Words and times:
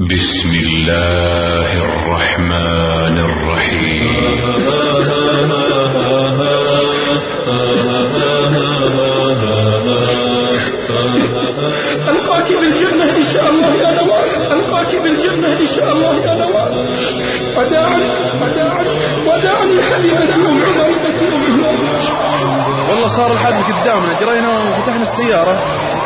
بسم 0.00 0.52
الله 0.52 1.72
الرحمن 1.84 3.16
الرحيم. 3.18 4.08
ألقاك 12.08 12.48
بالجنة 12.60 13.16
إن 13.16 13.24
شاء 13.32 13.48
الله 13.48 13.72
يا 13.74 13.90
نوال. 13.92 14.52
ألقاك 14.52 14.92
بالجنة 14.96 15.48
إن 15.48 15.66
شاء 15.76 15.92
الله 15.92 16.14
يا 16.26 16.34
نوال. 16.44 16.72
وداعا 17.56 18.00
وداعا 18.42 18.84
وداعا 19.28 19.64
لحبيبتي 19.64 20.34
أم 20.34 20.62
ابنتي 20.92 21.28
أم 21.28 21.46
والله 22.88 23.08
صار 23.16 23.32
الحادث 23.32 23.64
قدامنا 23.72 24.20
جرينا 24.20 24.50
وفتحنا 24.78 25.02
السيارة 25.02 25.56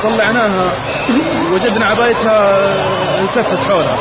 طلعناها 0.02 0.72
وجدنا 1.52 1.86
عبايتها 1.86 2.38
التفت 3.24 3.58
حولها 3.68 3.96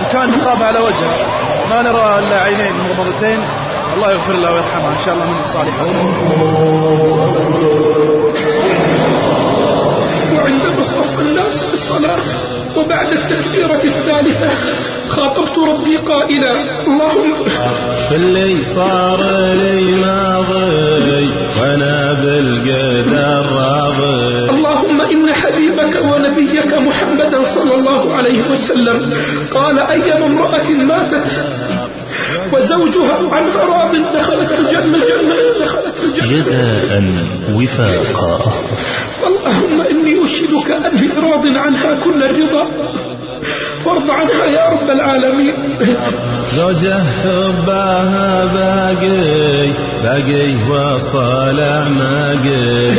وكان 0.00 0.30
نقابها 0.30 0.66
على 0.66 0.78
وجهها 0.78 1.26
ما 1.70 1.82
نرى 1.82 2.18
إلا 2.18 2.36
عينين 2.40 2.74
مرمضتين 2.78 3.40
الله 3.94 4.12
يغفر 4.12 4.32
لها 4.32 4.50
ويرحمها 4.50 4.90
إن 4.90 4.96
شاء 5.04 5.14
الله 5.14 5.24
من 5.26 5.38
الصالحات 5.38 5.86
وعندما 10.32 10.80
اصطف 10.80 11.20
الناس 11.20 11.64
في 11.64 11.74
وبعد 12.90 13.12
التكبيرة 13.12 13.82
الثالثة. 13.84 14.48
خاطبت 15.08 15.58
ربي 15.58 15.96
قائلا 15.96 16.52
اللهم 16.86 17.34
اللي 18.12 18.64
صار 18.74 19.20
لي 19.54 19.96
ماضي 19.96 21.26
وأنا 21.60 22.12
بالقدر 22.22 23.46
راضي. 23.46 24.50
اللهم 24.50 25.00
إن 25.00 25.34
حبيبك 25.34 25.94
ونبيك 26.12 26.74
محمدا 26.74 27.42
صلى 27.54 27.74
الله 27.74 28.14
عليه 28.14 28.42
وسلم 28.50 29.12
قال 29.54 29.78
أيما 29.78 30.26
امرأة 30.26 30.70
ماتت 30.70 31.26
وزوجها 32.52 33.34
عن 33.34 33.48
راض 33.48 33.92
دخلت 34.14 34.52
الجنة 34.58 34.98
جنة 34.98 35.36
دخلت 35.60 35.96
الجنة. 36.04 36.30
جزاء 36.30 36.90
وفاقا. 37.54 38.52
اللهم 39.26 39.80
إني 40.30 40.48
أشهدك 40.48 40.70
أني 40.86 41.30
راض 41.32 41.44
عنها 41.56 41.94
كل 42.04 42.22
الرضا 42.22 42.64
وارض 43.86 44.10
عنها 44.10 44.44
يا 44.44 44.68
رب 44.68 44.90
العالمين. 44.90 45.54
زوجة 46.56 46.94
حبها 47.22 48.44
باقي 48.44 49.72
باقي 50.02 50.54
وسط 50.70 51.14
الاعماقي 51.16 52.90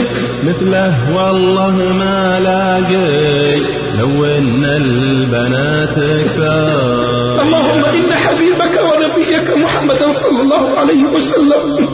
مثله 0.44 1.16
والله 1.18 1.76
ما 1.94 2.40
لاقي 2.40 3.62
لو 4.00 4.26
إن 4.26 4.64
البنات 4.66 5.96
كثار 6.26 7.42
اللهم 7.42 7.86
إن 7.86 8.16
حبيبك 8.16 8.76
ونبيك 8.82 9.50
محمدا 9.64 10.12
صلى 10.12 10.42
الله 10.42 10.80
عليه 10.80 11.04
وسلم 11.04 11.86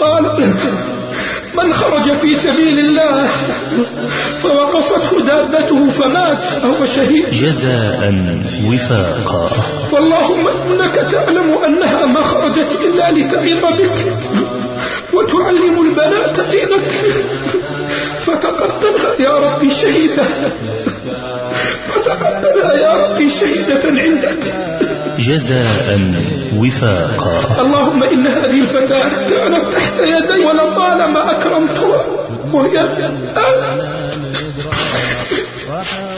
قال 0.00 0.24
من 1.54 1.72
خرج 1.72 2.12
في 2.20 2.34
سبيل 2.34 2.78
الله 2.78 3.26
فوقصته 4.42 5.20
دابته 5.26 5.90
فمات 5.90 6.42
فهو 6.44 6.84
شهيد. 6.84 7.28
جزاء 7.30 8.00
وفاقا. 8.68 9.50
واللهم 9.92 10.48
إنك 10.48 10.94
تعلم 10.94 11.48
أنها 11.64 12.06
ما 12.14 12.22
خرجت 12.22 12.78
إلا 12.82 13.10
لتعظ 13.10 13.64
بك 13.78 13.98
وتعلم 15.14 15.74
البنات 15.86 16.40
دينك 16.50 16.90
فتقبلها 18.26 19.14
يا 19.20 19.34
ربي 19.34 19.70
شهيدة 19.70 20.22
فتقبلها 21.88 22.74
يا 22.74 22.92
ربي 22.92 23.30
شهيدة 23.30 23.82
عندك. 23.84 24.42
جزاء 25.28 25.98
وفاقا. 26.56 27.60
اللهم 27.62 28.02
إن 28.02 28.26
هذه 28.26 28.60
الفتاة 28.60 29.08
كانت 29.30 29.64
تحت 29.74 29.96
يدي 30.00 30.44
ولطالما 30.46 31.20
أكرمتها 31.30 32.00
وهي 32.54 32.76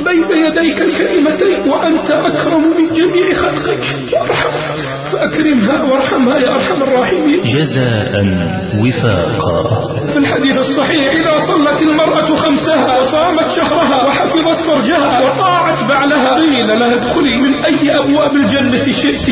بين 0.07 0.45
يديك 0.47 0.83
الكلمتين 0.83 1.71
وأنت 1.71 2.11
أكرم 2.11 2.61
من 2.61 2.87
جميع 2.93 3.33
خلقك. 3.35 3.85
وارحم 4.13 4.51
فأكرمها 5.13 5.83
وارحمها 5.83 6.39
يا 6.39 6.55
أرحم 6.55 6.83
الراحمين. 6.83 7.41
جزاء 7.41 8.13
وفاقا. 8.81 10.07
في 10.13 10.19
الحديث 10.19 10.59
الصحيح 10.59 11.13
إذا 11.13 11.39
صلت 11.47 11.83
المرأة 11.83 12.35
خمسها 12.35 12.99
وصامت 12.99 13.51
شهرها 13.57 14.05
وحفظت 14.07 14.61
فرجها 14.67 15.21
وطاعت 15.21 15.85
بعلها 15.89 16.35
قيل 16.35 16.69
لها 16.69 16.95
ادخلي 16.95 17.37
من 17.37 17.55
أي 17.55 17.99
أبواب 17.99 18.37
الجنة 18.37 18.93
شئت. 18.93 19.31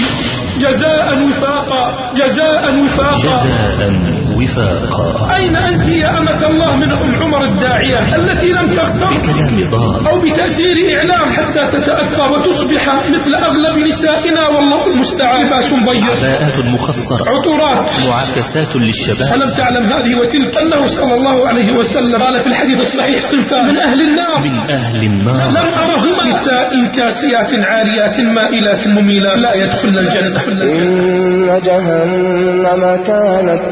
جزاء 0.58 1.24
وفاقا 1.24 2.12
جزاء 2.16 2.82
وفاقا. 2.82 3.16
جزاء 3.16 4.29
وفاقا 4.42 5.36
أين 5.36 5.56
أنت 5.56 5.88
يا 5.88 6.10
أمة 6.18 6.42
الله 6.50 6.70
من 6.76 6.90
أم 6.92 7.10
عمر 7.22 7.42
الداعية 7.52 8.16
التي 8.16 8.48
لم 8.48 8.74
تختر 8.74 9.10
كلام 9.26 9.70
ضار 9.70 10.10
أو 10.10 10.20
بتأثير 10.20 10.76
إعلام 10.96 11.32
حتى 11.32 11.62
تتأثر 11.76 12.32
وتصبح 12.32 12.82
مثل 13.14 13.34
أغلب 13.34 13.78
نسائنا 13.88 14.48
والله 14.48 14.86
المستعان. 14.86 15.40
لباس 15.46 15.72
بيض 15.72 16.16
عباءات 16.16 16.58
مخصرة 16.60 17.20
عطورات. 17.32 17.88
معاكسات 18.08 18.76
للشباب. 18.76 19.28
ألم 19.34 19.50
تعلم 19.58 19.84
هذه 19.92 20.12
وتلك 20.20 20.58
أنه 20.62 20.86
صلى 20.86 21.14
الله 21.14 21.48
عليه 21.48 21.72
وسلم 21.72 22.22
قال 22.22 22.40
في 22.40 22.46
الحديث 22.46 22.80
الصحيح 22.80 23.20
صنفان 23.32 23.66
من 23.66 23.76
أهل 23.76 24.00
النار. 24.00 24.38
من 24.44 24.70
أهل 24.70 25.00
النار. 25.04 25.48
لم 25.50 25.68
أرهما 25.84 26.22
نساء 26.28 26.70
كاسيات 26.96 27.64
عاريات 27.64 28.20
مائلات 28.20 28.88
مميلات. 28.88 29.38
لا 29.38 29.54
يدخلن 29.54 29.98
الجنة. 29.98 30.40
إن 30.80 31.60
جهنم 31.66 32.82
كانت 33.06 33.64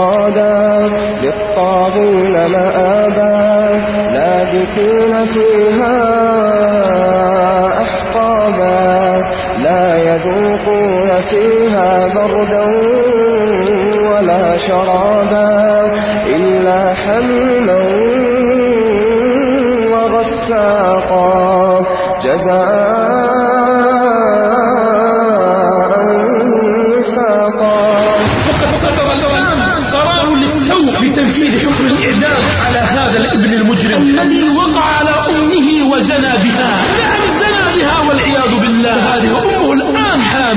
مرصادا 0.00 0.88
للطاغين 1.22 2.32
مآبا 2.32 3.80
لابثين 4.12 5.24
فيها 5.24 5.98
أحقابا 7.82 9.24
لا 9.62 9.96
يذوقون 9.98 11.20
فيها 11.20 12.14
بردا 12.14 12.66
ولا 14.10 14.58
شرابا 14.58 15.92
إلا 16.26 16.94
حميما 16.94 17.80
وغساقا 19.92 21.86
جزاء 22.24 23.39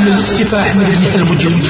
الآن 0.07 0.23
حامل 0.23 0.25
سفاح 0.25 0.75
من 0.75 0.85
ابنها 0.85 1.15
المجرم 1.15 1.61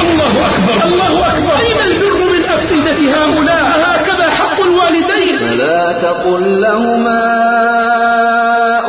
الله 0.00 0.46
أكبر. 0.46 0.84
الله 0.84 1.32
أكبر. 1.32 1.60
أين 1.60 1.80
البر 1.80 2.18
من 2.32 2.44
أفئدة 2.44 3.00
هؤلاء؟ 3.16 3.64
هكذا 3.64 4.30
حق 4.30 4.60
الوالدين. 4.60 5.38
فلا 5.38 5.92
تقل 5.92 6.60
لهما 6.60 7.24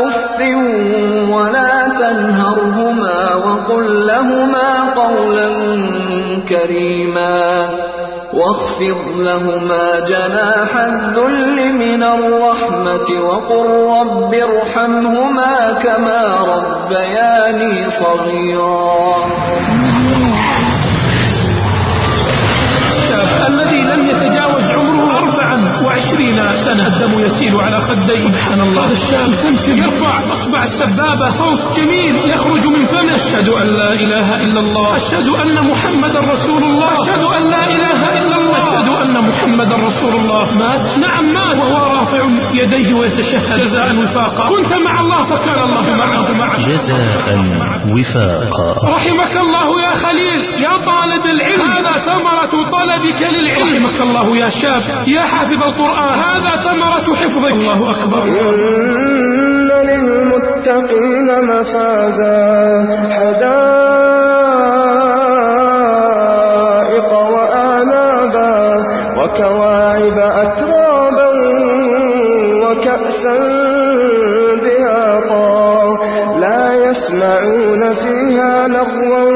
أف 0.07 0.41
ولا 1.29 1.87
تنهرهما 1.99 3.35
وقل 3.35 4.07
لهما 4.07 4.93
قولا 4.93 5.49
كريما. 6.49 7.69
واخفض 8.35 9.17
لهما 9.17 9.99
جناح 9.99 10.71
الذل 10.77 11.57
من 11.73 12.03
الرحمة 12.03 13.07
وقل 13.27 13.67
رب 13.99 14.33
ارحمهما 14.33 15.73
كما 15.83 16.21
ربياني 16.53 17.89
صغيرا. 17.89 19.15
الذي 23.47 23.81
لم 23.81 24.05
أربعا 24.09 24.24
وعشرين 25.85 26.37
سنة. 26.65 26.87
الدم 26.87 27.19
يسيل 27.25 27.55
على 27.55 27.77
خديه. 27.77 28.21
سبحان 28.27 28.61
الله. 28.61 28.85
هذا 28.85 28.93
الشاب 28.93 29.29
تمتم 29.43 29.77
يرفع 29.77 30.13
أصبع 30.31 30.63
السبابة 30.63 31.29
صوت 31.29 31.77
جميل. 31.77 32.15
يخرج 32.29 32.65
من 32.67 32.85
فمه. 32.85 33.15
أشهد 33.15 33.49
أن 33.49 33.67
لا 33.67 33.93
إله 33.93 34.27
إلا 34.35 34.59
الله. 34.59 34.95
أشهد 34.95 35.27
أن 35.27 35.55
محمدا 35.71 36.19
رسول 36.19 36.63
الله. 36.63 36.91
أشهد 36.91 37.23
أن 37.37 37.43
لا 37.53 37.63
إله 37.75 38.01
إلا 38.19 38.37
الله. 38.37 38.57
أشهد 38.57 38.87
أن 39.03 39.29
محمدا 39.29 39.75
رسول 39.75 40.13
الله. 40.15 40.53
مات؟ 40.53 40.97
نعم 40.97 41.25
مات. 41.33 41.57
وهو 41.57 41.77
رافع 41.97 42.21
يديه 42.61 42.93
ويتشهد. 42.93 43.61
جزاء 43.61 43.89
وفاقا. 44.01 44.49
كنت 44.49 44.73
مع 44.73 44.99
الله 44.99 45.23
فكان 45.23 45.59
الله 45.65 45.85
معك. 46.01 46.29
معك. 46.41 46.59
جزاء 46.59 47.25
وفاقا. 47.95 48.67
رحمك 48.95 49.33
الله 49.45 49.67
يا 49.81 49.93
خليل 49.95 50.39
يا 50.65 50.77
طالب 50.77 51.25
العلم. 51.25 51.71
هذا 51.77 51.93
ثمرة 52.07 52.53
طلبك 52.77 53.21
للعلم. 53.21 53.85
رحمك 53.85 54.01
الله 54.01 54.37
يا 54.37 54.49
شاب 54.49 55.07
يا 55.07 55.21
حافظ 55.21 55.61
القرآن. 55.75 56.09
هذا 56.09 56.55
ثمرة 56.63 57.15
حفظك. 57.15 57.51
الله 57.51 57.91
أكبر. 57.91 58.23
إن 58.23 59.67
للمتقين 59.67 61.27
مفازا. 61.45 62.45
حدائق 63.11 63.91
وآنابا. 67.13 68.53
وكواعب 69.17 70.19
أترابا. 70.19 71.29
وكأسا 72.65 73.37
دهاقا. 74.65 75.97
لا 76.39 76.73
يسمعون 76.73 77.93
فيها 77.93 78.67
لغوا 78.67 79.29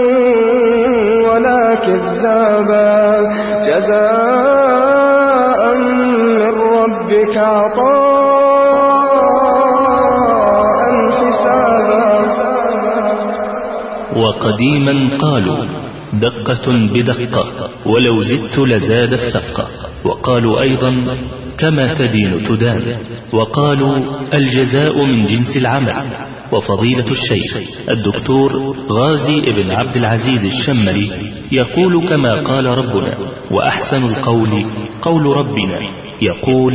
ولا 1.30 1.76
كذابا. 1.76 3.20
جزاء 3.66 4.49
ربك 7.30 7.38
عطاء 7.38 7.90
حسابا. 11.12 12.00
وقديما 14.16 15.18
قالوا 15.18 15.66
دقة 16.14 16.72
بدقة 16.94 17.70
ولو 17.86 18.22
زدت 18.22 18.60
لزاد 18.60 19.14
السقة 19.14 19.68
وقالوا 20.06 20.62
أيضا 20.62 21.04
كما 21.58 21.94
تدين 21.94 22.44
تدان. 22.44 22.98
وقالوا 23.34 23.98
الجزاء 24.34 25.06
من 25.06 25.24
جنس 25.24 25.58
العمل. 25.58 25.94
وفضيلة 26.52 27.12
الشيخ 27.12 27.58
الدكتور 27.90 28.76
غازي 28.92 29.40
ابن 29.40 29.72
عبد 29.72 29.96
العزيز 29.96 30.46
الشمري 30.46 31.12
يقول 31.52 32.08
كما 32.10 32.42
قال 32.42 32.66
ربنا 32.66 33.18
وأحسن 33.52 34.04
القول 34.04 34.66
قول 35.02 35.26
ربنا. 35.26 35.80
يقول 36.22 36.74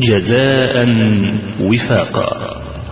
جزاء 0.00 0.86
وفاقا 1.60 2.26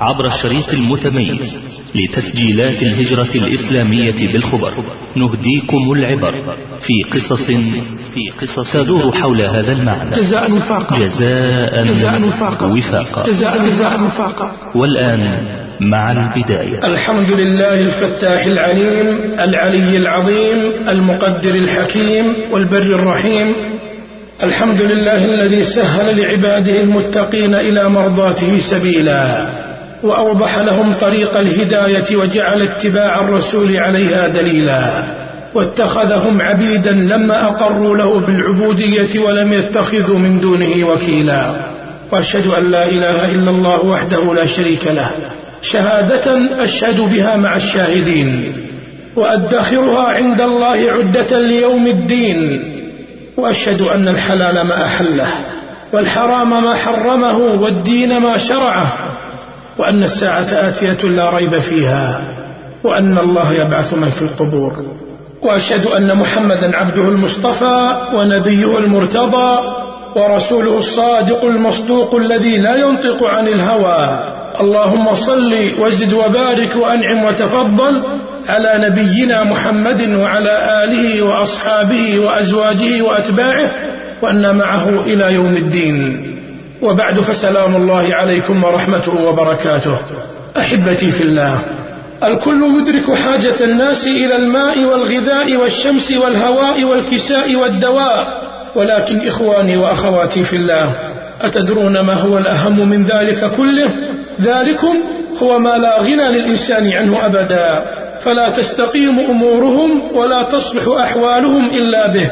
عبر 0.00 0.26
الشريط 0.26 0.72
المتميز 0.74 1.60
لتسجيلات 1.94 2.82
الهجرة 2.82 3.34
الإسلامية 3.34 4.32
بالخبر. 4.32 4.72
نهديكم 5.16 5.92
العبر 5.92 6.32
في 6.80 7.02
قصص 7.12 7.46
في 8.14 8.30
قصص 8.40 8.72
تدور 8.72 9.12
حول 9.12 9.40
هذا 9.40 9.72
المعنى. 9.72 10.10
جزاء 10.10 10.52
وفاقا. 10.52 10.98
جزاء 10.98 11.84
جزاء 11.84 12.28
وفاقا. 12.28 12.66
وفاقا. 12.66 13.26
جزاء 13.26 13.58
جزاء 13.58 14.06
وفاقا. 14.06 14.52
والآن 14.74 15.20
مع 15.80 16.12
البداية. 16.12 16.80
الحمد 16.84 17.32
لله 17.32 17.74
الفتاح 17.74 18.44
العليم 18.46 19.32
العلي 19.40 19.96
العظيم 19.96 20.88
المقدر 20.88 21.54
الحكيم 21.54 22.52
والبر 22.52 22.82
الرحيم 22.82 23.77
الحمد 24.42 24.82
لله 24.82 25.24
الذي 25.24 25.64
سهل 25.64 26.20
لعباده 26.20 26.80
المتقين 26.80 27.54
إلى 27.54 27.88
مرضاته 27.88 28.56
سبيلا 28.56 29.46
وأوضح 30.02 30.58
لهم 30.58 30.92
طريق 30.92 31.36
الهداية 31.36 32.16
وجعل 32.16 32.62
اتباع 32.62 33.20
الرسول 33.20 33.76
عليها 33.76 34.28
دليلا 34.28 35.06
واتخذهم 35.54 36.40
عبيدا 36.40 36.90
لما 36.90 37.44
أقروا 37.44 37.96
له 37.96 38.26
بالعبودية 38.26 39.20
ولم 39.26 39.52
يتخذوا 39.52 40.18
من 40.18 40.40
دونه 40.40 40.88
وكيلا. 40.88 41.68
وأشهد 42.12 42.46
أن 42.46 42.68
لا 42.68 42.86
إله 42.86 43.24
إلا 43.30 43.50
الله 43.50 43.84
وحده 43.84 44.34
لا 44.34 44.44
شريك 44.44 44.86
له. 44.86 45.10
شهادة 45.62 46.24
أشهد 46.62 47.10
بها 47.10 47.36
مع 47.36 47.56
الشاهدين 47.56 48.52
وأدخرها 49.16 50.08
عند 50.08 50.40
الله 50.40 50.78
عدة 50.90 51.38
ليوم 51.38 51.86
الدين 51.86 52.77
وأشهد 53.38 53.80
أن 53.80 54.08
الحلال 54.08 54.66
ما 54.66 54.84
أحله 54.84 55.26
والحرام 55.92 56.50
ما 56.64 56.74
حرمه 56.74 57.38
والدين 57.38 58.18
ما 58.22 58.38
شرعه 58.38 58.92
وأن 59.78 60.02
الساعة 60.02 60.68
آتية 60.68 61.08
لا 61.08 61.36
ريب 61.36 61.58
فيها 61.58 62.20
وأن 62.84 63.18
الله 63.18 63.52
يبعث 63.52 63.94
من 63.94 64.10
في 64.10 64.22
القبور 64.22 64.72
وأشهد 65.42 65.86
أن 65.86 66.18
محمدا 66.18 66.76
عبده 66.76 67.02
المصطفى 67.02 67.96
ونبيه 68.14 68.78
المرتضى 68.78 69.58
ورسوله 70.16 70.76
الصادق 70.76 71.44
المصدوق 71.44 72.14
الذي 72.16 72.58
لا 72.58 72.76
ينطق 72.76 73.24
عن 73.24 73.48
الهوى 73.48 74.24
اللهم 74.60 75.12
صل 75.26 75.54
وزد 75.82 76.12
وبارك 76.12 76.76
وأنعم 76.76 77.24
وتفضل 77.26 77.92
على 78.48 78.88
نبينا 78.88 79.44
محمد 79.44 80.00
وعلى 80.10 80.84
آله 80.84 81.22
وأصحابه 81.22 82.20
وأزواجه 82.20 83.02
وأتباعه 83.02 83.72
وأن 84.22 84.56
معه 84.56 84.88
إلى 84.88 85.34
يوم 85.34 85.56
الدين. 85.56 86.24
وبعد 86.82 87.20
فسلام 87.20 87.76
الله 87.76 88.14
عليكم 88.14 88.64
ورحمته 88.64 89.12
وبركاته. 89.28 89.98
أحبتي 90.58 91.10
في 91.10 91.22
الله 91.22 91.62
الكل 92.24 92.62
يدرك 92.78 93.14
حاجة 93.14 93.64
الناس 93.64 94.06
إلى 94.06 94.36
الماء 94.36 94.84
والغذاء 94.84 95.56
والشمس 95.56 96.12
والهواء 96.22 96.84
والكساء 96.84 97.56
والدواء. 97.56 98.48
ولكن 98.76 99.26
إخواني 99.26 99.76
وأخواتي 99.76 100.42
في 100.42 100.56
الله 100.56 100.94
أتدرون 101.40 102.06
ما 102.06 102.14
هو 102.14 102.38
الأهم 102.38 102.88
من 102.88 103.02
ذلك 103.02 103.40
كله؟ 103.56 103.90
ذلكم 104.40 104.94
هو 105.42 105.58
ما 105.58 105.78
لا 105.78 105.98
غنى 106.00 106.32
للإنسان 106.32 106.92
عنه 106.92 107.26
أبدا. 107.26 107.97
فلا 108.24 108.50
تستقيم 108.50 109.20
أمورهم 109.20 110.16
ولا 110.16 110.42
تصلح 110.42 110.84
أحوالهم 111.00 111.70
إلا 111.70 112.12
به. 112.12 112.30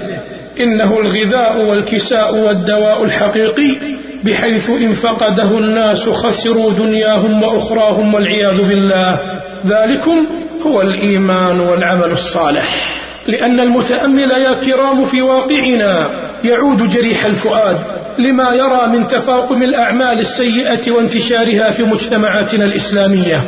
إنه 0.61 1.01
الغذاء 1.01 1.59
والكساء 1.59 2.39
والدواء 2.39 3.05
الحقيقي 3.05 3.77
بحيث 4.25 4.71
إن 4.71 4.93
فقده 4.93 5.51
الناس 5.59 6.09
خسروا 6.09 6.73
دنياهم 6.73 7.43
وأخراهم 7.43 8.15
والعياذ 8.15 8.59
بالله. 8.59 9.21
ذلكم 9.67 10.27
هو 10.67 10.83
الإيمان 10.83 11.61
والعمل 11.61 12.11
الصالح. 12.11 12.97
لأن 13.29 13.61
المتأمل 13.61 14.31
يا 14.31 14.53
كرام 14.53 15.03
في 15.03 15.23
واقعنا 15.23 16.11
يعود 16.45 16.89
جريح 16.89 17.25
الفؤاد 17.25 17.79
لما 18.19 18.55
يرى 18.55 18.99
من 18.99 19.07
تفاقم 19.07 19.63
الأعمال 19.63 20.19
السيئة 20.19 20.93
وانتشارها 20.93 21.71
في 21.71 21.83
مجتمعاتنا 21.83 22.65
الإسلامية. 22.65 23.41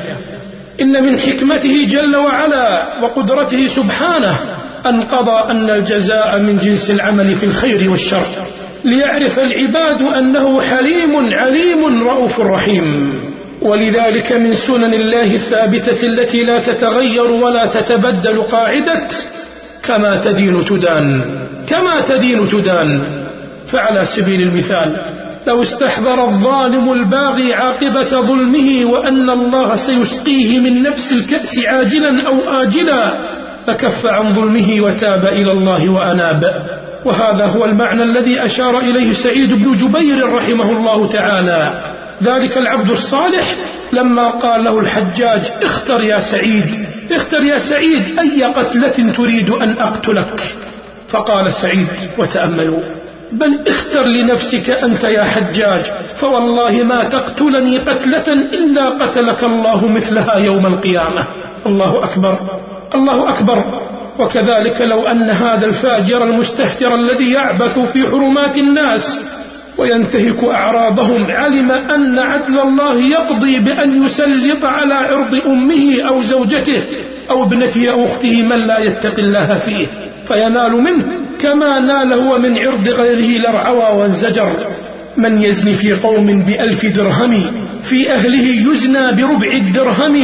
إن 0.83 1.03
من 1.03 1.19
حكمته 1.19 1.87
جل 1.89 2.17
وعلا 2.17 2.99
وقدرته 3.03 3.67
سبحانه 3.67 4.41
أن 4.87 5.03
قضى 5.03 5.51
أن 5.51 5.71
الجزاء 5.71 6.39
من 6.39 6.59
جنس 6.59 6.91
العمل 6.91 7.35
في 7.35 7.47
الخير 7.47 7.91
والشر 7.91 8.27
ليعرف 8.85 9.39
العباد 9.39 10.03
أنه 10.03 10.61
حليم 10.61 11.13
عليم 11.43 11.81
رؤوف 12.09 12.41
رحيم. 12.41 12.85
ولذلك 13.63 14.33
من 14.33 14.55
سنن 14.55 14.95
الله 14.95 15.35
الثابتة 15.35 16.07
التي 16.07 16.43
لا 16.43 16.59
تتغير 16.59 17.33
ولا 17.33 17.67
تتبدل 17.67 18.43
قاعدة 18.43 19.07
كما 19.83 20.17
تدين 20.17 20.65
تدان 20.65 21.07
كما 21.69 22.01
تدين 22.09 22.49
تدان. 22.49 22.89
فعلى 23.73 24.05
سبيل 24.17 24.43
المثال 24.43 25.18
لو 25.49 25.63
استحضر 25.63 26.25
الظالم 26.25 26.93
الباغي 26.93 27.55
عاقبة 27.55 28.21
ظلمه 28.21 28.85
وأن 28.85 29.31
الله 29.31 29.77
سيسقيه 29.77 30.61
من 30.61 30.83
نفس 30.83 31.13
الكأس 31.13 31.59
عاجلا 31.67 32.27
أو 32.27 32.63
آجلا 32.63 33.19
فكف 33.67 34.07
عن 34.07 34.35
ظلمه 34.35 34.83
وتاب 34.85 35.27
إلى 35.27 35.53
الله 35.53 35.89
وأناب. 35.89 36.43
وهذا 37.05 37.47
هو 37.47 37.65
المعنى 37.65 38.03
الذي 38.03 38.45
أشار 38.45 38.79
إليه 38.79 39.13
سعيد 39.13 39.53
بن 39.53 39.77
جبير 39.77 40.33
رحمه 40.33 40.73
الله 40.73 41.09
تعالى. 41.09 41.93
ذلك 42.23 42.59
العبد 42.59 42.91
الصالح 42.91 43.57
لما 43.93 44.29
قال 44.29 44.65
له 44.65 44.79
الحجاج 44.79 45.41
اختر 45.65 46.05
يا 46.05 46.21
سعيد 46.33 46.65
اختر 47.13 47.43
يا 47.43 47.59
سعيد 47.59 48.19
أي 48.19 48.43
قتلة 48.43 49.13
تريد 49.13 49.51
أن 49.51 49.79
أقتلك؟ 49.79 50.41
فقال 51.09 51.53
سعيد 51.53 51.89
وتأملوا. 52.19 52.98
بل 53.33 53.69
اختر 53.69 54.03
لنفسك 54.03 54.71
أنت 54.71 55.05
يا 55.05 55.23
حجاج 55.23 55.85
فوالله 56.21 56.85
ما 56.85 57.05
تقتلني 57.05 57.79
قتلة 57.79 58.33
إلا 58.53 58.89
قتلك 58.89 59.45
الله 59.45 59.87
مثلها 59.89 60.35
يوم 60.37 60.67
القيامة. 60.67 61.27
الله 61.67 61.93
أكبر 62.05 62.39
الله 62.95 63.29
أكبر. 63.29 63.65
وكذلك 64.19 64.81
لو 64.81 65.07
أن 65.07 65.31
هذا 65.31 65.67
الفاجر 65.67 66.25
المستهتر 66.25 66.95
الذي 66.95 67.33
يعبث 67.33 67.79
في 67.79 68.07
حرمات 68.07 68.59
الناس 68.59 69.03
وينتهك 69.79 70.45
أعراضهم 70.45 71.27
علم 71.31 71.71
أن 71.71 72.19
عدل 72.19 72.61
الله 72.61 72.95
يقضي 73.11 73.59
بأن 73.61 74.05
يسلط 74.05 74.65
على 74.65 74.95
عرض 74.95 75.35
أمه 75.47 76.09
أو 76.09 76.23
زوجته 76.23 76.83
أو 77.31 77.45
ابنته 77.45 77.83
أو 77.97 78.05
أخته 78.05 78.43
من 78.43 78.67
لا 78.67 78.79
يتقي 78.81 79.23
الله 79.23 79.55
فيه. 79.55 80.08
فينال 80.29 80.73
منه. 80.73 81.29
كما 81.39 81.79
نال 81.79 82.13
هو 82.13 82.39
من 82.39 82.59
عرض 82.59 82.89
غيره 82.89 83.43
لرعوى 83.43 83.99
وانزجر 83.99 84.57
من 85.17 85.43
يزني 85.43 85.75
في 85.75 85.93
قوم 85.93 86.45
بألف 86.45 86.87
درهم 86.87 87.33
في 87.91 88.15
أهله 88.15 88.73
يزنى 88.73 89.13
بربع 89.13 89.49
الدرهم. 89.67 90.15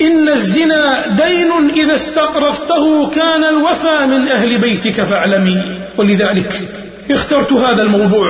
إن 0.00 0.28
الزنا 0.28 1.06
دين 1.08 1.70
إذا 1.76 1.94
استقرضته 1.94 3.10
كان 3.10 3.44
الوفى 3.44 4.06
من 4.06 4.32
أهل 4.32 4.58
بيتك 4.58 5.02
فاعلمي 5.02 5.56
ولذلك 5.98 6.52
اخترت 7.10 7.52
هذا 7.52 7.82
الموضوع 7.82 8.26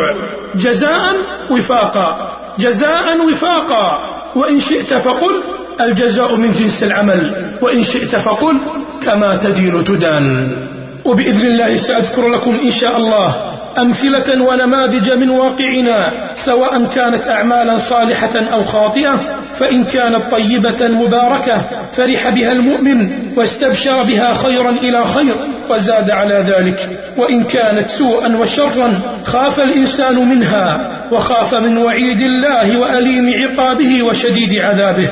جزاء 0.55 1.17
وفاقا. 1.51 2.37
جزاء 2.59 3.27
وفاقا. 3.29 4.21
وإن 4.37 4.61
شئت 4.61 4.95
فقل 4.95 5.43
الجزاء 5.81 6.37
من 6.37 6.53
جنس 6.53 6.83
العمل. 6.83 7.35
وإن 7.63 7.85
شئت 7.85 8.17
فقل 8.17 8.57
كما 9.03 9.37
تدين 9.37 9.85
تدان. 9.85 10.80
وبإذن 11.05 11.47
الله 11.47 11.77
سأذكر 11.77 12.29
لكم 12.29 12.55
إن 12.55 12.71
شاء 12.71 12.97
الله 12.97 13.51
أمثلة 13.79 14.49
ونماذج 14.49 15.11
من 15.11 15.31
واقعنا 15.31 16.11
سواء 16.47 16.85
كانت 16.85 17.29
أعمالا 17.29 17.79
صالحة 17.91 18.55
أو 18.55 18.63
خاطئة 18.63 19.13
فإن 19.61 19.85
كانت 19.85 20.31
طيبة 20.31 20.89
مباركة 20.89 21.67
فرح 21.97 22.29
بها 22.29 22.53
المؤمن 22.53 23.29
واستبشر 23.39 24.03
بها 24.03 24.33
خيرا 24.33 24.71
إلى 24.71 25.05
خير 25.05 25.35
وزاد 25.71 26.11
على 26.11 26.35
ذلك. 26.35 27.01
وإن 27.17 27.45
كانت 27.45 27.87
سوءا 27.99 28.37
وشرا 28.37 28.93
خاف 29.25 29.61
الإنسان 29.61 30.29
منها 30.29 30.97
وخاف 31.13 31.55
من 31.55 31.79
وعيد 31.79 32.21
الله 32.21 32.79
وأليم 32.79 33.31
عقابه 33.43 34.03
وشديد 34.03 34.63
عذابه. 34.63 35.09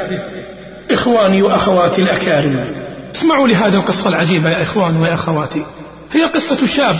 إخواني 0.90 1.42
وأخواتي 1.42 2.02
الأكارم 2.02 2.77
اسمعوا 3.14 3.48
لهذه 3.48 3.74
القصة 3.74 4.08
العجيبة 4.08 4.50
يا 4.50 4.62
إخواني 4.62 4.98
ويا 4.98 5.14
أخواتي. 5.14 5.64
هي 6.12 6.24
قصة 6.24 6.66
شاب 6.66 6.94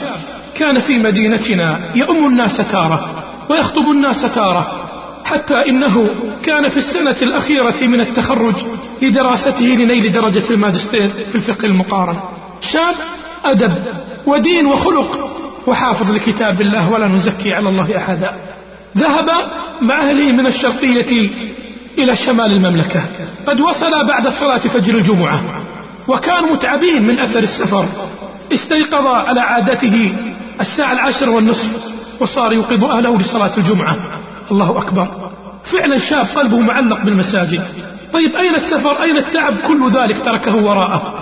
كان 0.59 0.81
في 0.81 0.99
مدينتنا 0.99 1.97
يؤم 1.97 2.27
الناس 2.27 2.57
تارة 2.57 3.25
ويخطب 3.51 3.91
الناس 3.91 4.35
تارة 4.35 4.85
حتى 5.25 5.55
إنه 5.69 5.95
كان 6.43 6.69
في 6.69 6.77
السنة 6.77 7.17
الأخيرة 7.23 7.87
من 7.87 8.01
التخرج 8.01 8.55
لدراسته 9.03 9.65
لنيل 9.65 10.13
درجة 10.13 10.51
الماجستير 10.51 11.07
في 11.07 11.35
الفقه 11.35 11.65
المقارن. 11.65 12.19
شاب 12.61 12.95
أدب 13.45 13.87
ودين 14.27 14.67
وخلق 14.67 15.19
وحافظ 15.67 16.11
لكتاب 16.11 16.61
الله 16.61 16.91
ولا 16.91 17.09
نزكي 17.09 17.55
على 17.55 17.69
الله 17.69 17.97
أحدا. 17.97 18.31
ذهب 18.97 19.27
مع 19.83 20.11
أهله 20.11 20.33
من 20.33 20.47
الشرقية 20.47 21.31
إلى 21.99 22.17
شمال 22.17 22.53
المملكة. 22.53 23.05
قد 23.47 23.61
وصل 23.61 24.07
بعد 24.09 24.29
صلاة 24.29 24.59
فجر 24.59 24.95
الجمعة 24.95 25.69
وكانوا 26.09 26.53
متعبين 26.53 27.03
من 27.03 27.21
أثر 27.21 27.39
السفر. 27.39 27.89
استيقظ 28.53 29.07
على 29.07 29.41
عادته 29.41 30.13
الساعة 30.61 30.93
العاشرة 30.93 31.31
والنصف 31.31 31.99
وصار 32.21 32.53
يوقظ 32.53 32.85
أهله 32.85 33.19
لصلاة 33.19 33.59
الجمعة. 33.59 33.97
الله 34.51 34.79
أكبر. 34.79 35.09
فعلا 35.73 35.99
شاب 35.99 36.39
قلبه 36.39 36.61
معلق 36.61 37.05
بالمساجد. 37.05 37.63
طيب 38.13 38.37
أين 38.37 38.55
السفر؟ 38.55 39.03
أين 39.03 39.17
التعب؟ 39.17 39.55
كل 39.55 39.89
ذلك 39.89 40.25
تركه 40.25 40.57
وراءه. 40.57 41.15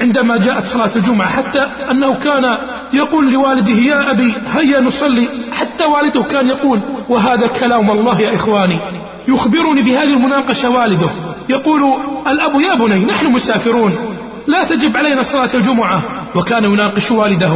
عندما 0.00 0.36
جاءت 0.36 0.62
صلاة 0.62 0.96
الجمعة 0.96 1.28
حتى 1.28 1.60
أنه 1.90 2.14
كان 2.14 2.44
يقول 2.92 3.32
لوالده 3.32 3.72
يا 3.72 4.10
أبي 4.10 4.34
هيا 4.46 4.80
نصلي. 4.80 5.28
حتى 5.52 5.84
والده 5.84 6.22
كان 6.22 6.46
يقول 6.46 6.80
وهذا 7.08 7.46
كلام 7.46 7.90
الله 7.90 8.20
يا 8.20 8.34
إخواني. 8.34 8.78
يخبرني 9.28 9.82
بهذه 9.82 10.14
المناقشة 10.14 10.70
والده. 10.70 11.10
يقول 11.48 11.80
الأب 12.28 12.60
يا 12.60 12.74
بني 12.74 13.04
نحن 13.06 13.26
مسافرون. 13.26 13.92
لا 14.46 14.64
تجب 14.64 14.96
علينا 14.96 15.22
صلاة 15.22 15.54
الجمعة. 15.54 16.04
وكان 16.36 16.64
يناقش 16.64 17.10
والده 17.10 17.54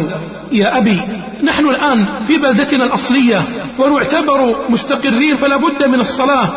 يا 0.53 0.79
أبي 0.79 1.03
نحن 1.45 1.65
الآن 1.65 2.25
في 2.27 2.37
بلدتنا 2.37 2.85
الأصلية 2.85 3.45
ونعتبر 3.79 4.71
مستقرين 4.71 5.37
فلا 5.37 5.57
بد 5.57 5.85
من 5.89 6.01
الصلاة. 6.01 6.49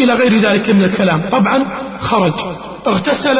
إلى 0.00 0.12
غير 0.12 0.34
ذلك 0.34 0.70
من 0.70 0.84
الكلام. 0.84 1.28
طبعا 1.28 1.58
خرج 1.98 2.32
اغتسل 2.86 3.38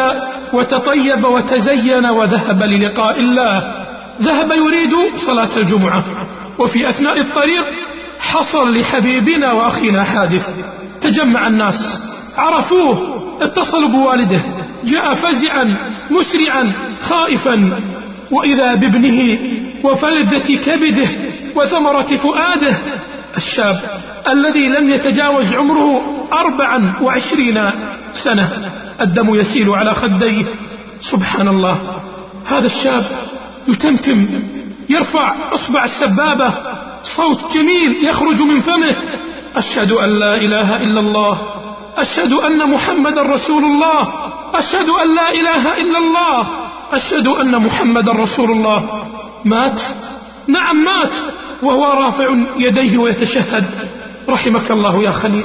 وتطيب 0.52 1.24
وتزين 1.36 2.06
وذهب 2.06 2.62
للقاء 2.62 3.20
الله. 3.20 3.74
ذهب 4.22 4.52
يريد 4.52 5.16
صلاة 5.26 5.56
الجمعة. 5.56 6.04
وفي 6.58 6.88
أثناء 6.88 7.20
الطريق 7.20 7.66
حصل 8.20 8.78
لحبيبنا 8.78 9.52
وأخينا 9.52 10.04
حادث. 10.04 10.48
تجمع 11.00 11.46
الناس 11.46 11.74
عرفوه 12.36 13.18
اتصلوا 13.42 13.88
بوالده. 13.88 14.44
جاء 14.84 15.14
فزعا 15.14 15.78
مسرعا 16.10 16.72
خائفا. 17.00 17.82
وإذا 18.30 18.74
بابنه 18.74 19.20
وفلذة 19.84 20.56
كبده 20.56 21.10
وثمرة 21.56 22.16
فؤاده 22.16 22.80
الشاب 23.36 23.76
الذي 24.32 24.68
لم 24.68 24.88
يتجاوز 24.88 25.54
عمره 25.54 25.90
أربعا 26.32 27.02
وعشرين 27.02 27.70
سنة 28.24 28.70
الدم 29.00 29.34
يسيل 29.34 29.70
على 29.70 29.94
خديه. 29.94 30.44
سبحان 31.00 31.48
الله. 31.48 32.02
هذا 32.46 32.66
الشاب 32.66 33.04
يتمتم 33.68 34.26
يرفع 34.88 35.52
أصبع 35.54 35.84
السبابة 35.84 36.54
صوت 37.02 37.56
جميل 37.56 38.08
يخرج 38.08 38.42
من 38.42 38.60
فمه. 38.60 38.96
أشهد 39.56 39.92
أن 39.92 40.18
لا 40.18 40.34
إله 40.34 40.76
إلا 40.76 41.00
الله. 41.00 41.40
أشهد 41.96 42.32
أن 42.32 42.70
محمد 42.70 43.18
رسول 43.18 43.64
الله. 43.64 44.27
أشهد 44.54 44.88
أن 44.88 45.14
لا 45.14 45.28
إله 45.28 45.74
إلا 45.74 45.98
الله. 45.98 46.68
أشهد 46.92 47.26
أن 47.28 47.64
محمد 47.66 48.08
رسول 48.08 48.50
الله. 48.50 49.06
مات. 49.44 49.80
نعم 50.48 50.76
مات. 50.76 51.14
وهو 51.62 51.92
رافع 51.92 52.26
يديه 52.56 52.98
ويتشهد. 52.98 53.68
رحمك 54.28 54.70
الله 54.70 55.02
يا 55.02 55.10
خليل. 55.10 55.44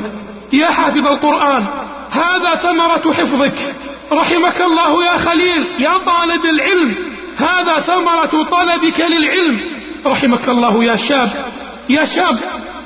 يا 0.54 0.72
حافظ 0.72 1.08
القرآن 1.08 1.64
هذا 2.12 2.56
ثمرة 2.56 3.14
حفظك. 3.14 3.76
رحمك 4.12 4.62
الله 4.62 5.06
يا 5.06 5.18
خليل 5.18 5.68
يا 5.80 5.98
طالب 5.98 6.46
العلم 6.46 6.96
هذا 7.38 7.80
ثمرة 7.80 8.44
طلبك 8.44 9.00
للعلم. 9.00 9.58
رحمك 10.06 10.50
الله 10.50 10.84
يا 10.84 10.96
شاب 10.96 11.46
يا 11.90 12.04
شاب 12.06 12.36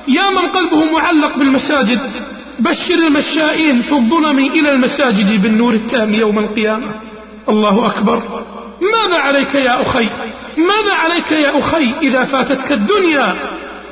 يا 0.07 0.29
من 0.29 0.47
قلبه 0.47 0.91
معلق 0.91 1.37
بالمساجد. 1.37 1.99
بشر 2.59 3.07
المشائين 3.07 3.81
في 3.81 3.91
الظلم 3.91 4.39
إلى 4.39 4.69
المساجد 4.69 5.41
بالنور 5.43 5.73
التام 5.73 6.11
يوم 6.11 6.39
القيامة. 6.39 6.95
الله 7.49 7.85
أكبر. 7.85 8.43
ماذا 8.81 9.17
عليك 9.17 9.55
يا 9.55 9.81
أخي؟ 9.81 10.09
ماذا 10.57 10.93
عليك 10.93 11.31
يا 11.31 11.57
أخي 11.59 11.93
إذا 12.01 12.23
فاتتك 12.23 12.71
الدنيا 12.71 13.33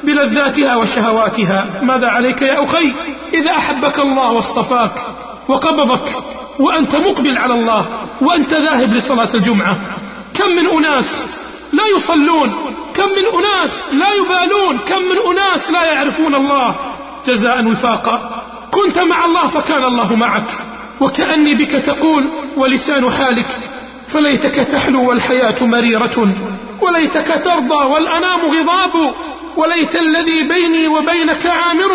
بلذاتها 0.03 0.75
وشهواتها؟ 0.75 1.81
ماذا 1.83 2.07
عليك 2.07 2.41
يا 2.41 2.63
أخي 2.63 2.93
إذا 3.33 3.51
أحبك 3.57 3.99
الله 3.99 4.31
واصطفاك 4.31 4.91
وقبضك 5.49 6.07
وأنت 6.59 6.95
مقبل 6.95 7.37
على 7.37 7.53
الله 7.53 7.87
وأنت 8.21 8.53
ذاهب 8.53 8.93
لصلاة 8.93 9.33
الجمعة؟ 9.35 9.75
كم 10.33 10.49
من 10.49 10.69
أناس 10.77 11.25
لا 11.73 11.83
يصلون؟ 11.97 12.49
كم 12.93 13.03
من 13.03 13.25
أناس 13.39 13.85
لا 13.93 14.09
يبالون؟ 14.13 14.79
كم 14.79 15.01
من 15.01 15.17
أناس 15.31 15.71
لا 15.71 15.93
يعرفون 15.93 16.35
الله؟ 16.35 16.75
جزاء 17.27 17.67
وفاقا 17.67 18.17
كنت 18.75 18.97
مع 18.97 19.25
الله 19.25 19.47
فكان 19.47 19.83
الله 19.83 20.15
معك. 20.15 20.47
وكأني 21.01 21.55
بك 21.55 21.71
تقول 21.71 22.23
ولسان 22.57 23.11
حالك 23.11 23.47
فليتك 24.13 24.55
تحلو 24.55 25.09
والحياة 25.09 25.65
مريرة 25.65 26.17
وليتك 26.81 27.27
ترضى 27.45 27.85
والأنام 27.85 28.39
غضاب 28.45 29.13
وليت 29.57 29.95
الذي 29.95 30.43
بيني 30.43 30.87
وبينك 30.87 31.45
عامر 31.45 31.91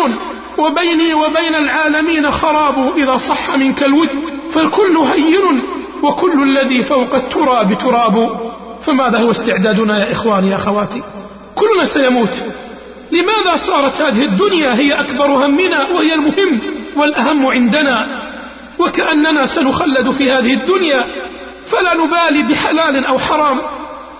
وبيني 0.57 1.13
وبين 1.13 1.55
العالمين 1.55 2.31
خراب 2.31 2.97
إذا 2.97 3.15
صح 3.17 3.55
منك 3.55 3.83
الود 3.83 4.09
فالكل 4.53 4.97
هين 4.97 5.61
وكل 6.03 6.43
الذي 6.43 6.83
فوق 6.83 7.15
التراب 7.15 7.73
تراب. 7.73 8.15
فماذا 8.85 9.19
هو 9.23 9.31
استعدادنا 9.31 9.97
يا 9.97 10.11
إخواني 10.11 10.49
يا 10.49 10.55
أخواتي؟ 10.55 11.01
كلنا 11.55 11.85
سيموت. 11.93 12.43
لماذا 13.11 13.53
صارت 13.67 14.01
هذه 14.01 14.23
الدنيا 14.23 14.75
هي 14.75 14.93
أكبر 14.93 15.45
همنا 15.45 15.79
وهي 15.95 16.13
المهم 16.13 16.61
والأهم 16.97 17.47
عندنا؟ 17.47 18.21
وكأننا 18.79 19.45
سنخلد 19.45 20.11
في 20.17 20.31
هذه 20.31 20.53
الدنيا 20.53 21.03
فلا 21.71 21.93
نبالي 21.93 22.43
بحلال 22.43 23.05
أو 23.05 23.19
حرام. 23.19 23.59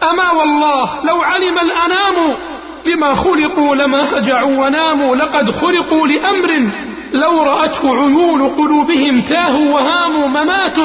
أما 0.03 0.31
والله 0.31 1.05
لو 1.05 1.21
علم 1.21 1.59
الأنام 1.59 2.37
لما 2.85 3.13
خلقوا 3.13 3.75
لما 3.75 4.17
هجعوا 4.17 4.65
وناموا 4.65 5.15
لقد 5.15 5.51
خلقوا 5.51 6.07
لأمر 6.07 6.71
لو 7.13 7.43
رأته 7.43 7.95
عيون 7.95 8.47
قلوبهم 8.47 9.21
تاهوا 9.21 9.73
وهاموا 9.73 10.27
ممات 10.27 10.75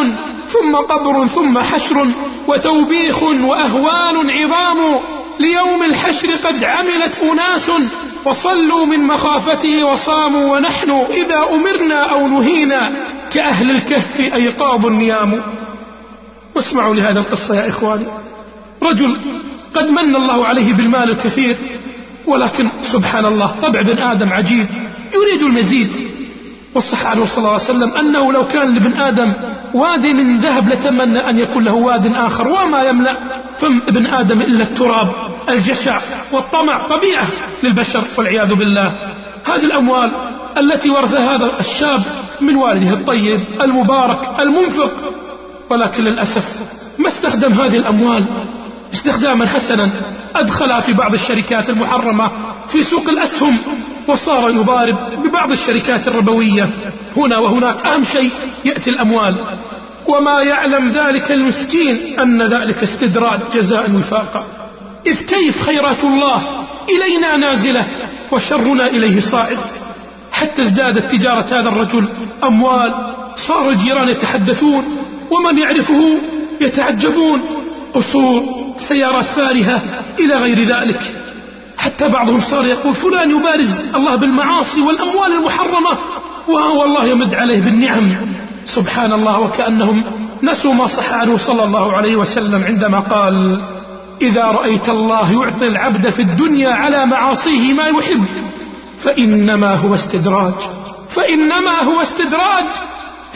ثم 0.46 0.76
قبر 0.76 1.26
ثم 1.26 1.58
حشر 1.58 2.06
وتوبيخ 2.48 3.22
وأهوال 3.22 4.30
عظام. 4.30 4.78
ليوم 5.40 5.82
الحشر 5.82 6.28
قد 6.44 6.64
عملت 6.64 7.18
أناس 7.32 7.70
وصلوا 8.24 8.86
من 8.86 9.06
مخافته 9.06 9.84
وصاموا 9.84 10.56
ونحن 10.56 10.90
إذا 10.90 11.38
أمرنا 11.54 12.12
أو 12.12 12.28
نهينا 12.28 12.92
كأهل 13.32 13.70
الكهف 13.70 14.16
أيقاظ 14.20 14.86
نيام 14.86 15.32
واسمعوا 16.56 16.94
لهذا 16.94 17.20
القصة 17.20 17.54
يا 17.54 17.68
إخواني. 17.68 18.06
رجل 18.82 19.18
قد 19.74 19.90
من 19.90 20.16
الله 20.16 20.46
عليه 20.46 20.74
بالمال 20.74 21.10
الكثير 21.10 21.56
ولكن 22.26 22.70
سبحان 22.92 23.24
الله 23.24 23.60
طبع 23.60 23.82
بن 23.82 23.98
آدم 23.98 24.28
عجيب 24.28 24.68
يريد 25.14 25.42
المزيد. 25.42 25.90
والصح 26.74 27.06
عنه 27.06 27.24
صلى 27.24 27.38
الله 27.38 27.52
عليه 27.52 27.64
وسلم 27.64 27.90
أنه 27.98 28.32
لو 28.32 28.42
كان 28.42 28.72
لابن 28.72 28.92
آدم 28.92 29.34
واد 29.74 30.06
من 30.06 30.36
ذهب 30.36 30.68
لتمنى 30.68 31.18
أن 31.18 31.38
يكون 31.38 31.64
له 31.64 31.74
واد 31.74 32.06
آخر 32.06 32.48
وما 32.48 32.82
يملأ. 32.82 33.16
فم 33.60 33.82
ابن 33.88 34.06
آدم 34.06 34.40
إلا 34.40 34.62
التراب. 34.62 35.06
الجشع 35.48 35.98
والطمع 36.32 36.86
طبيعة 36.86 37.28
للبشر 37.62 38.04
والعياذ 38.18 38.54
بالله. 38.54 38.86
هذه 39.46 39.64
الأموال 39.64 40.10
التي 40.58 40.90
ورث 40.90 41.14
هذا 41.14 41.60
الشاب 41.60 42.00
من 42.40 42.56
والده 42.56 42.90
الطيب 42.90 43.62
المبارك 43.62 44.40
المنفق. 44.40 44.92
ولكن 45.70 46.04
للأسف 46.04 46.44
ما 46.98 47.08
استخدم 47.08 47.52
هذه 47.52 47.76
الأموال 47.76 48.22
استخداما 48.92 49.46
حسنا 49.46 49.90
أدخلها 50.36 50.80
في 50.80 50.92
بعض 50.92 51.12
الشركات 51.14 51.70
المحرمة 51.70 52.26
في 52.72 52.82
سوق 52.82 53.08
الأسهم 53.08 53.58
وصار 54.08 54.50
يضارب 54.50 54.96
ببعض 55.24 55.50
الشركات 55.50 56.08
الربوية. 56.08 56.64
هنا 57.16 57.38
وهناك 57.38 57.86
أهم 57.86 58.04
شيء 58.04 58.30
يأتي 58.64 58.90
الأموال. 58.90 59.34
وما 60.08 60.40
يعلم 60.42 60.88
ذلك 60.88 61.32
المسكين 61.32 62.20
أن 62.20 62.42
ذلك 62.42 62.82
استدراج 62.82 63.40
جزاء 63.54 63.96
وفاقا. 63.96 64.65
إذ 65.06 65.26
كيف 65.26 65.62
خيرات 65.62 66.04
الله 66.04 66.66
إلينا 66.88 67.36
نازلة 67.36 67.86
وشرنا 68.32 68.86
إليه 68.86 69.20
صاعد 69.20 69.64
حتى 70.32 70.62
ازدادت 70.62 71.10
تجارة 71.12 71.46
هذا 71.46 71.68
الرجل 71.72 72.08
أموال 72.44 72.90
صار 73.48 73.70
الجيران 73.70 74.08
يتحدثون 74.08 74.84
ومن 75.30 75.58
يعرفه 75.58 76.00
يتعجبون. 76.60 77.40
قصور 77.94 78.42
سيارات 78.88 79.24
فارهة 79.24 79.82
إلى 80.20 80.34
غير 80.36 80.58
ذلك. 80.58 81.00
حتى 81.78 82.08
بعضهم 82.08 82.38
صار 82.38 82.64
يقول 82.64 82.94
فلان 82.94 83.30
يبارز 83.30 83.94
الله 83.94 84.16
بالمعاصي 84.16 84.80
والأموال 84.80 85.32
المحرمة. 85.32 85.98
وهو 86.48 86.84
الله 86.84 87.04
يمد 87.04 87.34
عليه 87.34 87.60
بالنعم. 87.60 88.36
سبحان 88.64 89.12
الله 89.12 89.40
وكأنهم 89.40 90.04
نسوا 90.42 90.74
ما 90.74 90.86
صح 90.86 91.12
عنه 91.12 91.36
صلى 91.36 91.64
الله 91.64 91.92
عليه 91.92 92.16
وسلم 92.16 92.64
عندما 92.64 93.00
قال 93.00 93.62
إذا 94.22 94.44
رأيت 94.44 94.88
الله 94.88 95.32
يعطي 95.32 95.66
العبد 95.66 96.08
في 96.10 96.22
الدنيا 96.22 96.74
على 96.74 97.06
معاصيه 97.06 97.74
ما 97.74 97.86
يحب 97.86 98.24
فإنما 99.04 99.74
هو 99.74 99.94
استدراج 99.94 100.54
فإنما 101.16 101.82
هو 101.82 102.00
استدراج. 102.00 102.66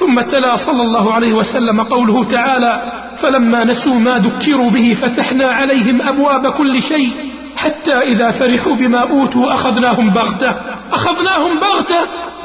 ثم 0.00 0.20
تلا 0.20 0.56
صلى 0.56 0.82
الله 0.82 1.12
عليه 1.12 1.32
وسلم 1.32 1.82
قوله 1.82 2.24
تعالى 2.24 2.82
فلما 3.22 3.64
نسوا 3.64 3.98
ما 3.98 4.18
ذكروا 4.18 4.70
به 4.70 4.96
فتحنا 5.02 5.48
عليهم 5.48 6.02
أبواب 6.02 6.42
كل 6.58 6.82
شيء 6.82 7.08
حتى 7.56 7.92
إذا 7.92 8.30
فرحوا 8.30 8.76
بما 8.76 8.98
أوتوا 8.98 9.54
أخذناهم 9.54 10.10
بغتة 10.10 10.50
أخذناهم 10.92 11.58
بغتة 11.58 12.00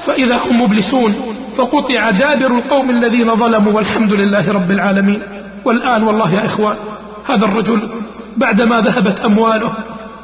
فإذا 0.07 0.37
هم 0.45 0.61
مبلسون. 0.61 1.11
فقطع 1.57 2.11
دابر 2.11 2.55
القوم 2.55 2.89
الذين 2.89 3.33
ظلموا 3.33 3.73
والحمد 3.73 4.13
لله 4.13 4.45
رب 4.47 4.71
العالمين. 4.71 5.21
والآن 5.65 6.03
والله 6.03 6.31
يا 6.33 6.45
إخوان 6.45 6.77
هذا 7.29 7.45
الرجل 7.45 7.89
بعدما 8.37 8.81
ذهبت 8.81 9.19
أمواله 9.19 9.77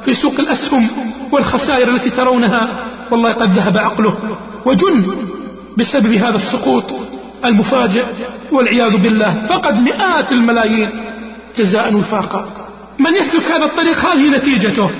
في 0.04 0.14
سوق 0.14 0.40
الأسهم 0.40 0.90
والخسائر 1.32 1.94
التي 1.94 2.10
ترونها 2.10 2.60
والله 3.10 3.32
قد 3.32 3.50
ذهب 3.50 3.76
عقله 3.76 4.18
وجن 4.66 5.26
بسبب 5.78 6.12
هذا 6.12 6.36
السقوط 6.36 6.84
المفاجئ 7.44 8.06
والعياذ 8.52 9.02
بالله. 9.02 9.44
فقد 9.44 9.72
مئات 9.72 10.32
الملايين 10.32 10.88
جزاء 11.58 11.94
وفاقا. 11.94 12.46
من 12.98 13.14
يسلك 13.14 13.44
هذا 13.44 13.64
الطريق؟ 13.64 13.98
هذه 13.98 14.28
نتيجته. 14.36 14.90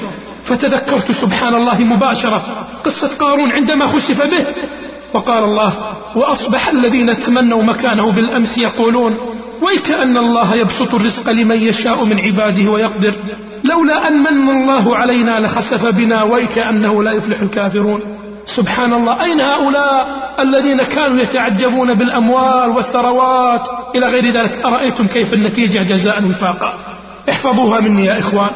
فتذكرت 0.45 1.12
سبحان 1.12 1.54
الله 1.54 1.85
مباشرة 1.85 2.42
قصة 2.85 3.16
قارون 3.19 3.52
عندما 3.52 3.87
خسف 3.87 4.21
به. 4.21 4.47
وقال 5.14 5.45
الله 5.45 5.78
وأصبح 6.16 6.69
الذين 6.69 7.19
تمنوا 7.19 7.62
مكانه 7.62 8.12
بالأمس 8.12 8.59
يقولون 8.59 9.16
ويكأن 9.62 10.16
الله 10.16 10.54
يبسط 10.54 10.95
الرزق 10.95 11.31
لمن 11.31 11.57
يشاء 11.57 12.04
من 12.04 12.21
عباده 12.21 12.71
ويقدر. 12.71 13.14
لولا 13.64 14.09
أن 14.09 14.23
من 14.23 14.50
الله 14.50 14.97
علينا 14.97 15.40
لخسف 15.40 15.97
بنا 15.97 16.23
ويكأنه 16.23 17.02
لا 17.02 17.12
يفلح 17.12 17.40
الكافرون. 17.40 18.00
سبحان 18.57 18.92
الله. 18.92 19.25
أين 19.25 19.40
هؤلاء 19.40 20.07
الذين 20.40 20.83
كانوا 20.83 21.23
يتعجبون 21.23 21.95
بالأموال 21.95 22.71
والثروات؟ 22.71 23.61
إلى 23.95 24.07
غير 24.07 24.25
ذلك. 24.25 24.64
أرأيتم 24.64 25.07
كيف 25.07 25.33
النتيجة؟ 25.35 25.78
جزاء 25.78 26.25
وفاقا. 26.25 26.78
احفظوها 27.31 27.81
مني 27.81 28.07
يا 28.07 28.19
إخوان. 28.19 28.50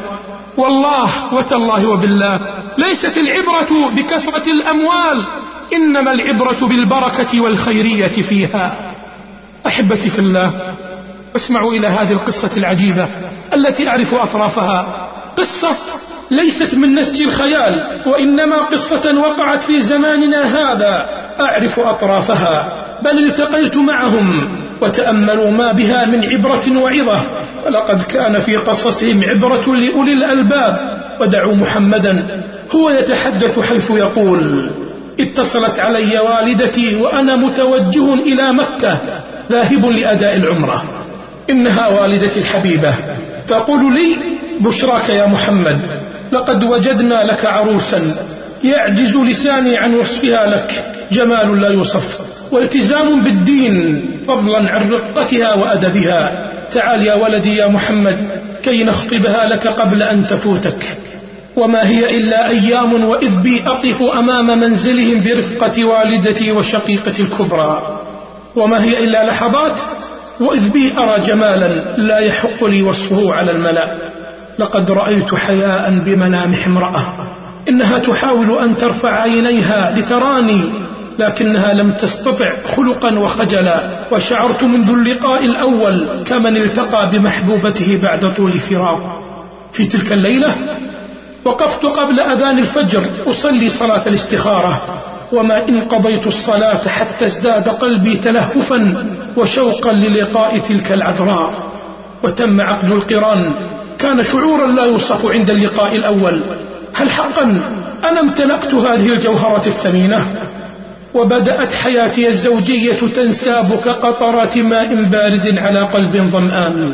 والله 0.57 1.33
وتالله 1.35 1.89
وبالله. 1.89 2.39
ليست 2.77 3.17
العبرة 3.17 3.95
بكثرة 3.95 4.51
الأموال 4.51 5.27
إنما 5.73 6.11
العبرة 6.11 6.67
بالبركة 6.67 7.41
والخيرية 7.41 8.21
فيها. 8.29 8.93
أحبتي 9.67 10.09
في 10.09 10.19
الله 10.19 10.53
اسمعوا 11.35 11.71
إلى 11.73 11.87
هذه 11.87 12.11
القصة 12.11 12.57
العجيبة 12.57 13.07
التي 13.53 13.87
أعرف 13.87 14.13
أطرافها. 14.13 15.07
قصة 15.37 15.75
ليست 16.31 16.75
من 16.75 16.95
نسج 16.95 17.21
الخيال 17.21 17.99
وإنما 18.05 18.57
قصة 18.57 19.19
وقعت 19.19 19.61
في 19.61 19.81
زماننا 19.81 20.43
هذا. 20.45 21.09
أعرف 21.39 21.79
أطرافها. 21.79 22.83
بل 23.01 23.25
التقيت 23.25 23.77
معهم 23.77 24.27
وتأملوا 24.81 25.51
ما 25.51 25.71
بها 25.71 26.05
من 26.05 26.21
عبرة 26.25 26.81
وعظة. 26.81 27.23
فلقد 27.63 28.01
كان 28.01 28.39
في 28.39 28.55
قصصهم 28.55 29.23
عبرة 29.29 29.75
لأولي 29.75 30.13
الألباب. 30.13 30.97
ودعوا 31.21 31.55
محمدا 31.55 32.43
هو 32.75 32.89
يتحدث 32.89 33.59
حيث 33.59 33.91
يقول 33.91 34.71
اتصلت 35.19 35.79
علي 35.79 36.19
والدتي 36.19 36.95
وأنا 36.95 37.35
متوجه 37.35 38.13
إلى 38.13 38.53
مكة 38.53 38.99
ذاهب 39.51 39.85
لأداء 39.85 40.35
العمرة. 40.35 41.06
إنها 41.49 41.87
والدتي 41.87 42.39
الحبيبة. 42.39 42.95
تقول 43.47 43.81
لي 43.93 44.15
بشراك 44.61 45.09
يا 45.09 45.25
محمد 45.25 45.81
لقد 46.31 46.63
وجدنا 46.63 47.23
لك 47.23 47.45
عروسا 47.45 48.01
يعجز 48.63 49.17
لساني 49.17 49.77
عن 49.77 49.93
وصفها 49.95 50.45
لك 50.45 50.85
جمال 51.11 51.61
لا 51.61 51.69
يوصف 51.69 52.21
والتزام 52.51 53.23
بالدين 53.23 54.01
فضلا 54.27 54.57
عن 54.57 54.89
رقتها 54.89 55.55
وأدبها. 55.55 56.47
تعال 56.75 57.07
يا 57.07 57.15
ولدي 57.15 57.55
يا 57.55 57.67
محمد 57.67 58.19
كي 58.63 58.83
نخطبها 58.83 59.45
لك 59.45 59.67
قبل 59.67 60.03
أن 60.03 60.23
تفوتك. 60.23 60.97
وما 61.55 61.89
هي 61.89 62.17
إلا 62.17 62.49
أيام 62.49 63.03
وإذ 63.03 63.41
بي 63.41 63.63
أقف 63.67 64.01
أمام 64.17 64.59
منزلهم 64.59 65.23
برفقة 65.23 65.85
والدتي 65.85 66.51
وشقيقتي 66.51 67.21
الكبرى. 67.21 67.99
وما 68.55 68.83
هي 68.83 69.03
إلا 69.03 69.25
لحظات 69.25 69.79
وإذ 70.41 70.73
بي 70.73 70.93
أرى 70.97 71.21
جمالا 71.21 71.67
لا 71.97 72.19
يحق 72.19 72.63
لي 72.63 72.81
وصفه 72.81 73.33
على 73.33 73.51
الملأ. 73.51 73.97
لقد 74.59 74.91
رأيت 74.91 75.35
حياء 75.35 76.03
بملامح 76.03 76.67
امرأة. 76.67 77.13
إنها 77.69 77.97
تحاول 77.99 78.59
أن 78.59 78.75
ترفع 78.75 79.21
عينيها 79.21 79.93
لتراني 79.97 80.87
لكنها 81.19 81.73
لم 81.73 81.93
تستطع 81.93 82.53
خلقا 82.75 83.19
وخجلا. 83.19 84.07
وشعرت 84.11 84.63
منذ 84.63 84.89
اللقاء 84.89 85.45
الأول 85.45 86.23
كمن 86.23 86.57
التقى 86.57 87.07
بمحبوبته 87.11 88.01
بعد 88.03 88.35
طول 88.35 88.59
فراق. 88.59 89.01
في 89.73 89.87
تلك 89.87 90.11
الليلة 90.13 90.55
وقفت 91.45 91.85
قبل 91.85 92.19
أذان 92.19 92.59
الفجر 92.59 93.29
أصلي 93.29 93.69
صلاة 93.69 94.07
الاستخارة. 94.07 94.81
وما 95.33 95.69
إن 95.69 95.81
قضيت 95.81 96.27
الصلاة 96.27 96.87
حتى 96.87 97.25
ازداد 97.25 97.69
قلبي 97.69 98.15
تلهفا 98.17 98.77
وشوقا 99.37 99.91
للقاء 99.91 100.57
تلك 100.57 100.91
العذراء. 100.91 101.71
وتم 102.23 102.61
عقد 102.61 102.91
القران. 102.91 103.39
كان 103.99 104.21
شعورا 104.21 104.67
لا 104.67 104.85
يوصف 104.85 105.25
عند 105.25 105.49
اللقاء 105.49 105.95
الأول. 105.95 106.43
هل 106.95 107.09
حقا 107.09 107.43
أنا 108.09 108.21
امتلأت 108.21 108.73
هذه 108.75 109.09
الجوهرة 109.09 109.67
الثمينة؟ 109.67 110.27
وبدأت 111.13 111.73
حياتي 111.73 112.27
الزوجية 112.27 112.99
تنساب 113.15 113.79
كقطرات 113.85 114.57
ماء 114.57 115.09
بارد 115.09 115.57
على 115.57 115.81
قلب 115.81 116.27
ظمآن. 116.27 116.91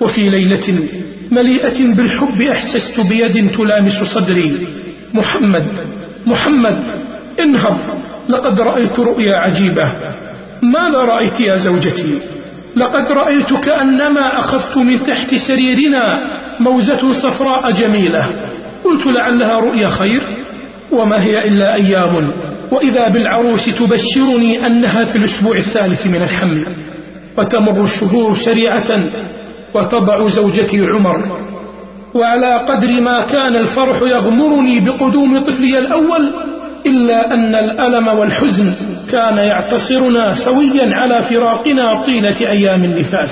وفي 0.00 0.20
ليلة 0.20 0.88
مليئة 1.32 1.94
بالحب 1.94 2.42
أحسست 2.42 3.00
بيد 3.10 3.50
تلامس 3.50 4.02
صدري. 4.14 4.66
محمد 5.14 5.66
محمد 6.26 7.05
انهض. 7.40 7.78
لقد 8.28 8.60
رأيت 8.60 9.00
رؤيا 9.00 9.36
عجيبة. 9.36 9.92
ماذا 10.62 10.98
رأيت 10.98 11.40
يا 11.40 11.54
زوجتي؟ 11.54 12.18
لقد 12.76 13.12
رأيت 13.12 13.54
كأنما 13.54 14.36
أخذت 14.38 14.76
من 14.76 15.02
تحت 15.02 15.34
سريرنا 15.34 16.20
موزة 16.60 17.12
صفراء 17.12 17.70
جميلة. 17.70 18.26
قلت 18.84 19.06
لعلها 19.06 19.60
رؤيا 19.60 19.86
خير. 19.86 20.22
وما 20.92 21.22
هي 21.22 21.44
إلا 21.44 21.74
أيام. 21.74 22.30
وإذا 22.72 23.08
بالعروس 23.08 23.64
تبشرني 23.64 24.66
أنها 24.66 25.04
في 25.04 25.16
الأسبوع 25.16 25.56
الثالث 25.56 26.06
من 26.06 26.22
الحمل. 26.22 26.74
وتمر 27.38 27.82
الشهور 27.82 28.34
سريعة. 28.34 29.04
وتضع 29.74 30.24
زوجتي 30.24 30.80
عمر. 30.80 31.38
وعلى 32.14 32.56
قدر 32.56 33.00
ما 33.00 33.24
كان 33.24 33.56
الفرح 33.56 34.02
يغمرني 34.02 34.80
بقدوم 34.80 35.40
طفلي 35.40 35.78
الأول 35.78 36.32
إلا 36.86 37.34
أن 37.34 37.54
الألم 37.54 38.08
والحزن 38.08 38.74
كان 39.10 39.36
يعتصرنا 39.36 40.34
سويا 40.44 40.94
على 40.94 41.22
فراقنا 41.22 42.02
طيلة 42.02 42.50
أيام 42.50 42.84
النفاس. 42.84 43.30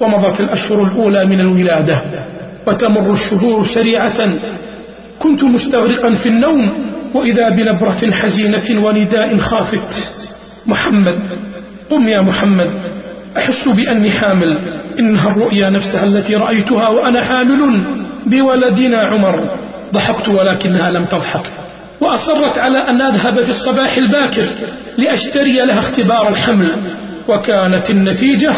ومضت 0.00 0.40
الأشهر 0.40 0.82
الأولى 0.82 1.24
من 1.26 1.40
الولادة 1.40 2.02
وتمر 2.66 3.12
الشهور 3.12 3.66
سريعة 3.74 4.18
كنت 5.18 5.44
مستغرقا 5.44 6.14
في 6.14 6.28
النوم 6.28 6.88
وإذا 7.14 7.48
بنبرة 7.48 8.10
حزينة 8.12 8.86
ونداء 8.86 9.36
خافت. 9.36 9.88
محمد 10.66 11.18
قم 11.90 12.08
يا 12.08 12.20
محمد 12.20 12.70
أحس 13.36 13.68
بأني 13.68 14.10
حامل. 14.10 14.58
إنها 14.98 15.30
الرؤيا 15.30 15.70
نفسها 15.70 16.04
التي 16.04 16.36
رأيتها 16.36 16.88
وأنا 16.88 17.24
حامل 17.24 17.86
بولدنا 18.26 18.98
عمر. 18.98 19.34
ضحكت 19.92 20.28
ولكنها 20.28 20.90
لم 20.90 21.04
تضحك. 21.04 21.67
وأصرت 22.00 22.58
على 22.58 22.78
أن 22.78 23.02
أذهب 23.02 23.40
في 23.40 23.48
الصباح 23.48 23.96
الباكر 23.96 24.46
لأشتري 24.98 25.66
لها 25.66 25.78
اختبار 25.78 26.28
الحمل 26.28 26.92
وكانت 27.28 27.90
النتيجة 27.90 28.52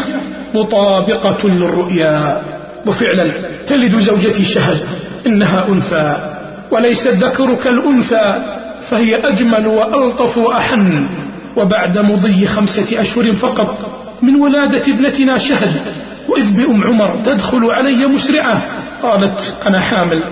مطابقة 0.55 1.49
للرؤيا. 1.49 2.41
وفعلا 2.87 3.25
تلد 3.67 3.99
زوجتي 3.99 4.45
شهد 4.45 4.87
إنها 5.27 5.67
أنثى 5.69 6.25
وليس 6.71 7.07
الذكر 7.07 7.55
كالأنثى 7.55 8.43
فهي 8.89 9.15
أجمل 9.15 9.67
وألطف 9.67 10.37
وأحن. 10.37 11.09
وبعد 11.57 11.99
مضي 11.99 12.45
خمسة 12.45 13.01
أشهر 13.01 13.31
فقط 13.31 13.77
من 14.21 14.35
ولادة 14.35 14.83
ابنتنا 14.93 15.37
شهد 15.37 15.81
وإذ 16.29 16.57
بأم 16.57 16.83
عمر 16.83 17.23
تدخل 17.23 17.71
علي 17.71 18.05
مسرعة 18.05 18.63
قالت 19.01 19.57
أنا 19.67 19.79
حامل. 19.79 20.23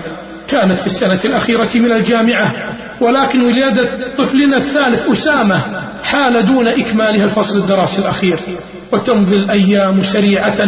كانت 0.48 0.78
في 0.78 0.86
السنة 0.86 1.24
الأخيرة 1.24 1.68
من 1.74 1.92
الجامعة. 1.92 2.69
ولكن 3.00 3.40
ولادة 3.40 4.14
طفلنا 4.18 4.56
الثالث 4.56 5.06
أسامة 5.06 5.62
حال 6.04 6.44
دون 6.46 6.68
إكمالها 6.68 7.24
الفصل 7.24 7.58
الدراسي 7.58 7.98
الأخير 7.98 8.38
وتمضي 8.92 9.36
الأيام 9.36 10.02
سريعة 10.02 10.58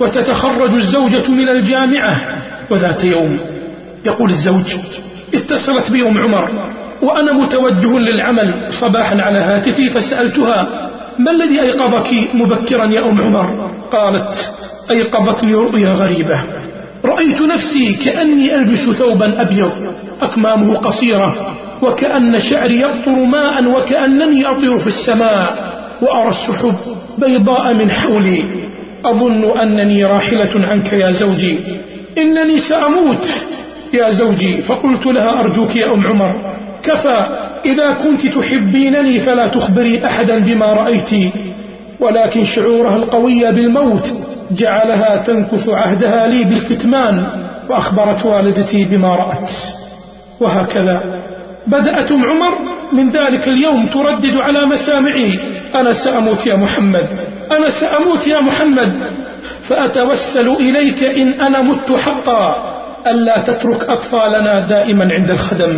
وتتخرج 0.00 0.74
الزوجة 0.74 1.30
من 1.30 1.48
الجامعة 1.48 2.20
وذات 2.70 3.04
يوم. 3.04 3.30
يقول 4.06 4.30
الزوج 4.30 4.76
اتصلت 5.34 5.92
بي 5.92 6.08
أم 6.08 6.18
عمر 6.18 6.70
وأنا 7.02 7.32
متوجه 7.32 7.98
للعمل 7.98 8.72
صباحا 8.80 9.16
على 9.22 9.38
هاتفي 9.38 9.90
فسألتها 9.90 10.88
ما 11.18 11.30
الذي 11.30 11.62
أيقظك 11.62 12.34
مبكرا 12.34 12.90
يا 12.90 13.10
أم 13.10 13.20
عمر؟ 13.20 13.70
قالت 13.92 14.34
أيقظتني 14.92 15.54
رؤيا 15.54 15.90
غريبة. 15.90 16.44
رأيت 17.04 17.40
نفسي 17.40 17.94
كأني 18.04 18.54
ألبس 18.54 18.98
ثوبا 18.98 19.40
أبيض 19.42 19.72
أكمامه 20.22 20.74
قصيرة 20.74 21.36
وكأن 21.82 22.38
شعري 22.38 22.80
يقطر 22.80 23.24
ماء 23.24 23.64
وكأنني 23.66 24.46
أطير 24.46 24.78
في 24.78 24.86
السماء 24.86 25.76
وأرى 26.02 26.28
السحب 26.28 26.74
بيضاء 27.18 27.74
من 27.74 27.90
حولي. 27.90 28.44
أظن 29.04 29.58
أنني 29.60 30.04
راحلة 30.04 30.50
عنك 30.56 30.92
يا 30.92 31.10
زوجي. 31.10 31.58
إنني 32.18 32.58
سأموت 32.58 33.26
يا 33.94 34.10
زوجي. 34.10 34.56
فقلت 34.56 35.06
لها 35.06 35.40
أرجوك 35.40 35.76
يا 35.76 35.86
أم 35.86 36.06
عمر. 36.06 36.32
كفى. 36.82 37.18
إذا 37.64 37.94
كنت 37.94 38.26
تحبينني 38.26 39.18
فلا 39.18 39.46
تخبري 39.46 40.06
أحدا 40.06 40.38
بما 40.38 40.66
رأيت. 40.66 41.32
ولكن 42.00 42.44
شعورها 42.44 42.96
القوي 42.96 43.52
بالموت 43.52 44.12
جعلها 44.50 45.16
تنكث 45.16 45.68
عهدها 45.68 46.26
لي 46.26 46.44
بالكتمان. 46.44 47.26
وأخبرت 47.70 48.26
والدتي 48.26 48.84
بما 48.84 49.16
رأت. 49.16 49.50
وهكذا. 50.40 51.25
بدأت 51.66 52.12
أم 52.12 52.20
عمر 52.24 52.54
من 52.92 53.08
ذلك 53.08 53.48
اليوم 53.48 53.86
تردد 53.86 54.36
على 54.36 54.66
مسامعي 54.66 55.38
أنا 55.74 55.92
سأموت 55.92 56.46
يا 56.46 56.56
محمد 56.56 57.36
أنا 57.52 57.68
سأموت 57.80 58.26
يا 58.26 58.40
محمد. 58.40 58.92
فأتوسل 59.68 60.48
إليك 60.48 61.04
إن 61.04 61.40
أنا 61.40 61.62
مت 61.62 61.92
حقا. 61.92 62.54
ألا 63.06 63.38
تترك 63.38 63.84
أطفالنا 63.84 64.66
دائما 64.66 65.04
عند 65.18 65.30
الخدم. 65.30 65.72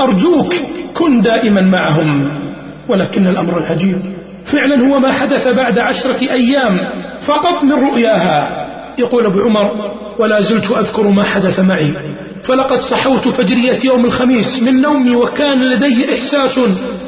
أرجوك 0.00 0.54
كن 0.94 1.20
دائما 1.20 1.60
معهم. 1.60 2.32
ولكن 2.88 3.26
الأمر 3.26 3.58
العجيب. 3.58 4.02
فعلا 4.52 4.88
هو 4.88 4.98
ما 4.98 5.12
حدث 5.12 5.48
بعد 5.48 5.78
عشرة 5.78 6.20
أيام 6.32 6.88
فقط 7.28 7.64
من 7.64 7.72
رؤياها. 7.72 8.66
يقول 8.98 9.26
أبو 9.26 9.40
عمر 9.40 9.94
ولا 10.18 10.40
زلت 10.40 10.70
أذكر 10.70 11.08
ما 11.08 11.22
حدث 11.22 11.60
معي. 11.60 11.94
فلقد 12.44 12.78
صحوت 12.90 13.28
فجرية 13.28 13.78
يوم 13.84 14.04
الخميس 14.04 14.62
من 14.62 14.80
نومي 14.82 15.16
وكان 15.16 15.58
لدي 15.58 16.14
إحساس 16.14 16.58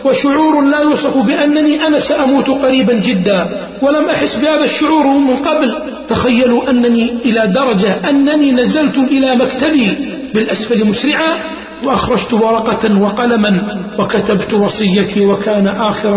وشعور 0.04 0.64
لا 0.64 0.80
يوصف 0.80 1.26
بأنني 1.26 1.86
أنا 1.86 1.98
سأموت 2.00 2.50
قريبا 2.50 2.94
جدا 2.94 3.40
ولم 3.82 4.10
أحس 4.14 4.36
بهذا 4.36 4.64
الشعور 4.64 5.06
من 5.06 5.36
قبل. 5.36 5.68
تخيلوا 6.08 6.70
أنني 6.70 7.10
إلى 7.24 7.52
درجة 7.54 8.08
أنني 8.10 8.52
نزلت 8.52 8.98
إلى 8.98 9.36
مكتبي 9.36 9.96
بالأسفل 10.34 10.88
مسرعا 10.88 11.38
وأخرجت 11.84 12.32
ورقة 12.32 13.00
وقلما 13.02 13.50
وكتبت 13.98 14.54
وصيتي 14.54 15.26
وكان 15.26 15.66
آخر 15.68 16.10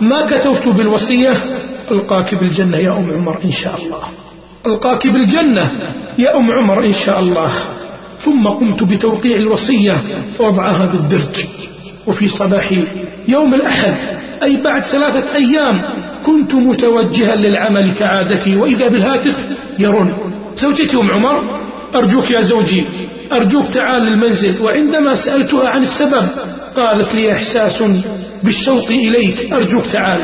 ما 0.00 0.26
كتبت 0.26 0.68
بالوصية 0.76 1.32
ألقاك 1.90 2.34
بالجنة 2.34 2.76
يا 2.76 2.96
أم 2.96 3.10
عمر 3.12 3.44
إن 3.44 3.50
شاء 3.50 3.74
الله. 3.76 4.02
ألقاك 4.66 5.06
بالجنة 5.06 5.72
يا 6.18 6.36
أم 6.36 6.52
عمر 6.52 6.84
إن 6.86 6.92
شاء 7.06 7.20
الله. 7.20 7.52
ثم 8.18 8.48
قمت 8.48 8.82
بتوقيع 8.82 9.36
الوصية 9.36 9.94
ووضعها 10.40 10.86
بالدرج. 10.86 11.44
وفي 12.06 12.28
صباح 12.28 12.72
يوم 13.28 13.54
الأحد 13.54 13.94
أي 14.42 14.56
بعد 14.56 14.82
ثلاثة 14.82 15.34
أيام 15.36 15.82
كنت 16.26 16.54
متوجها 16.54 17.36
للعمل 17.36 17.94
كعادتي 17.94 18.56
وإذا 18.56 18.88
بالهاتف 18.88 19.36
يرن 19.78 20.14
زوجتي 20.54 20.96
أم 20.96 21.10
عمر 21.12 21.64
أرجوك 21.96 22.30
يا 22.30 22.40
زوجي 22.40 22.86
أرجوك 23.32 23.66
تعال 23.66 24.02
للمنزل 24.02 24.62
وعندما 24.62 25.14
سألتها 25.14 25.68
عن 25.70 25.82
السبب 25.82 26.28
قالت 26.76 27.14
لي 27.14 27.32
إحساس 27.32 27.82
بالشوق 28.42 28.86
إليك 28.90 29.52
أرجوك 29.52 29.84
تعال. 29.92 30.22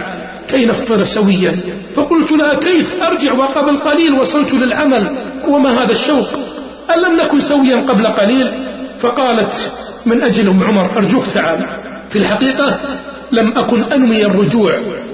كي 0.51 0.65
نفطر 0.67 1.05
سويا 1.05 1.57
فقلت 1.95 2.33
لها 2.33 2.59
كيف؟ 2.59 2.95
أرجع 3.03 3.33
وقبل 3.33 3.77
قليل 3.77 4.13
وصلت 4.21 4.55
للعمل 4.55 5.11
وما 5.49 5.83
هذا 5.83 5.91
الشوق؟ 5.91 6.29
ألم 6.95 7.21
نكن 7.25 7.41
سويا 7.41 7.77
قبل 7.77 8.07
قليل؟ 8.07 8.47
فقالت 9.01 9.53
من 10.07 10.23
أجل 10.23 10.49
أم 10.49 10.65
عمر 10.65 10.97
أرجوك 10.97 11.25
تعال. 11.35 11.59
في 12.11 12.19
الحقيقة 12.19 12.79
لم 13.33 13.53
أكن 13.59 13.85
أنوي 13.93 14.23
الرجوع 14.27 14.73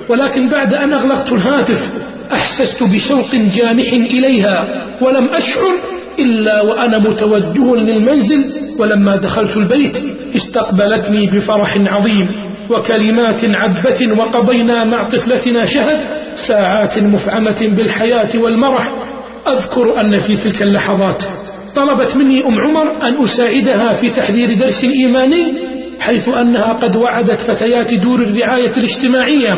ولكن 0.08 0.48
بعد 0.48 0.74
أن 0.74 0.92
أغلقت 0.92 1.32
الهاتف 1.32 1.90
أحسست 2.32 2.82
بشوق 2.82 3.34
جامح 3.34 3.92
إليها 3.92 4.64
ولم 5.02 5.28
أشعر 5.34 5.72
إلا 6.18 6.60
وأنا 6.62 6.98
متوجه 6.98 7.76
للمنزل 7.76 8.44
ولما 8.80 9.16
دخلت 9.16 9.56
البيت 9.56 9.96
استقبلتني 10.36 11.26
بفرح 11.26 11.76
عظيم 11.86 12.26
وكلمات 12.70 13.44
عذبة 13.44 14.22
وقضينا 14.22 14.84
مع 14.84 15.08
طفلتنا 15.08 15.64
شهد 15.64 15.98
ساعات 16.48 16.98
مفعمة 16.98 17.68
بالحياة 17.76 18.38
والمرح. 18.38 18.88
أذكر 19.48 20.00
أن 20.00 20.18
في 20.18 20.36
تلك 20.36 20.62
اللحظات 20.62 21.22
طلبت 21.76 22.16
مني 22.16 22.40
أم 22.44 22.54
عمر 22.68 23.08
أن 23.08 23.24
أساعدها 23.24 23.92
في 23.92 24.08
تحضير 24.10 24.54
درس 24.58 24.84
إيماني 24.84 25.52
حيث 26.00 26.28
أنها 26.28 26.72
قد 26.72 26.96
وعدت 26.96 27.40
فتيات 27.40 27.94
دور 27.94 28.22
الرعاية 28.22 28.72
الاجتماعية 28.76 29.52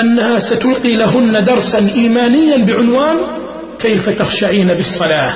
أنها 0.00 0.38
ستلقي 0.38 0.96
لهن 0.96 1.44
درسا 1.44 1.78
إيمانيا 1.96 2.64
بعنوان 2.64 3.16
كيف 3.78 4.08
تخشعين 4.08 4.68
بالصلاة؟ 4.68 5.32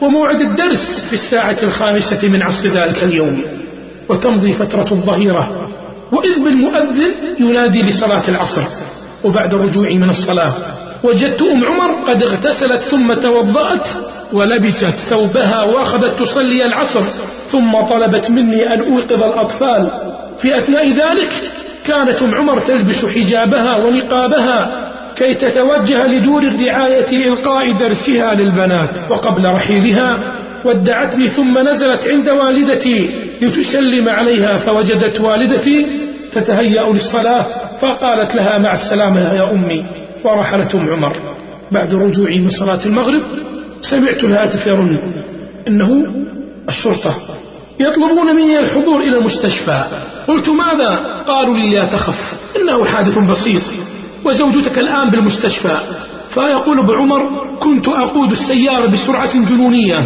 وموعد 0.00 0.40
الدرس 0.40 1.06
في 1.08 1.12
الساعة 1.12 1.58
الخامسة 1.62 2.28
من 2.28 2.42
عصر 2.42 2.68
ذلك 2.68 3.04
اليوم. 3.04 3.42
وتمضي 4.08 4.52
فترة 4.52 4.88
الظهيرة 4.92 5.50
وإذ 6.12 6.44
بالمؤذن 6.44 7.12
ينادي 7.40 7.82
لصلاة 7.82 8.28
العصر 8.28 8.62
وبعد 9.24 9.54
الرجوع 9.54 9.90
من 9.90 10.08
الصلاة 10.08 10.54
وجدت 11.04 11.42
أم 11.42 11.64
عمر 11.64 12.02
قد 12.02 12.22
اغتسلت 12.22 12.78
ثم 12.90 13.12
توضأت 13.12 13.86
ولبست 14.32 14.96
ثوبها 15.10 15.62
وأخذت 15.64 16.20
تصلي 16.20 16.64
العصر 16.64 17.04
ثم 17.52 17.72
طلبت 17.90 18.30
مني 18.30 18.66
أن 18.74 18.80
أوقظ 18.80 19.22
الأطفال. 19.22 19.90
في 20.38 20.56
أثناء 20.56 20.88
ذلك 20.88 21.32
كانت 21.86 22.22
أم 22.22 22.34
عمر 22.34 22.58
تلبس 22.58 23.04
حجابها 23.14 23.76
ونقابها 23.76 24.66
كي 25.16 25.34
تتوجه 25.34 26.06
لدور 26.06 26.42
الرعاية 26.42 27.10
لإلقاء 27.12 27.72
درسها 27.72 28.34
للبنات. 28.34 29.10
وقبل 29.10 29.44
رحيلها 29.54 30.10
ودعتني 30.64 31.28
ثم 31.28 31.58
نزلت 31.68 32.08
عند 32.08 32.28
والدتي 32.28 33.22
لتسلم 33.42 34.08
عليها 34.08 34.56
فوجدت 34.58 35.20
والدتي 35.20 35.86
تتهيأ 36.32 36.82
للصلاة 36.92 37.46
فقالت 37.80 38.34
لها 38.34 38.58
مع 38.58 38.72
السلامة 38.72 39.34
يا 39.34 39.50
أمي 39.52 40.01
ورحلت 40.24 40.74
أم 40.74 40.88
عمر 40.88 41.12
بعد 41.72 41.94
رجوعي 41.94 42.38
من 42.38 42.50
صلاة 42.50 42.86
المغرب 42.86 43.22
سمعت 43.80 44.24
الهاتف 44.24 44.66
يرن 44.66 44.98
إنه 45.68 45.88
الشرطة 46.68 47.14
يطلبون 47.80 48.36
مني 48.36 48.58
الحضور 48.58 49.00
إلى 49.00 49.18
المستشفى. 49.18 49.84
قلت 50.28 50.48
ماذا؟ 50.48 51.22
قالوا 51.26 51.56
لي 51.56 51.68
لا 51.68 51.84
تخف 51.84 52.40
إنه 52.56 52.84
حادث 52.84 53.18
بسيط 53.18 53.62
وزوجتك 54.24 54.78
الآن 54.78 55.08
بالمستشفى. 55.08 55.76
فيقول 56.34 56.78
ابو 56.78 56.92
عمر 56.92 57.22
كنت 57.60 57.88
أقود 57.88 58.30
السيارة 58.30 58.90
بسرعة 58.90 59.44
جنونية 59.48 59.96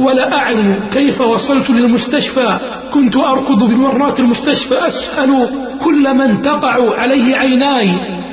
ولا 0.00 0.32
أعلم 0.32 0.88
كيف 0.88 1.20
وصلت 1.20 1.70
للمستشفى. 1.70 2.58
كنت 2.94 3.16
أركض 3.16 3.64
بمرات 3.64 4.20
المستشفى 4.20 4.74
أسأل 4.74 5.48
كل 5.84 6.14
من 6.14 6.42
تقع 6.42 7.00
عليه 7.00 7.36
عيناي. 7.36 7.88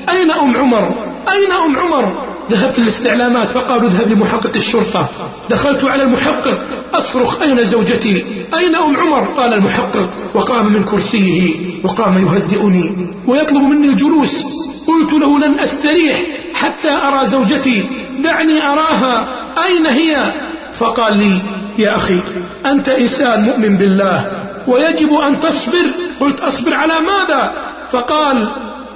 أين 0.09 0.31
أم 0.31 0.57
عمر؟ 0.57 1.10
أين 1.29 1.51
أم 1.51 1.79
عمر؟ 1.79 2.31
ذهبت 2.49 2.79
للاستعلامات 2.79 3.47
فقالوا 3.47 3.87
اذهب 3.89 4.11
لمحقق 4.11 4.55
الشرطة. 4.55 5.09
دخلت 5.49 5.83
على 5.83 6.03
المحقق. 6.03 6.59
أصرخ 6.93 7.41
أين 7.41 7.63
زوجتي؟ 7.63 8.15
أين 8.59 8.75
أم 8.75 8.97
عمر؟ 8.97 9.33
قال 9.33 9.53
المحقق 9.53 10.35
وقام 10.35 10.73
من 10.73 10.83
كرسيه 10.83 11.53
وقام 11.83 12.13
يهدئني 12.17 13.07
ويطلب 13.27 13.63
مني 13.63 13.87
الجلوس. 13.87 14.43
قلت 14.87 15.13
له 15.13 15.39
لن 15.39 15.59
أستريح 15.59 16.19
حتى 16.53 16.89
أرى 16.89 17.25
زوجتي. 17.25 17.85
دعني 18.23 18.63
أراها. 18.63 19.27
أين 19.57 19.85
هي؟ 19.87 20.33
فقال 20.79 21.17
لي 21.17 21.41
يا 21.77 21.95
أخي 21.95 22.21
أنت 22.65 22.89
إنسان 22.89 23.45
مؤمن 23.45 23.77
بالله 23.77 24.29
ويجب 24.67 25.13
أن 25.13 25.37
تصبر. 25.37 25.85
قلت 26.19 26.39
أصبر 26.39 26.73
على 26.73 26.93
ماذا؟ 26.93 27.71
فقال 27.91 28.35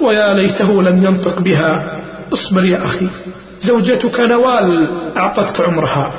ويا 0.00 0.34
ليته 0.34 0.82
لم 0.82 0.96
ينطق 0.96 1.40
بها. 1.40 2.00
اصبر 2.32 2.64
يا 2.64 2.84
أخي. 2.84 3.06
زوجتك 3.58 4.20
نوال 4.20 4.88
أعطتك 5.16 5.60
عمرها. 5.60 6.12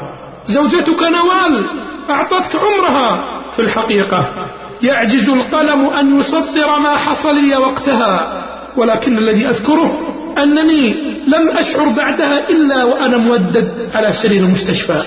زوجتك 0.46 1.02
نوال 1.04 1.66
أعطتك 2.10 2.56
عمرها. 2.56 3.38
في 3.52 3.62
الحقيقة 3.62 4.34
يعجز 4.84 5.30
القلم 5.30 5.86
أن 5.86 6.20
يسطر 6.20 6.80
ما 6.80 6.98
حصل 6.98 7.36
لي 7.36 7.58
وقتها 7.58 8.44
ولكن 8.78 9.18
الذي 9.18 9.50
أذكره 9.50 9.92
أنني 10.44 10.94
لم 11.28 11.58
أشعر 11.58 11.86
بعدها 11.86 12.50
إلا 12.50 12.84
وأنا 12.84 13.18
مودد 13.18 13.90
على 13.94 14.12
سرير 14.24 14.46
المستشفى. 14.46 15.04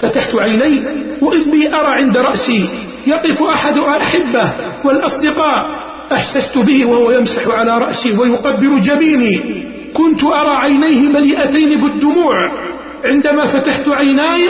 فتحت 0.00 0.34
عيني 0.34 0.82
وإذ 1.22 1.50
بي 1.50 1.68
أرى 1.68 1.86
عند 1.86 2.16
رأسي 2.16 2.68
يقف 3.06 3.42
أحد 3.42 3.78
الأحبة 3.78 4.52
والأصدقاء. 4.84 5.70
أحسست 6.12 6.58
به 6.58 6.84
وهو 6.86 7.10
يمسح 7.10 7.48
على 7.48 7.78
رأسي 7.78 8.12
ويقبل 8.18 8.80
جبيني. 8.80 9.69
كنت 9.94 10.24
أرى 10.24 10.56
عينيه 10.56 11.08
مليئتين 11.08 11.80
بالدموع. 11.80 12.34
عندما 13.04 13.44
فتحت 13.44 13.88
عيناي 13.88 14.48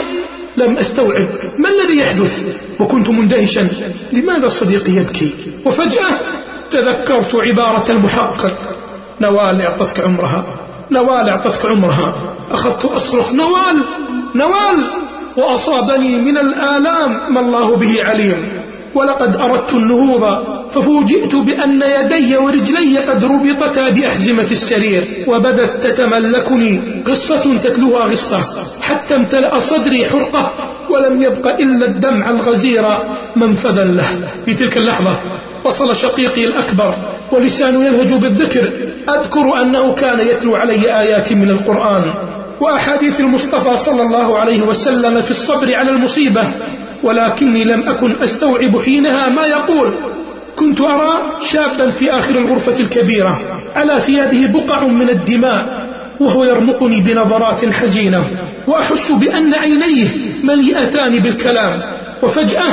لم 0.57 0.77
أستوعب 0.77 1.27
ما 1.59 1.69
الذي 1.69 1.97
يحدث. 1.97 2.57
وكنت 2.81 3.09
مندهشا. 3.09 3.69
لماذا 4.13 4.47
صديقي 4.59 4.91
يبكي؟ 4.91 5.33
وفجأة 5.65 6.19
تذكرت 6.71 7.35
عبارة 7.35 7.91
المحقق. 7.91 8.75
نوال 9.21 9.61
أعطتك 9.61 9.99
عمرها. 9.99 10.45
نوال 10.91 11.29
أعطتك 11.29 11.65
عمرها. 11.65 12.35
أخذت 12.51 12.85
أصرخ. 12.85 13.33
نوال! 13.33 13.85
نوال! 14.35 14.89
وأصابني 15.37 16.21
من 16.21 16.37
الآلام. 16.37 17.33
ما 17.33 17.39
الله 17.39 17.77
به 17.77 18.03
عليم. 18.03 18.70
ولقد 18.95 19.35
أردت 19.35 19.73
النهوض 19.73 20.23
ففوجئت 20.71 21.35
بأن 21.35 21.81
يدي 21.81 22.37
ورجلي 22.37 22.97
قد 22.99 23.25
ربطتا 23.25 23.89
بأحزمة 23.89 24.51
السرير 24.51 25.03
وبدت 25.27 25.87
تتملكني 25.87 27.01
قصة 27.01 27.57
تتلوها 27.57 28.03
غصة 28.03 28.39
حتى 28.81 29.15
امتلأ 29.15 29.57
صدري 29.59 30.09
حرقة 30.09 30.51
ولم 30.89 31.21
يبق 31.21 31.47
إلا 31.47 31.95
الدمع 31.95 32.29
الغزير 32.29 32.83
منفذا 33.35 33.83
له. 33.83 34.07
في 34.45 34.53
تلك 34.53 34.77
اللحظة 34.77 35.19
وصل 35.65 35.95
شقيقي 35.95 36.41
الأكبر 36.41 36.95
ولسانه 37.31 37.85
يلهج 37.85 38.21
بالذكر 38.21 38.63
أذكر 39.09 39.61
أنه 39.61 39.93
كان 39.95 40.19
يتلو 40.27 40.55
علي 40.55 40.99
آيات 40.99 41.33
من 41.33 41.49
القرآن 41.49 42.03
وأحاديث 42.61 43.19
المصطفى 43.19 43.75
صلى 43.85 44.01
الله 44.01 44.39
عليه 44.39 44.61
وسلم 44.61 45.21
في 45.21 45.31
الصبر 45.31 45.75
على 45.75 45.91
المصيبة 45.91 46.41
ولكني 47.03 47.63
لم 47.63 47.83
أكن 47.83 48.23
أستوعب 48.23 48.77
حينها 48.85 49.29
ما 49.29 49.45
يقول. 49.45 49.95
كنت 50.55 50.81
أرى 50.81 51.37
شابا 51.51 51.89
في 51.89 52.11
آخر 52.11 52.37
الغرفة 52.37 52.79
الكبيرة. 52.79 53.39
على 53.75 53.99
ثيابه 53.99 54.47
بقع 54.47 54.87
من 54.87 55.09
الدماء 55.09 55.85
وهو 56.19 56.43
يرمقني 56.43 57.01
بنظرات 57.01 57.73
حزينة. 57.73 58.23
وأحس 58.67 59.11
بأن 59.11 59.53
عينيه 59.53 60.09
مليئتان 60.43 61.19
بالكلام. 61.19 61.79
وفجأة 62.23 62.69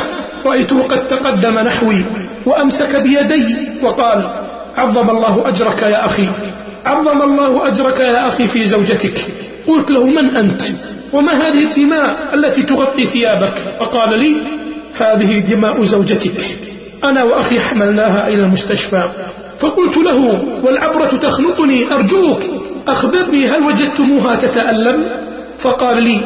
رأيته 0.46 0.82
قد 0.82 1.04
تقدم 1.04 1.58
نحوي 1.58 2.04
وأمسك 2.46 3.02
بيدي 3.02 3.56
وقال 3.82 4.40
عظم 4.76 5.10
الله 5.10 5.48
أجرك 5.48 5.82
يا 5.82 6.04
أخي. 6.06 6.28
عظم 6.86 7.22
الله 7.22 7.68
أجرك 7.68 8.00
يا 8.00 8.26
أخي 8.26 8.46
في 8.46 8.66
زوجتك. 8.66 9.26
قلت 9.66 9.90
له 9.90 10.06
من 10.06 10.36
أنت؟ 10.36 10.60
وما 11.12 11.32
هذه 11.32 11.70
الدماء 11.70 12.34
التي 12.34 12.62
تغطي 12.62 13.04
ثيابك؟ 13.04 13.80
فقال 13.80 14.18
لي 14.18 14.34
هذه 15.00 15.38
دماء 15.38 15.82
زوجتك. 15.82 16.40
أنا 17.04 17.24
وأخي 17.24 17.60
حملناها 17.60 18.28
إلى 18.28 18.42
المستشفى. 18.42 19.10
فقلت 19.60 19.96
له 19.96 20.18
والعبرة 20.64 21.18
تخنقني 21.22 21.92
أرجوك 21.94 22.40
أخبرني 22.88 23.46
هل 23.46 23.62
وجدتموها 23.66 24.36
تتألم؟ 24.36 25.04
فقال 25.58 26.04
لي 26.04 26.20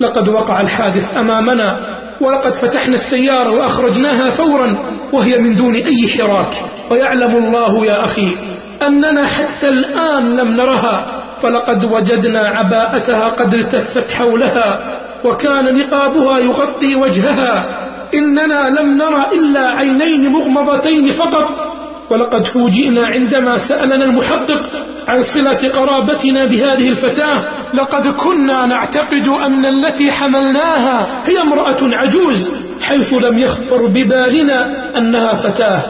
لقد 0.00 0.28
وقع 0.28 0.60
الحادث 0.60 1.16
أمامنا 1.18 1.80
ولقد 2.20 2.52
فتحنا 2.52 2.94
السيارة 2.94 3.50
وأخرجناها 3.58 4.28
فورا 4.28 4.66
وهي 5.12 5.38
من 5.38 5.54
دون 5.54 5.74
أي 5.74 6.08
حراك. 6.08 6.54
ويعلم 6.90 7.36
الله 7.36 7.86
يا 7.86 8.04
أخي 8.04 8.51
أننا 8.86 9.26
حتى 9.26 9.68
الآن 9.68 10.36
لم 10.36 10.48
نرها 10.48 11.22
فلقد 11.42 11.84
وجدنا 11.84 12.40
عباءتها 12.40 13.28
قد 13.28 13.54
التفت 13.54 14.10
حولها 14.10 14.78
وكان 15.24 15.64
نقابها 15.78 16.38
يغطي 16.38 16.94
وجهها. 16.94 17.82
إننا 18.14 18.80
لم 18.80 18.94
نرى 18.94 19.26
إلا 19.32 19.60
عينين 19.60 20.32
مغمضتين 20.32 21.12
فقط. 21.12 21.72
ولقد 22.10 22.42
فوجئنا 22.44 23.06
عندما 23.06 23.58
سألنا 23.68 24.04
المحقق 24.04 24.62
عن 25.08 25.22
صلة 25.22 25.68
قرابتنا 25.68 26.44
بهذه 26.44 26.88
الفتاة 26.88 27.44
لقد 27.74 28.08
كنا 28.08 28.66
نعتقد 28.66 29.28
أن 29.28 29.64
التي 29.64 30.10
حملناها 30.10 31.22
هي 31.28 31.38
امرأة 31.40 31.78
عجوز 31.82 32.50
حيث 32.82 33.12
لم 33.12 33.38
يخطر 33.38 33.86
ببالنا 33.86 34.90
أنها 34.98 35.34
فتاة 35.34 35.82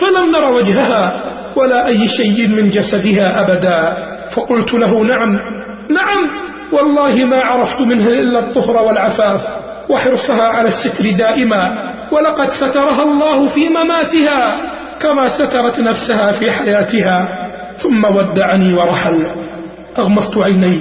فلم 0.00 0.30
نر 0.30 0.54
وجهها. 0.54 1.29
ولا 1.56 1.86
أي 1.86 2.08
شيء 2.08 2.48
من 2.48 2.70
جسدها 2.70 3.40
أبدا. 3.40 3.96
فقلت 4.36 4.74
له 4.74 5.04
نعم 5.04 5.30
نعم 5.90 6.30
والله 6.72 7.24
ما 7.24 7.36
عرفت 7.36 7.80
منها 7.80 8.08
إلا 8.08 8.38
الطهر 8.38 8.82
والعفاف 8.82 9.40
وحرصها 9.88 10.42
على 10.42 10.68
الستر 10.68 11.10
دائما 11.18 11.92
ولقد 12.12 12.50
سترها 12.50 13.02
الله 13.02 13.48
في 13.48 13.68
مماتها 13.68 14.60
كما 15.00 15.28
سترت 15.28 15.80
نفسها 15.80 16.32
في 16.32 16.50
حياتها. 16.50 17.28
ثم 17.78 18.04
ودعني 18.04 18.74
ورحل. 18.74 19.26
أغمضت 19.98 20.38
عيني 20.38 20.80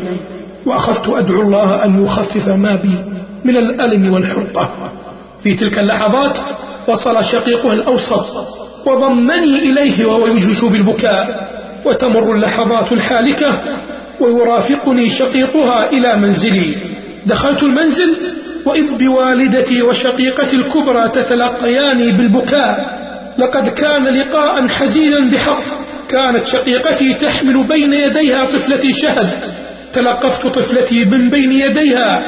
وأخذت 0.65 1.09
أدعو 1.09 1.41
الله 1.41 1.85
أن 1.85 2.03
يخفف 2.03 2.47
ما 2.47 2.75
بي 2.75 2.97
من 3.45 3.57
الألم 3.57 4.13
والحرقة. 4.13 4.73
في 5.43 5.53
تلك 5.53 5.79
اللحظات 5.79 6.37
وصل 6.87 7.23
شقيقه 7.23 7.73
الأوسط. 7.73 8.25
وضمني 8.85 9.59
إليه 9.59 10.05
وهو 10.05 10.27
يجهش 10.27 10.65
بالبكاء 10.71 11.49
وتمر 11.85 12.35
اللحظات 12.35 12.91
الحالكة 12.91 13.59
ويرافقني 14.19 15.09
شقيقها 15.09 15.89
إلى 15.89 16.15
منزلي. 16.15 16.75
دخلت 17.25 17.63
المنزل 17.63 18.15
وإذ 18.65 18.97
بوالدتي 18.97 19.81
وشقيقتي 19.81 20.55
الكبرى 20.55 21.09
تتلقياني 21.09 22.11
بالبكاء. 22.11 22.77
لقد 23.37 23.67
كان 23.67 24.03
لقاء 24.07 24.67
حزينا 24.67 25.31
بحق. 25.31 25.63
كانت 26.09 26.47
شقيقتي 26.47 27.13
تحمل 27.13 27.67
بين 27.67 27.93
يديها 27.93 28.45
طفلتي 28.45 28.93
شهد. 28.93 29.33
تلقفت 29.93 30.47
طفلتي 30.47 31.05
من 31.05 31.29
بين 31.29 31.51
يديها. 31.51 32.21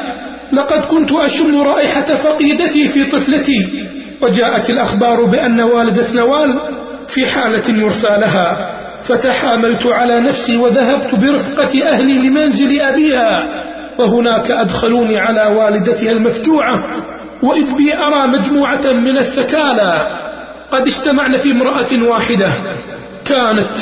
لقد 0.54 0.86
كنت 0.86 1.12
أشم 1.12 1.62
رائحة 1.62 2.16
فقيدتي 2.16 2.90
في 2.90 3.06
طفلتي. 3.06 3.88
وجاءت 4.22 4.70
الأخبار 4.70 5.26
بأن 5.26 5.62
والدة 5.62 6.14
نوال 6.14 6.60
في 7.08 7.26
حالة 7.26 7.74
مرسى 7.74 8.08
لها 8.08 8.72
فتحاملت 9.04 9.86
على 9.86 10.20
نفسي 10.20 10.58
وذهبت 10.58 11.16
برفقة 11.16 11.92
أهلي 11.94 12.30
لمنزل 12.30 12.82
أبيها 12.82 13.62
وهناك 14.00 14.52
أدخلوني 14.52 15.18
على 15.20 15.58
والدتها 15.58 16.12
المفجوعة 16.12 16.74
وإذ 17.44 17.78
بي 17.78 17.98
أرى 17.98 18.28
مجموعة 18.28 18.94
من 18.94 19.18
الثكالى 19.18 20.18
قد 20.72 20.88
اجتمعنا 20.88 21.38
في 21.38 21.52
امرأة 21.52 22.12
واحدة 22.12 22.48
كانت 23.26 23.76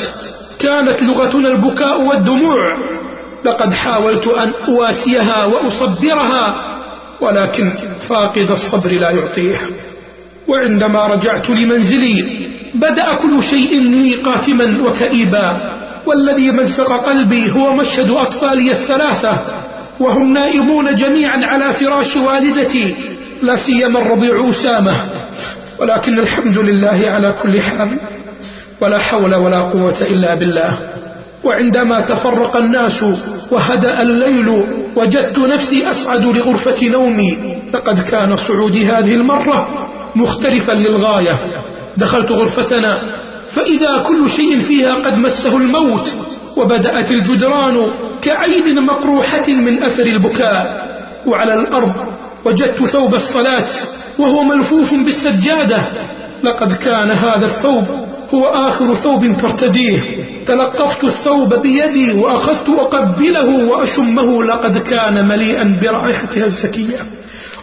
كانت 0.58 1.02
لغتنا 1.02 1.48
البكاء 1.48 2.02
والدموع 2.02 2.78
لقد 3.44 3.72
حاولت 3.72 4.26
أن 4.26 4.52
أواسيها 4.68 5.44
وأصبرها 5.44 6.66
ولكن 7.20 7.70
فاقد 8.08 8.50
الصبر 8.50 8.98
لا 9.00 9.10
يعطيه 9.10 9.58
وعندما 10.50 11.06
رجعت 11.06 11.50
لمنزلي 11.50 12.24
بدأ 12.74 13.16
كل 13.22 13.42
شيء 13.42 13.80
لي 13.80 14.14
قاتما 14.14 14.88
وكئيبا. 14.88 15.60
والذي 16.06 16.50
مزق 16.50 16.92
قلبي 16.92 17.50
هو 17.50 17.74
مشهد 17.76 18.10
أطفالي 18.10 18.70
الثلاثة 18.70 19.46
وهم 20.00 20.32
نائمون 20.32 20.94
جميعا 20.94 21.38
على 21.42 21.72
فراش 21.72 22.16
والدتي 22.16 22.94
لا 23.42 23.56
سيما 23.56 24.00
الرضيع 24.02 24.50
أسامة. 24.50 24.96
ولكن 25.80 26.18
الحمد 26.18 26.58
لله 26.58 27.00
على 27.10 27.34
كل 27.42 27.60
حال 27.60 27.98
ولا 28.82 28.98
حول 28.98 29.34
ولا 29.34 29.58
قوة 29.58 30.00
إلا 30.00 30.34
بالله. 30.34 30.78
وعندما 31.44 32.00
تفرق 32.00 32.56
الناس 32.56 33.02
وهدأ 33.52 34.02
الليل 34.02 34.48
وجدت 34.96 35.38
نفسي 35.38 35.90
أصعد 35.90 36.36
لغرفة 36.36 36.88
نومي 36.88 37.38
لقد 37.74 38.00
كان 38.10 38.36
صعودي 38.36 38.86
هذه 38.86 39.14
المرة 39.14 39.88
مختلفا 40.16 40.72
للغاية. 40.72 41.40
دخلت 41.96 42.32
غرفتنا 42.32 43.20
فإذا 43.54 44.02
كل 44.08 44.30
شيء 44.30 44.58
فيها 44.58 44.94
قد 44.94 45.18
مسه 45.18 45.56
الموت 45.56 46.08
وبدأت 46.56 47.10
الجدران 47.10 47.74
كعين 48.22 48.86
مقروحة 48.86 49.48
من 49.48 49.84
أثر 49.84 50.06
البكاء. 50.06 50.90
وعلى 51.26 51.54
الأرض 51.54 51.94
وجدت 52.44 52.82
ثوب 52.84 53.14
الصلاة 53.14 53.66
وهو 54.18 54.42
ملفوف 54.42 54.94
بالسجادة. 54.94 55.82
لقد 56.42 56.72
كان 56.72 57.10
هذا 57.10 57.46
الثوب 57.46 57.84
هو 58.34 58.46
آخر 58.46 58.94
ثوب 58.94 59.36
ترتديه. 59.42 60.00
تلقفت 60.46 61.04
الثوب 61.04 61.54
بيدي 61.54 62.12
وأخذت 62.12 62.68
أقبله 62.68 63.68
وأشمه. 63.68 64.44
لقد 64.44 64.78
كان 64.78 65.28
مليئا 65.28 65.78
برائحتها 65.82 66.44
الزكية. 66.44 66.98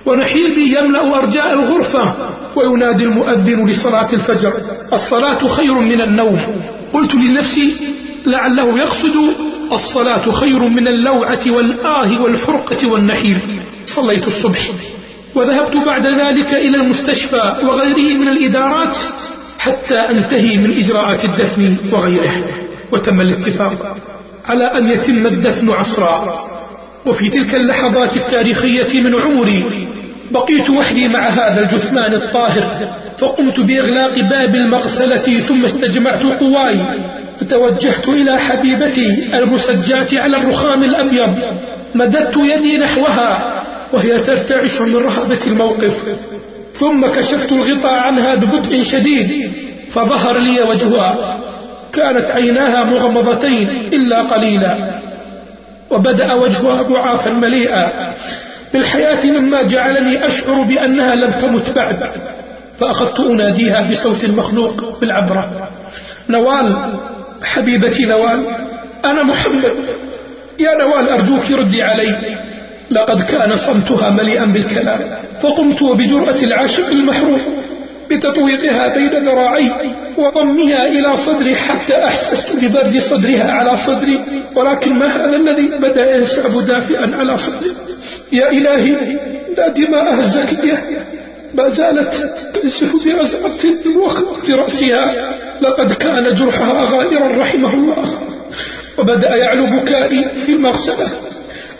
ونحيبي 0.05 0.75
يملأ 0.77 1.15
أرجاء 1.15 1.53
الغرفة 1.53 2.15
وينادي 2.57 3.03
المؤذن 3.03 3.63
لصلاة 3.63 4.13
الفجر. 4.13 4.53
الصلاة 4.93 5.47
خير 5.47 5.73
من 5.79 6.01
النوم. 6.01 6.39
قلت 6.93 7.15
لنفسي 7.15 7.93
لعله 8.25 8.79
يقصد 8.79 9.35
الصلاة 9.71 10.31
خير 10.31 10.69
من 10.69 10.87
اللوعة 10.87 11.51
والآه 11.51 12.21
والحرقة 12.21 12.91
والنحيب 12.91 13.37
صليت 13.85 14.27
الصبح. 14.27 14.69
وذهبت 15.35 15.77
بعد 15.77 16.05
ذلك 16.05 16.53
إلى 16.53 16.77
المستشفى 16.77 17.55
وغيره 17.63 18.17
من 18.17 18.27
الإدارات 18.27 18.95
حتى 19.59 19.99
أنتهي 19.99 20.57
من 20.57 20.71
إجراءات 20.83 21.25
الدفن 21.25 21.77
وغيره. 21.93 22.45
وتم 22.91 23.21
الاتفاق 23.21 23.97
على 24.45 24.65
أن 24.65 24.91
يتم 24.91 25.25
الدفن 25.25 25.69
عصرا. 25.69 26.56
وفي 27.07 27.29
تلك 27.29 27.55
اللحظات 27.55 28.17
التاريخية 28.17 29.01
من 29.01 29.15
عمري 29.21 29.87
بقيت 30.31 30.69
وحدي 30.69 31.07
مع 31.07 31.29
هذا 31.29 31.59
الجثمان 31.59 32.13
الطاهر 32.13 32.87
فقمت 33.19 33.59
بإغلاق 33.59 34.19
باب 34.19 34.55
المغسلة 34.55 35.39
ثم 35.39 35.65
استجمعت 35.65 36.23
قواي 36.23 36.99
فتوجهت 37.39 38.09
إلى 38.09 38.39
حبيبتي 38.39 39.37
المسجاة 39.37 40.21
على 40.21 40.37
الرخام 40.37 40.83
الأبيض 40.83 41.35
مددت 41.95 42.37
يدي 42.37 42.77
نحوها 42.77 43.63
وهي 43.93 44.19
ترتعش 44.19 44.81
من 44.81 44.95
رهبة 44.95 45.47
الموقف 45.47 46.17
ثم 46.73 47.07
كشفت 47.07 47.51
الغطاء 47.51 47.93
عنها 47.93 48.35
ببطء 48.35 48.83
شديد 48.83 49.51
فظهر 49.91 50.39
لي 50.39 50.61
وجهها 50.61 51.39
كانت 51.93 52.31
عيناها 52.31 52.83
مغمضتين 52.83 53.69
إلا 53.93 54.21
قليلا. 54.21 55.06
وبدأ 55.91 56.33
وجهها 56.33 56.81
ضعافا 56.81 57.31
مليئا. 57.31 58.13
بالحياة 58.73 59.25
مما 59.25 59.63
جعلني 59.63 60.25
أشعر 60.27 60.61
بأنها 60.67 61.15
لم 61.15 61.33
تمت 61.33 61.75
بعد. 61.75 62.11
فأخذت 62.79 63.19
أناديها 63.19 63.85
بصوت 63.91 64.25
مخلوق 64.29 64.99
بالعبرة. 64.99 65.69
نوال 66.29 66.97
حبيبتي 67.43 68.05
نوال 68.05 68.45
أنا 69.05 69.23
محمد. 69.23 69.71
يا 70.59 70.71
نوال 70.81 71.09
أرجوك 71.09 71.51
ردي 71.51 71.83
علي. 71.83 72.37
لقد 72.91 73.21
كان 73.21 73.51
صمتها 73.57 74.09
مليئا 74.11 74.45
بالكلام. 74.45 74.99
فقمت 75.43 75.81
وبجرأة 75.81 76.43
العاشق 76.43 76.87
المحروم 76.87 77.41
بتطويقها 78.09 78.87
بين 78.87 79.25
ذراعي 79.25 79.71
وضمها 80.17 80.87
إلى 80.87 81.15
صدري 81.17 81.55
حتى 81.55 81.95
أحسست 82.05 82.55
ببرد 82.55 82.99
صدرها 82.99 83.51
على 83.51 83.77
صدري. 83.77 84.19
ولكن 84.55 84.91
ما 84.99 85.07
هذا 85.07 85.35
الذي 85.35 85.67
بدأ 85.81 86.15
ينسعب 86.15 86.65
دافئا 86.65 87.15
على 87.15 87.37
صدري؟ 87.37 87.75
يا 88.31 88.51
إلهي 88.51 88.91
لا 89.57 89.67
دماءها 89.69 90.19
الزكية 90.19 90.77
ما 91.53 91.69
زالت 91.69 92.13
تنسف 92.53 93.05
برزعة 93.05 93.97
وقت 93.97 94.51
رأسها. 94.51 95.15
لقد 95.61 95.93
كان 95.93 96.33
جرحها 96.33 96.83
غائرا 96.85 97.27
رحمه 97.37 97.73
الله. 97.73 98.21
وبدأ 98.99 99.35
يعلو 99.35 99.65
بكائي 99.65 100.29
في 100.45 100.51
المغسلة. 100.51 101.07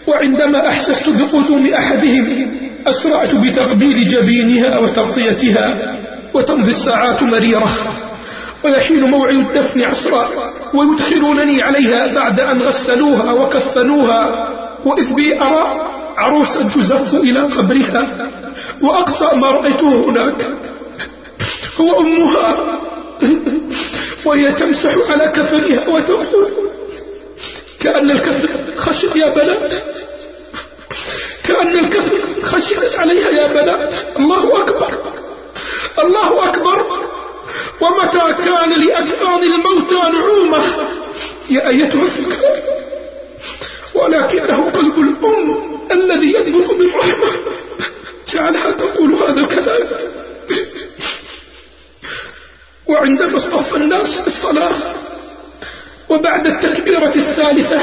وعندما 0.07 0.67
أحسست 0.67 1.09
بقدوم 1.09 1.73
أحدهم 1.73 2.51
أسرعت 2.87 3.35
بتقبيل 3.35 4.07
جبينها 4.07 4.79
وتغطيتها. 4.79 5.97
وتمضي 6.33 6.71
الساعات 6.71 7.23
مريرة 7.23 7.67
ويحين 8.63 9.03
موعد 9.03 9.35
الدفن 9.35 9.83
عصرا 9.85 10.29
ويدخلونني 10.73 11.63
عليها 11.63 12.13
بعد 12.13 12.39
أن 12.39 12.61
غسلوها 12.61 13.31
وكفنوها 13.33 14.49
وإذ 14.85 15.13
بي 15.13 15.35
أرى 15.41 15.87
عروسا 16.17 16.63
تزف 16.63 17.15
إلى 17.15 17.39
قبرها 17.39 18.31
وأقصى 18.83 19.35
ما 19.39 19.47
رأيته 19.47 20.09
هناك 20.09 20.41
هو 21.81 21.99
أمها 21.99 22.55
وهي 24.25 24.51
تمسح 24.51 24.95
على 25.11 25.25
كفنها 25.31 25.87
وتقول 25.89 26.51
كأن 27.79 28.11
الكفن 28.11 28.75
خشب 28.77 29.15
يا 29.15 29.27
بنات 29.35 29.73
كأن 31.43 31.79
الكفن 31.85 32.41
خشبت 32.41 32.95
عليها 32.97 33.29
يا 33.29 33.47
بنات 33.47 33.93
الله 34.19 34.61
أكبر. 34.63 34.93
الله 36.03 36.49
أكبر. 36.49 37.07
ومتى 37.81 38.43
كان 38.43 38.69
لأكفان 38.69 39.43
الموتى 39.43 39.95
نعومة 39.95 40.87
يا 41.49 41.69
أيتها 41.69 42.01
الفكرة 42.01 42.63
ولكنه 43.95 44.71
قلب 44.71 44.99
الأم 44.99 45.77
الذي 45.91 46.33
ينبض 46.33 46.77
بالرحمة. 46.77 47.45
جعلها 48.33 48.71
تقول 48.71 49.13
هذا 49.13 49.39
الكلام. 49.39 49.87
وعندما 52.87 53.37
اصطف 53.37 53.75
الناس 53.75 54.21
بالصلاة 54.21 54.75
وبعد 56.09 56.47
التكبيرة 56.47 57.15
الثالثة 57.15 57.81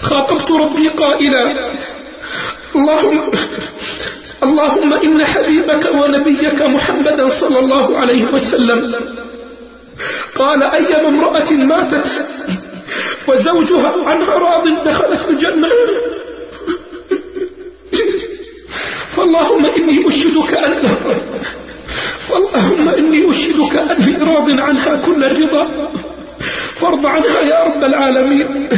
خاطبت 0.00 0.50
ربي 0.50 0.88
قائلا 0.88 1.72
اللهم 2.76 3.30
اللهم 4.42 4.92
إن 4.92 5.24
حبيبك 5.24 5.84
ونبيك 6.02 6.62
محمدا 6.62 7.28
صلى 7.28 7.58
الله 7.58 7.98
عليه 7.98 8.24
وسلم. 8.24 8.94
قال 10.34 10.62
أيما 10.62 11.08
امرأة 11.08 11.50
ماتت 11.52 12.06
وزوجها 13.28 14.08
عنها 14.08 14.34
راض 14.34 14.64
دخلت 14.84 15.28
الجنة. 15.28 15.68
فاللهم 19.16 19.66
إني 19.66 20.08
أشهدك 20.08 20.54
أن 20.54 20.82
فاللهم 22.28 22.88
إني 22.88 23.30
أشهدك 23.30 23.76
أني 23.76 24.16
راض 24.34 24.48
عنها 24.50 25.06
كل 25.06 25.24
الرضا. 25.24 25.64
فارض 26.80 27.06
عنها 27.06 27.40
يا 27.40 27.60
رب 27.64 27.84
العالمين. 27.84 28.68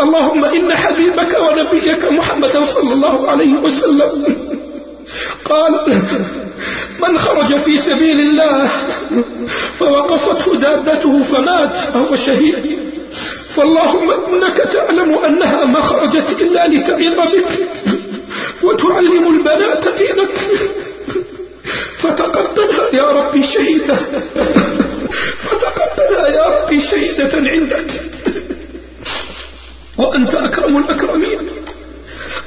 اللهم 0.00 0.44
إن 0.44 0.76
حبيبك 0.76 1.36
ونبيك 1.40 2.04
محمدا 2.04 2.64
صلى 2.64 2.92
الله 2.92 3.30
عليه 3.30 3.54
وسلم. 3.54 4.10
قال 5.44 5.72
من 7.02 7.18
خرج 7.18 7.56
في 7.56 7.78
سبيل 7.78 8.20
الله 8.20 8.70
فوقصته 9.78 10.56
دابته 10.56 11.22
فمات 11.22 11.74
فهو 11.74 12.16
شهيد. 12.16 12.78
فاللهم 13.54 14.10
إنك 14.10 14.56
تعلم 14.56 15.14
أنها 15.14 15.64
ما 15.64 15.80
خرجت 15.80 16.40
إلا 16.40 16.66
لتعظ 16.66 17.16
بك 17.32 17.50
وتعلم 18.62 19.24
البنات 19.34 19.88
دينك 19.88 20.34
فتقبلها 22.02 22.84
يا 22.92 23.06
ربي 23.06 23.42
شهيدة. 23.42 23.94
فتقبلها 25.44 26.28
يا 26.28 26.46
ربي 26.56 26.80
شهيدة 26.80 27.32
عندك. 27.50 28.03
وأنت 30.14 30.34
أكرم 30.34 30.76
الأكرمين. 30.76 31.50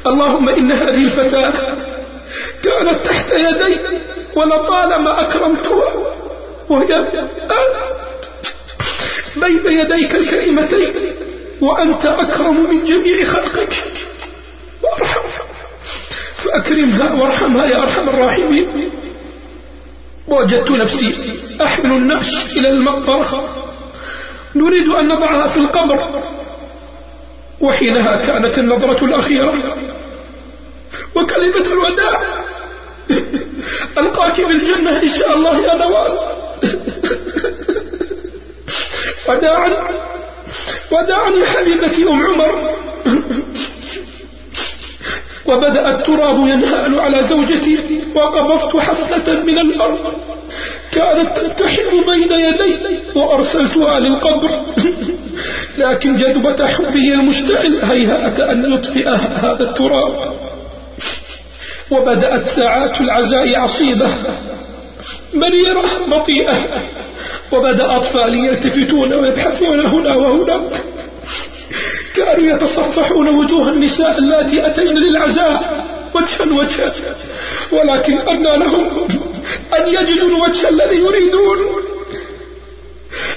اللهم 0.08 0.50
إن 0.50 0.72
هذه 0.72 1.04
الفتاة 1.04 1.52
كانت 2.64 3.06
تحت 3.06 3.32
يدي 3.32 3.78
ولطالما 4.36 5.22
أكرمتها 5.22 5.94
وهي 6.70 7.08
بين 9.36 9.80
يديك 9.80 10.16
الكريمتين 10.16 10.94
وأنت 11.62 12.06
أكرم 12.06 12.70
من 12.70 12.84
جميع 12.84 13.24
خلقك. 13.24 13.74
فأكرمها 16.44 17.22
وارحمها 17.22 17.66
يا 17.66 17.78
أرحم 17.78 18.10
الراحمين. 18.10 18.92
وجدت 20.28 20.72
نفسي 20.72 21.40
أحمل 21.64 21.92
النعش 21.92 22.58
إلى 22.58 22.70
المقبرة. 22.70 23.64
نريد 24.56 24.88
أن 24.88 25.08
نضعها 25.08 25.48
في 25.48 25.58
القبر. 25.60 25.98
وحينها 27.62 28.16
كانت 28.16 28.58
النظرة 28.58 29.06
الأخيرة 29.06 29.54
وكلمة 31.16 31.66
الوداع. 31.68 32.44
ألقاك 33.98 34.42
بالجنة 34.42 35.02
إن 35.02 35.10
شاء 35.10 35.34
الله 35.34 35.60
يا 35.60 35.76
نوال. 35.76 36.20
وداعا 39.30 39.70
وداعا 40.92 41.30
يا 41.30 41.46
حبيبتي 41.46 42.04
أم 42.04 42.26
عمر. 42.26 42.76
وبدأ 45.48 45.90
التراب 45.90 46.38
ينهال 46.48 47.00
على 47.00 47.24
زوجتي 47.24 48.04
وقبضت 48.16 48.78
حفنة 48.78 49.44
من 49.44 49.60
الأرض. 49.60 50.14
كانت 50.92 51.38
تنتحر 51.38 52.04
بين 52.08 52.32
يدي 52.32 52.76
وأرسلتها 53.16 54.00
للقبر. 54.00 54.50
لكن 55.78 56.14
جذبة 56.14 56.68
حبه 56.68 57.14
المشتعل 57.14 57.80
هيهات 57.84 58.40
أن 58.40 58.74
يطفئ 58.74 59.10
هذا 59.10 59.64
التراب. 59.70 60.14
وبدأت 61.92 62.48
ساعات 62.48 63.02
العزاء 63.02 63.60
عصيبة. 63.60 64.10
مريرة 65.34 66.06
بطيئة 66.08 66.60
وبدأ 67.54 67.96
أطفالي 67.98 68.48
يلتفتون 68.48 69.14
ويبحثون 69.14 69.80
هنا 69.80 70.16
وهناك. 70.16 70.84
كانوا 72.16 72.56
يتصفحون 72.56 73.28
وجوه 73.28 73.70
النساء 73.70 74.18
اللاتي 74.18 74.68
أتين 74.68 74.98
للعزاء 74.98 75.88
وجها 76.14 76.60
وجها 76.60 76.94
ولكن 77.72 78.18
أدنى 78.18 78.58
لهم 78.58 79.08
أن 79.78 79.88
يجدوا 79.88 80.30
الوجه 80.30 80.70
الذي 80.70 80.96
يريدون. 80.96 81.58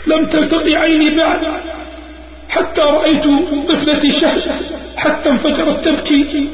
لم 0.06 0.26
تلتقي 0.26 0.74
عيني 0.74 1.10
بعد 1.10 1.40
حتى 2.48 2.80
رأيت 2.80 3.24
طفلتي 3.68 4.12
شهد 4.12 4.40
حتى 4.96 5.28
انفجرت 5.28 5.84
تبكي 5.84 6.48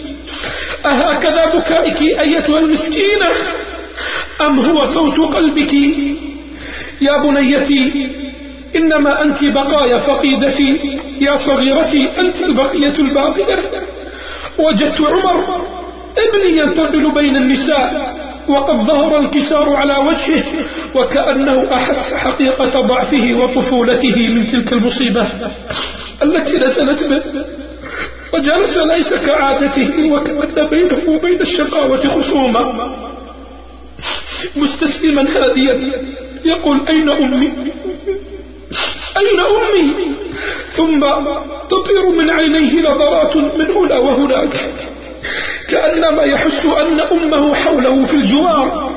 أهكذا 0.87 1.45
بكائك 1.55 2.21
أيتها 2.21 2.59
المسكينة 2.59 3.31
أم 4.41 4.61
هو 4.61 4.85
صوت 4.85 5.35
قلبك؟ 5.35 5.75
يا 7.01 7.17
بنيتي 7.17 8.11
إنما 8.77 9.23
أنت 9.23 9.45
بقايا 9.45 9.99
فقيدتي 9.99 10.99
يا 11.21 11.37
صغيرتي 11.37 12.21
أنت 12.21 12.43
البقية 12.43 12.95
الباقية. 12.99 13.59
وجدت 14.59 15.01
عمر 15.01 15.67
ابني 16.19 16.59
ينتقل 16.59 17.13
بين 17.15 17.37
النساء 17.37 18.17
وقد 18.49 18.77
ظهر 18.77 19.19
الكسار 19.21 19.77
على 19.77 19.97
وجهه 19.97 20.45
وكأنه 20.95 21.75
أحس 21.75 22.15
حقيقة 22.15 22.81
ضعفه 22.81 23.35
وطفولته 23.35 24.17
من 24.29 24.47
تلك 24.47 24.73
المصيبة 24.73 25.27
التي 26.23 26.57
نزلت 26.57 27.05
به. 27.05 27.23
وجلس 28.35 28.77
ليس 28.77 29.15
كعادته 29.15 30.13
وكأن 30.13 30.69
بينه 30.71 31.11
وبين 31.17 31.41
الشقاوة 31.41 32.09
خصومة. 32.09 32.61
مستسلما 34.57 35.23
هاديا 35.23 36.03
يقول 36.45 36.87
أين 36.89 37.09
أمي؟ 37.09 37.53
أين 39.17 39.41
أمي؟ 39.41 40.17
ثم 40.77 41.01
تطير 41.71 42.09
من 42.19 42.31
عينيه 42.31 42.83
نظرات 42.83 43.37
من 43.37 43.71
هنا 43.71 43.99
وهناك 43.99 44.75
كأنما 45.69 46.23
يحس 46.23 46.67
أن 46.67 47.01
أمه 47.01 47.55
حوله 47.55 48.07
في 48.07 48.15
الجوار 48.15 48.91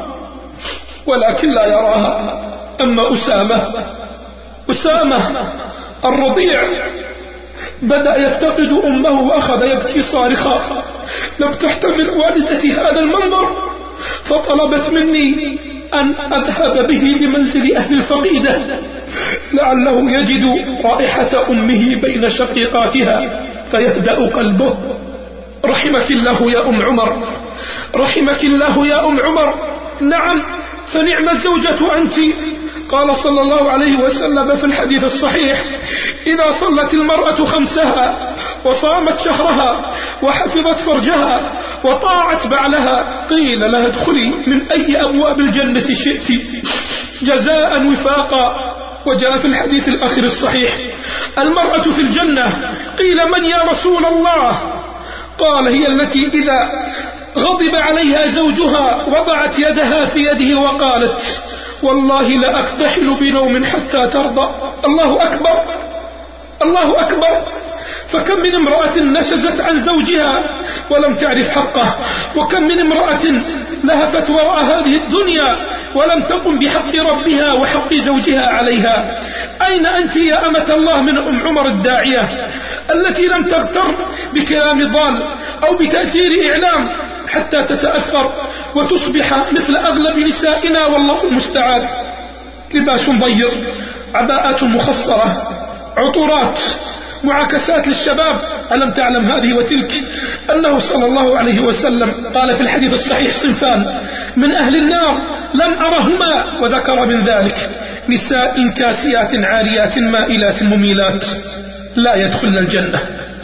ولكن 1.05 1.49
لا 1.49 1.65
يراها. 1.65 2.41
أما 2.81 3.13
أسامة 3.13 3.67
أسامة 4.69 5.51
الرضيع 6.05 6.59
بدأ 7.81 8.17
يفتقد 8.17 8.71
أمه 8.85 9.21
وأخذ 9.21 9.67
يبكي 9.67 10.03
صارخا. 10.03 10.83
لم 11.39 11.53
تحتمل 11.53 12.09
والدتي 12.09 12.73
هذا 12.73 12.99
المنظر 12.99 13.69
فطلبت 14.25 14.89
مني 14.89 15.59
أن 15.93 16.33
أذهب 16.33 16.87
به 16.87 17.03
لمنزل 17.21 17.75
أهل 17.75 17.93
الفقيدة. 17.93 18.79
لعله 19.53 20.11
يجد 20.11 20.65
رائحة 20.85 21.49
أمه 21.49 22.01
بين 22.01 22.29
شقيقاتها 22.29 23.45
فيهدأ 23.71 24.25
قلبه. 24.25 24.77
رحمك 25.65 26.11
الله 26.11 26.51
يا 26.51 26.69
أم 26.69 26.81
عمر. 26.81 27.23
رحمك 27.95 28.43
الله 28.43 28.87
يا 28.87 29.07
أم 29.07 29.19
عمر. 29.19 29.53
نعم 30.01 30.41
فنعم 30.93 31.29
الزوجة 31.29 31.97
أنت. 31.97 32.13
قال 32.89 33.17
صلى 33.17 33.41
الله 33.41 33.71
عليه 33.71 33.97
وسلم 33.97 34.55
في 34.55 34.65
الحديث 34.65 35.03
الصحيح 35.03 35.63
إذا 36.27 36.51
صلت 36.51 36.93
المرأة 36.93 37.45
خمسها 37.45 38.35
وصامت 38.65 39.19
شهرها 39.19 39.95
وحفظت 40.21 40.77
فرجها 40.77 41.51
وطاعت 41.83 42.47
بعلها 42.47 43.25
قيل 43.29 43.71
لها 43.71 43.87
ادخلي 43.87 44.29
من 44.47 44.71
أي 44.71 45.01
أبواب 45.01 45.39
الجنة 45.39 45.83
شئت. 45.93 46.41
جزاء 47.21 47.87
وفاقا 47.87 48.75
وجاء 49.05 49.37
في 49.37 49.45
الحديث 49.45 49.87
الأخير 49.87 50.23
الصحيح 50.23 50.77
المرأة 51.37 51.81
في 51.81 52.01
الجنة. 52.01 52.73
قيل 52.97 53.17
من 53.31 53.45
يا 53.45 53.61
رسول 53.63 54.05
الله؟ 54.05 54.73
قال 55.39 55.67
هي 55.67 55.87
التي 55.87 56.27
إذا 56.33 56.71
غضب 57.37 57.75
عليها 57.75 58.27
زوجها 58.27 59.05
وضعت 59.07 59.59
يدها 59.59 60.05
في 60.05 60.19
يده 60.19 60.59
وقالت 60.59 61.21
والله 61.83 62.27
لا 62.27 62.59
أكتحل 62.59 63.17
بنوم 63.19 63.63
حتى 63.63 64.07
ترضى. 64.07 64.47
الله 64.85 65.23
أكبر. 65.23 65.63
الله 66.61 67.01
أكبر. 67.01 67.59
فكم 68.11 68.39
من 68.41 68.55
امرأة 68.55 68.99
نشزت 68.99 69.61
عن 69.61 69.81
زوجها 69.81 70.43
ولم 70.89 71.15
تعرف 71.15 71.49
حقه 71.49 71.97
وكم 72.35 72.63
من 72.63 72.79
امرأة 72.79 73.23
لهفت 73.83 74.29
وراء 74.29 74.63
هذه 74.63 74.95
الدنيا 74.95 75.55
ولم 75.95 76.21
تقم 76.21 76.59
بحق 76.59 76.95
ربها 76.95 77.53
وحق 77.53 77.93
زوجها 77.93 78.41
عليها. 78.41 79.21
أين 79.67 79.87
أنت 79.87 80.15
يا 80.15 80.47
أمة 80.47 80.75
الله 80.75 81.01
من 81.01 81.17
أم 81.17 81.47
عمر 81.47 81.67
الداعية 81.67 82.29
التي 82.95 83.27
لم 83.27 83.43
تغتر 83.43 83.95
بكلام 84.33 84.91
ضال 84.91 85.23
أو 85.63 85.77
بتأثير 85.77 86.51
إعلام 86.51 86.89
حتى 87.27 87.63
تتأثر 87.63 88.33
وتصبح 88.75 89.37
مثل 89.51 89.75
أغلب 89.75 90.19
نسائنا 90.19 90.85
والله 90.85 91.23
المستعان. 91.23 91.87
لباس 92.73 93.09
ضيق 93.09 93.53
عباءات 94.15 94.63
مخصرة 94.63 95.41
عطورات 95.97 96.59
معاكسات 97.23 97.87
للشباب. 97.87 98.35
ألم 98.71 98.89
تعلم 98.89 99.31
هذه 99.31 99.53
وتلك 99.53 99.91
أنه 100.51 100.79
صلى 100.79 101.05
الله 101.05 101.37
عليه 101.37 101.59
وسلم 101.59 102.13
قال 102.35 102.55
في 102.55 102.61
الحديث 102.61 102.93
الصحيح 102.93 103.33
صنفان 103.43 103.85
من 104.37 104.51
أهل 104.51 104.75
النار 104.75 105.17
لم 105.53 105.79
أرهما 105.79 106.59
وذكر 106.61 107.05
من 107.05 107.29
ذلك 107.29 107.69
نساء 108.09 108.55
كاسيات 108.77 109.35
عاريات 109.35 109.99
مائلات 109.99 110.63
مميلات 110.63 111.23
لا 111.95 112.15
يدخلن 112.15 112.57
الجنة 112.57 113.01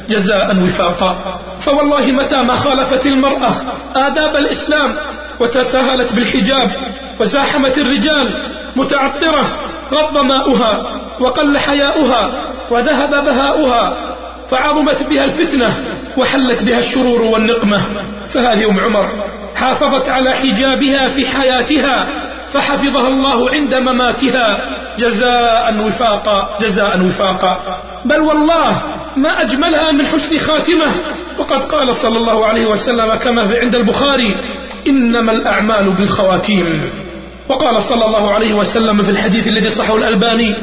جزاء 0.09 0.57
وفاقا. 0.63 1.39
فوالله 1.59 2.11
متى 2.11 2.35
ما 2.35 2.55
خالفت 2.55 3.05
المرأة 3.05 3.51
آداب 3.95 4.35
الإسلام 4.35 4.95
وتساهلت 5.39 6.13
بالحجاب 6.13 6.69
وزاحمت 7.19 7.77
الرجال 7.77 8.27
متعطرة 8.75 9.59
غض 9.91 10.25
ماؤها 10.25 11.01
وقل 11.19 11.57
حياؤها 11.57 12.31
وذهب 12.71 13.25
بهاؤها 13.25 13.93
فعظمت 14.49 15.03
بها 15.09 15.23
الفتنة 15.23 15.73
وحلت 16.17 16.63
بها 16.63 16.77
الشرور 16.77 17.21
والنقمة. 17.21 17.79
فهذه 18.33 18.69
أم 18.69 18.79
عمر 18.79 19.23
حافظت 19.55 20.09
على 20.09 20.33
حجابها 20.33 21.07
في 21.07 21.27
حياتها 21.27 22.07
فحفظها 22.55 23.07
الله 23.07 23.49
عند 23.49 23.75
مماتها. 23.75 24.61
جزاء 24.99 25.87
وفاقا 25.87 26.57
جزاء 26.61 27.05
وفاقا. 27.05 27.83
بل 28.05 28.19
والله 28.21 28.83
ما 29.15 29.41
أجملها 29.41 29.91
من 29.91 30.07
حسن 30.07 30.39
خاتمة. 30.39 30.87
وقد 31.39 31.61
قال 31.63 31.95
صلى 31.95 32.17
الله 32.17 32.45
عليه 32.45 32.65
وسلم 32.65 33.15
كما 33.15 33.43
في 33.43 33.59
عند 33.59 33.75
البخاري 33.75 34.35
إنما 34.89 35.31
الأعمال 35.31 35.95
بالخواتيم. 35.95 36.89
وقال 37.49 37.81
صلى 37.81 38.05
الله 38.05 38.33
عليه 38.33 38.53
وسلم 38.53 39.03
في 39.03 39.09
الحديث 39.09 39.47
الذي 39.47 39.69
صحه 39.69 39.97
الألباني 39.97 40.55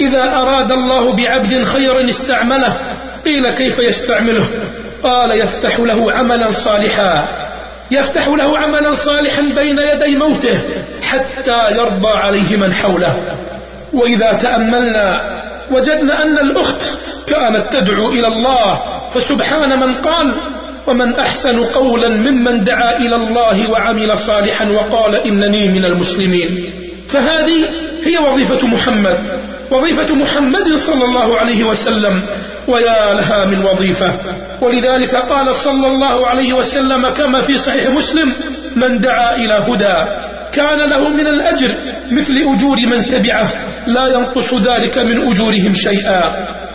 إذا 0.00 0.22
أراد 0.22 0.72
الله 0.72 1.12
بعبد 1.12 1.64
خيرا 1.64 2.10
استعمله 2.10 2.76
قيل 3.24 3.50
كيف 3.50 3.78
يستعمله؟ 3.78 4.48
قال 5.02 5.40
يفتح 5.40 5.80
له 5.80 6.12
عملا 6.12 6.50
صالحا. 6.50 7.43
يفتح 7.90 8.28
له 8.28 8.58
عملا 8.58 8.94
صالحا 8.94 9.42
بين 9.42 9.78
يدي 9.78 10.16
موته 10.16 10.62
حتى 11.02 11.58
يرضى 11.70 12.12
عليه 12.14 12.56
من 12.56 12.72
حوله. 12.72 13.16
وإذا 13.92 14.32
تأملنا 14.32 15.20
وجدنا 15.70 16.24
أن 16.24 16.38
الأخت 16.38 16.82
كانت 17.26 17.72
تدعو 17.72 18.08
إلى 18.10 18.28
الله 18.28 18.80
فسبحان 19.14 19.80
من 19.80 19.94
قال 19.94 20.34
ومن 20.86 21.14
أحسن 21.14 21.64
قولا 21.64 22.08
ممن 22.08 22.64
دعا 22.64 22.96
إلى 22.96 23.16
الله 23.16 23.70
وعمل 23.70 24.18
صالحا 24.18 24.68
وقال 24.68 25.14
إنني 25.14 25.68
من 25.68 25.84
المسلمين. 25.84 26.72
فهذه 27.08 27.68
هي 28.04 28.18
وظيفة 28.18 28.66
محمد. 28.66 29.18
وظيفة 29.70 30.14
محمد 30.14 30.74
صلى 30.74 31.04
الله 31.04 31.38
عليه 31.38 31.64
وسلم. 31.64 32.22
ويا 32.68 33.14
لها 33.14 33.44
من 33.44 33.58
وظيفة. 33.66 34.16
ولذلك 34.60 35.16
قال 35.16 35.54
صلى 35.54 35.86
الله 35.86 36.26
عليه 36.28 36.52
وسلم 36.52 37.08
كما 37.08 37.40
في 37.40 37.58
صحيح 37.58 37.86
مسلم 37.86 38.32
من 38.76 38.98
دعا 38.98 39.36
إلى 39.36 39.54
هدى 39.54 39.98
كان 40.52 40.78
له 40.78 41.08
من 41.08 41.26
الأجر 41.26 41.70
مثل 42.10 42.32
أجور 42.32 42.76
من 42.86 43.04
تبعه 43.06 43.52
لا 43.86 44.06
ينقص 44.06 44.54
ذلك 44.54 44.98
من 44.98 45.28
أجورهم 45.30 45.72
شيئا. 45.72 46.22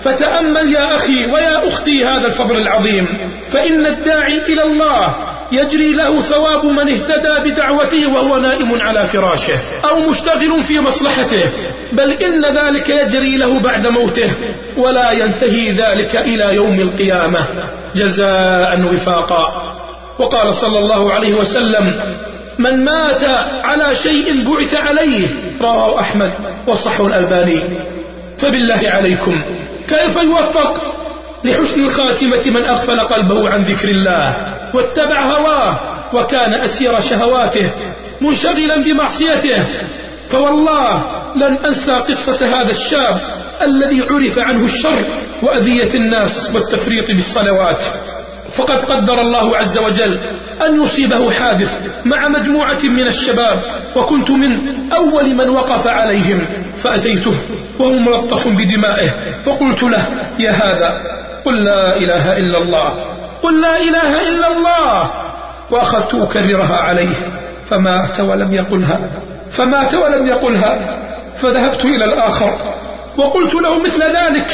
فتأمل 0.02 0.74
يا 0.74 0.96
أخي 0.96 1.26
ويا 1.26 1.68
أختي 1.68 2.06
هذا 2.06 2.28
الفضل 2.28 2.58
العظيم. 2.62 3.08
فإن 3.52 3.86
الداعي 3.86 4.38
إلى 4.38 4.64
الله 4.64 5.16
يجري 5.52 5.94
له 5.94 6.22
ثواب 6.22 6.66
من 6.66 6.90
اهتدى 6.90 7.50
بدعوته 7.52 8.08
وهو 8.08 8.38
نائم 8.38 8.82
على 8.82 9.08
فراشه 9.08 9.60
أو 9.90 10.10
مشتغل 10.10 10.64
في 10.68 10.80
مصلحته. 10.80 11.52
بل 11.92 12.12
إن 12.12 12.58
ذلك 12.58 12.90
يجري 12.90 13.38
له 13.38 13.60
بعد 13.60 13.88
موته 13.88 14.32
ولا 14.78 15.12
ينتهي 15.12 15.72
ذلك 15.72 16.16
إلى 16.16 16.56
يوم 16.56 16.80
القيامة. 16.80 17.48
جزاء 17.96 18.94
وفاقا. 18.94 19.76
وقال 20.20 20.54
صلى 20.54 20.80
الله 20.80 21.14
عليه 21.14 21.34
وسلم 21.34 21.96
من 22.60 22.84
مات 22.84 23.24
على 23.64 23.96
شيء 23.96 24.44
بعث 24.44 24.76
عليه 24.76 25.28
رواه 25.62 26.00
أحمد 26.00 26.32
وصحه 26.68 27.08
الألباني. 27.08 27.60
فبالله 28.38 28.82
عليكم. 28.84 29.42
كيف 29.88 30.16
يوفق؟ 30.16 31.00
لحسن 31.44 31.84
الخاتمة 31.84 32.60
من 32.60 32.66
أغفل 32.66 33.00
قلبه 33.00 33.50
عن 33.50 33.60
ذكر 33.60 33.88
الله 33.88 34.36
واتبع 34.76 35.24
هواه 35.24 35.80
وكان 36.14 36.54
أسير 36.54 37.00
شهواته 37.00 37.70
منشغلا 38.22 38.84
بمعصيته. 38.84 39.64
فوالله 40.30 41.04
لن 41.36 41.58
أنسى 41.66 41.92
قصة 41.92 42.46
هذا 42.46 42.70
الشاب 42.72 43.22
الذي 43.62 44.02
عرف 44.02 44.40
عنه 44.40 44.66
الشر 44.66 45.00
وأذية 45.44 45.94
الناس 45.94 46.52
والتفريط 46.56 47.08
بالصلوات. 47.08 47.80
فقد 48.58 48.80
قدر 48.80 49.22
الله 49.22 49.58
عز 49.58 49.78
وجل 49.78 50.18
أن 50.62 50.84
يصيبه 50.84 51.32
حادث 51.32 51.80
مع 52.06 52.30
مجموعة 52.30 52.84
من 52.84 53.08
الشباب 53.08 53.62
وكنت 53.96 54.32
من 54.32 54.52
أول 54.94 55.36
من 55.36 55.50
وقف 55.50 55.88
عليهم 55.88 56.46
فأتيته 56.84 57.40
وهو 57.80 58.00
ملطخ 58.00 58.48
بدمائه 58.48 59.42
فقلت 59.44 59.84
له 59.84 60.08
يا 60.40 60.52
هذا 60.52 61.19
قل 61.46 61.64
لا 61.64 61.98
إله 61.98 62.38
إلا 62.38 62.58
الله. 62.58 62.90
قل 63.44 63.62
لا 63.62 63.78
إله 63.78 64.28
إلا 64.28 64.48
الله. 64.48 65.12
وأخذت 65.72 66.16
أكررها 66.16 66.76
عليه. 66.76 67.16
فمات 67.70 68.22
ولم 68.22 68.54
يقلها. 68.54 69.00
فمات 69.52 69.96
ولم 69.96 70.28
يقلها. 70.28 71.00
فذهبت 71.42 71.86
إلى 71.86 72.06
الآخر. 72.06 72.58
وقلت 73.18 73.56
له 73.56 73.84
مثل 73.84 74.04
ذلك. 74.04 74.52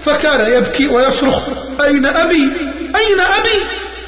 فكان 0.00 0.52
يبكي 0.52 0.88
ويصرخ. 0.88 1.48
أين 1.80 2.06
أبي؟ 2.06 2.42
أين 2.96 3.20
أبي؟ 3.20 3.58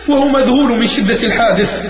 وهو 0.08 0.28
مذهول 0.28 0.78
من 0.78 0.86
شدة 0.86 1.26
الحادث. 1.26 1.82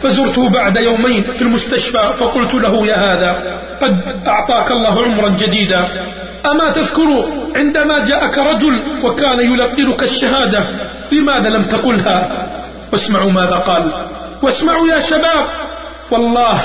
فزرته 0.00 0.50
بعد 0.50 0.76
يومين 0.76 1.30
في 1.30 1.42
المستشفى. 1.42 2.14
فقلت 2.20 2.54
له 2.54 2.86
يا 2.86 2.96
هذا 2.96 3.32
قد 3.80 3.90
أعطاك 4.28 4.72
الله 4.72 5.04
عمرا 5.04 5.28
جديدا. 5.28 5.80
أما 6.46 6.70
تذكر 6.70 7.28
عندما 7.56 8.04
جاءك 8.04 8.38
رجل 8.38 8.82
وكان 9.02 9.40
يلقنك 9.40 10.02
الشهادة 10.02 10.64
لماذا 11.12 11.48
لم 11.48 11.62
تقلها؟ 11.62 12.22
واسمعوا 12.92 13.32
ماذا 13.32 13.56
قال. 13.56 13.92
واسمعوا 14.42 14.88
يا 14.88 15.00
شباب. 15.00 15.46
والله 16.10 16.62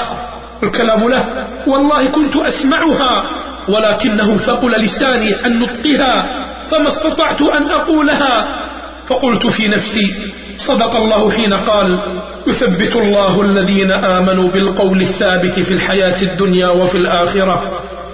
الكلام 0.64 1.10
له. 1.10 1.26
والله 1.68 2.06
كنت 2.06 2.38
أسمعها 2.38 3.30
ولكنه 3.70 4.38
ثقل 4.38 4.72
لساني 4.72 5.36
عن 5.46 5.60
نطقها 5.60 6.44
فما 6.70 6.88
استطعت 6.88 7.42
أن 7.42 7.72
أقولها. 7.72 8.60
فقلت 9.08 9.48
في 9.48 9.68
نفسي 9.68 10.32
صدق 10.58 10.96
الله 10.96 11.32
حين 11.32 11.54
قال 11.54 12.00
يثبت 12.48 12.96
الله 12.96 13.42
الذين 13.42 13.92
آمنوا 13.92 14.50
بالقول 14.50 15.02
الثابت 15.02 15.60
في 15.60 15.74
الحياة 15.74 16.22
الدنيا 16.22 16.68
وفي 16.68 16.98
الآخرة. 16.98 17.64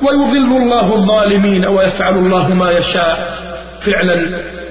ويضل 0.01 0.57
الله 0.57 0.93
الظالمين 0.93 1.65
ويفعل 1.65 2.15
الله 2.17 2.53
ما 2.53 2.71
يشاء. 2.71 3.39
فعلا 3.85 4.15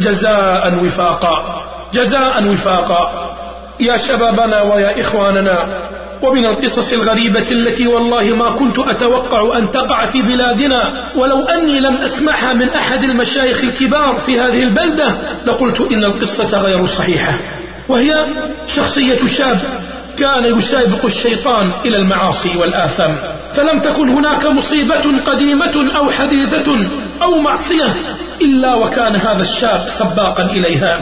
جزاء 0.01 0.85
وفاقا 0.85 1.65
جزاء 1.95 2.51
وفاقا. 2.51 3.35
يا 3.81 3.97
شبابنا 3.97 4.63
ويا 4.63 5.01
إخواننا 5.01 5.89
ومن 6.23 6.47
القصص 6.47 6.93
الغريبة 6.93 7.51
التي 7.53 7.87
والله 7.87 8.37
ما 8.37 8.51
كنت 8.51 8.77
أتوقع 8.79 9.59
أن 9.59 9.71
تقع 9.71 10.07
في 10.07 10.23
بلادنا 10.23 11.05
ولو 11.17 11.43
أني 11.43 11.81
لم 11.81 11.97
أسمعها 11.97 12.53
من 12.53 12.69
أحد 12.69 13.05
المشايخ 13.05 13.65
الكبار 13.65 14.15
في 14.27 14.41
هذه 14.41 14.63
البلدة 14.63 15.09
لقلت 15.45 15.81
إن 15.81 16.05
القصة 16.05 16.59
غير 16.59 16.87
صحيحة. 16.87 17.39
وهي 17.89 18.27
شخصية 18.67 19.27
شاب 19.27 19.59
كان 20.19 20.59
يسابق 20.59 21.05
الشيطان 21.05 21.73
إلى 21.87 21.97
المعاصي 21.97 22.59
والآثام 22.59 23.17
فلم 23.55 23.81
تكن 23.81 24.09
هناك 24.09 24.47
مصيبة 24.47 25.23
قديمة 25.27 25.97
أو 25.97 26.11
حديثة 26.11 26.73
أو 27.23 27.39
معصية 27.41 27.95
إلا 28.43 28.75
وكان 28.75 29.17
هذا 29.17 29.41
الشاب 29.41 29.81
سباقا 29.99 30.43
إليها 30.43 31.01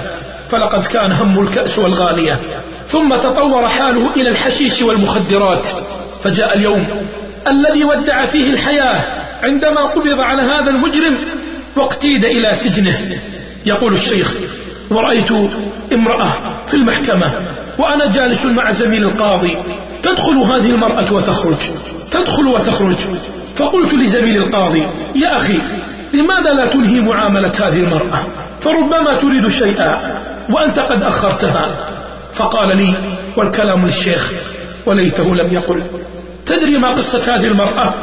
فلقد 0.48 0.86
كان 0.86 1.12
هم 1.12 1.40
الكأس 1.40 1.78
والغالية. 1.78 2.40
ثم 2.86 3.08
تطور 3.08 3.68
حاله 3.68 4.10
إلى 4.16 4.28
الحشيش 4.28 4.82
والمخدرات 4.82 5.66
فجاء 6.24 6.56
اليوم 6.56 6.86
الذي 7.48 7.84
ودع 7.84 8.26
فيه 8.26 8.50
الحياة 8.50 9.04
عندما 9.42 9.80
قبض 9.80 10.20
على 10.20 10.42
هذا 10.42 10.70
المجرم 10.70 11.16
واقتيد 11.76 12.24
إلى 12.24 12.50
سجنه. 12.54 12.98
يقول 13.66 13.92
الشيخ 13.92 14.36
ورأيت 14.91 15.30
امرأة 15.93 16.32
في 16.66 16.74
المحكمة 16.74 17.34
وأنا 17.78 18.11
جالس 18.11 18.45
مع 18.45 18.70
زميل 18.70 19.05
القاضي. 19.05 19.51
تدخل 20.03 20.37
هذه 20.37 20.70
المرأة 20.70 21.12
وتخرج. 21.12 21.59
تدخل 22.11 22.47
وتخرج. 22.47 22.97
فقلت 23.57 23.95
لزميل 23.95 24.37
القاضي 24.37 24.82
يا 25.14 25.37
أخي 25.37 25.59
لماذا 26.14 26.51
لا 26.51 26.66
تنهي 26.66 27.01
معاملة 27.01 27.53
هذه 27.66 27.80
المرأة؟ 27.80 28.26
فربما 28.61 29.16
تريد 29.20 29.49
شيئا 29.49 29.93
وأنت 30.51 30.78
قد 30.78 31.03
أخرتها. 31.03 31.91
فقال 32.34 32.76
لي 32.76 32.95
والكلام 33.37 33.87
للشيخ 33.87 34.32
وليته 34.87 35.34
لم 35.34 35.55
يقل. 35.55 35.91
تدري 36.47 36.78
ما 36.78 36.89
قصة 36.89 37.34
هذه 37.37 37.47
المرأة؟ 37.47 37.95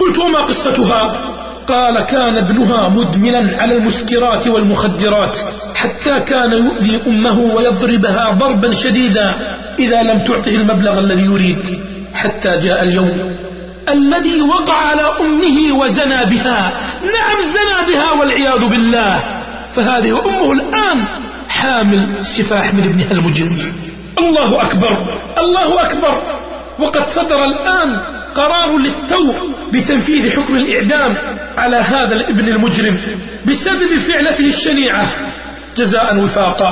قلت 0.00 0.18
وما 0.18 0.38
قصتها؟ 0.38 1.20
قال 1.68 2.04
كان 2.04 2.36
ابنها 2.36 2.88
مدمنا 2.88 3.58
على 3.58 3.74
المسكرات 3.74 4.48
والمخدرات 4.48 5.36
حتى 5.74 6.20
كان 6.26 6.52
يؤذي 6.52 7.00
أمه 7.06 7.38
ويضربها 7.38 8.30
ضربا 8.32 8.70
شديدا 8.70 9.34
إذا 9.78 10.02
لم 10.02 10.18
تعطه 10.18 10.48
المبلغ 10.48 10.98
الذي 10.98 11.24
يريد. 11.24 11.64
حتى 12.14 12.58
جاء 12.58 12.82
اليوم 12.82 13.36
الذي 13.88 14.42
وقع 14.42 14.76
على 14.76 15.02
أمه 15.20 15.78
وزنى 15.80 16.24
بها. 16.24 16.72
نعم 17.02 17.38
زنى 17.56 17.94
بها 17.94 18.12
والعياذ 18.12 18.68
بالله. 18.68 19.24
فهذه 19.74 20.24
أمه 20.26 20.52
الآن 20.52 21.04
حامل 21.48 22.24
سفاح 22.38 22.74
من 22.74 22.82
ابنها 22.82 23.10
المجرم. 23.10 23.72
الله 24.18 24.62
أكبر 24.62 24.92
الله 25.38 25.82
أكبر. 25.86 26.22
وقد 26.78 27.06
صدر 27.06 27.44
الآن 27.44 28.00
قرار 28.36 28.78
للتو 28.78 29.32
بتنفيذ 29.72 30.30
حكم 30.30 30.56
الإعدام 30.56 31.10
على 31.58 31.76
هذا 31.76 32.14
الابن 32.14 32.48
المجرم 32.48 32.96
بسبب 33.46 33.98
فعلته 34.08 34.46
الشنيعة. 34.48 35.06
جزاء 35.76 36.20
وفاقا. 36.24 36.70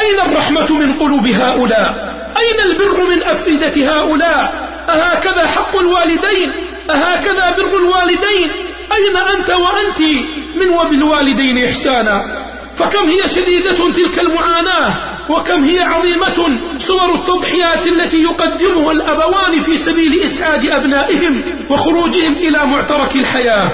أين 0.00 0.20
الرحمة 0.30 0.78
من 0.78 0.92
قلوب 0.92 1.26
هؤلاء؟ 1.26 1.90
أين 2.36 2.58
البر 2.70 2.98
من 3.10 3.22
أفئدة 3.24 3.76
هؤلاء؟ 3.92 4.44
أهكذا 4.88 5.46
حق 5.46 5.76
الوالدين؟ 5.76 6.48
أهكذا 6.90 7.56
بر 7.56 7.76
الوالدين؟ 7.78 8.50
أين 8.92 9.16
أنت 9.36 9.50
وأنت 9.50 10.00
من 10.56 10.68
وبالوالدين 10.68 11.64
إحسانا؟ 11.64 12.22
فكم 12.76 13.10
هي 13.10 13.28
شديدة 13.28 13.72
تلك 13.72 14.18
المعاناة؟ 14.18 15.12
وكم 15.30 15.64
هي 15.64 15.80
عظيمة 15.80 16.58
صور 16.78 17.14
التضحيات 17.14 17.86
التي 17.86 18.22
يقدمها 18.22 18.92
الأبوان 18.92 19.60
في 19.62 19.76
سبيل 19.76 20.22
إسعاد 20.22 20.66
أبنائهم 20.66 21.42
وخروجهم 21.70 22.32
إلى 22.32 22.66
معترك 22.66 23.16
الحياة؟ 23.16 23.70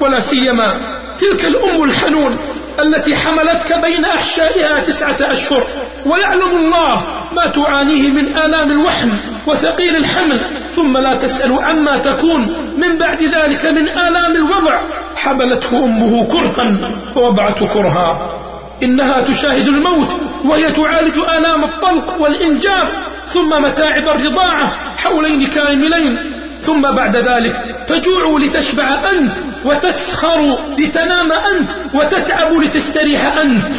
ولا 0.00 0.20
سيما 0.20 0.74
تلك 1.20 1.44
الأم 1.44 1.84
الحنون 1.84 2.38
التي 2.84 3.16
حملتك 3.16 3.80
بين 3.82 4.04
أحشائها 4.04 4.78
تسعة 4.78 5.32
أشهر 5.32 5.62
ويعلم 6.06 6.56
الله 6.56 7.06
ما 7.32 7.52
تعانيه 7.54 8.10
من 8.10 8.38
آلام 8.38 8.70
الوحم 8.70 9.10
وثقيل 9.46 9.96
الحمل 9.96 10.40
ثم 10.76 10.98
لا 10.98 11.16
تسأل 11.16 11.52
عما 11.52 11.98
تكون 11.98 12.40
من 12.76 12.98
بعد 12.98 13.22
ذلك 13.22 13.66
من 13.66 13.88
آلام 13.88 14.36
الوضع. 14.36 14.80
حملته 15.16 15.84
أمه 15.84 16.26
كرها 16.26 16.78
ووضعته 17.16 17.66
كرها. 17.66 18.39
إنها 18.82 19.22
تشاهد 19.22 19.68
الموت 19.68 20.08
وهي 20.44 20.72
تعالج 20.72 21.18
آلام 21.18 21.64
الطلق 21.64 22.20
والإنجاب 22.20 22.88
ثم 23.26 23.64
متاعب 23.68 24.08
الرضاعة 24.08 24.96
حولين 24.96 25.46
كاملين. 25.46 26.18
ثم 26.62 26.82
بعد 26.82 27.16
ذلك 27.16 27.56
تجوع 27.86 28.40
لتشبع 28.40 29.00
أنت 29.12 29.32
وتسخر 29.64 30.58
لتنام 30.78 31.32
أنت 31.32 31.70
وتتعب 31.94 32.52
لتستريح 32.52 33.36
أنت. 33.36 33.74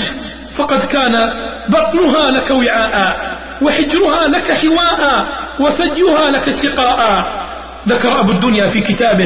فقد 0.58 0.80
كان 0.86 1.32
بطنها 1.70 2.32
لك 2.32 2.52
وعاء 2.52 3.32
وحجرها 3.62 4.28
لك 4.28 4.52
حواء 4.52 5.26
وثديها 5.60 6.30
لك 6.30 6.50
سقاء. 6.50 7.42
ذكر 7.88 8.20
أبو 8.20 8.32
الدنيا 8.32 8.68
في 8.68 8.82
كتابه 8.82 9.26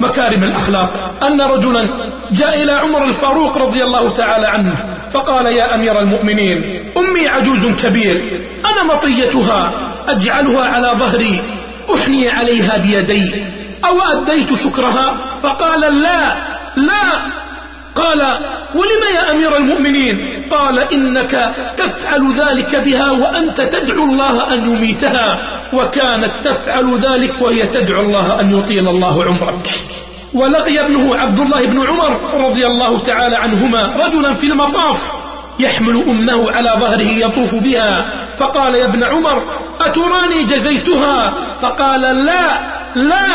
مكارم 0.00 0.44
الأخلاق 0.44 1.18
أن 1.24 1.40
رجلا 1.40 1.88
جاء 2.32 2.62
إلى 2.62 2.72
عمر 2.72 3.04
الفاروق 3.04 3.58
رضي 3.58 3.82
الله 3.82 4.10
تعالى 4.10 4.46
عنه 4.46 4.91
فقال 5.12 5.46
يا 5.46 5.74
أمير 5.74 6.00
المؤمنين 6.00 6.90
أمي 6.96 7.28
عجوز 7.28 7.84
كبير 7.84 8.16
أنا 8.64 8.94
مطيتها 8.94 9.60
أجعلها 10.08 10.64
على 10.64 10.88
ظهري 10.98 11.40
أحني 11.94 12.30
عليها 12.30 12.78
بيدي 12.78 13.44
أو 13.84 14.00
أديت 14.00 14.54
شكرها؟ 14.54 15.14
فقال 15.42 15.80
لا 15.80 16.34
لا. 16.76 17.02
قال 17.94 18.20
ولم 18.74 19.02
يا 19.14 19.32
أمير 19.32 19.56
المؤمنين؟ 19.56 20.16
قال 20.50 20.78
إنك 20.78 21.30
تفعل 21.76 22.32
ذلك 22.32 22.84
بها 22.84 23.10
وأنت 23.10 23.56
تدعو 23.60 24.04
الله 24.04 24.52
أن 24.54 24.72
يميتها 24.72 25.26
وكانت 25.72 26.32
تفعل 26.44 26.98
ذلك 26.98 27.42
وهي 27.42 27.66
تدعو 27.66 28.00
الله 28.00 28.40
أن 28.40 28.58
يطيل 28.58 28.88
الله 28.88 29.24
عمرك. 29.24 29.66
ولقي 30.34 30.80
ابنه 30.80 31.16
عبد 31.16 31.40
الله 31.40 31.66
بن 31.66 31.86
عمر 31.86 32.34
رضي 32.34 32.66
الله 32.66 32.98
تعالى 32.98 33.36
عنهما 33.36 33.82
رجلا 34.06 34.34
في 34.34 34.46
المطاف 34.46 34.96
يحمل 35.60 36.04
أمه 36.08 36.52
على 36.52 36.70
ظهره 36.78 37.04
يطوف 37.04 37.54
بها. 37.54 38.08
فقال 38.36 38.74
يا 38.74 38.84
ابن 38.84 39.04
عمر 39.04 39.42
أتراني 39.80 40.44
جزيتها؟ 40.44 41.34
فقال 41.60 42.00
لا 42.00 42.46
لا 42.94 43.26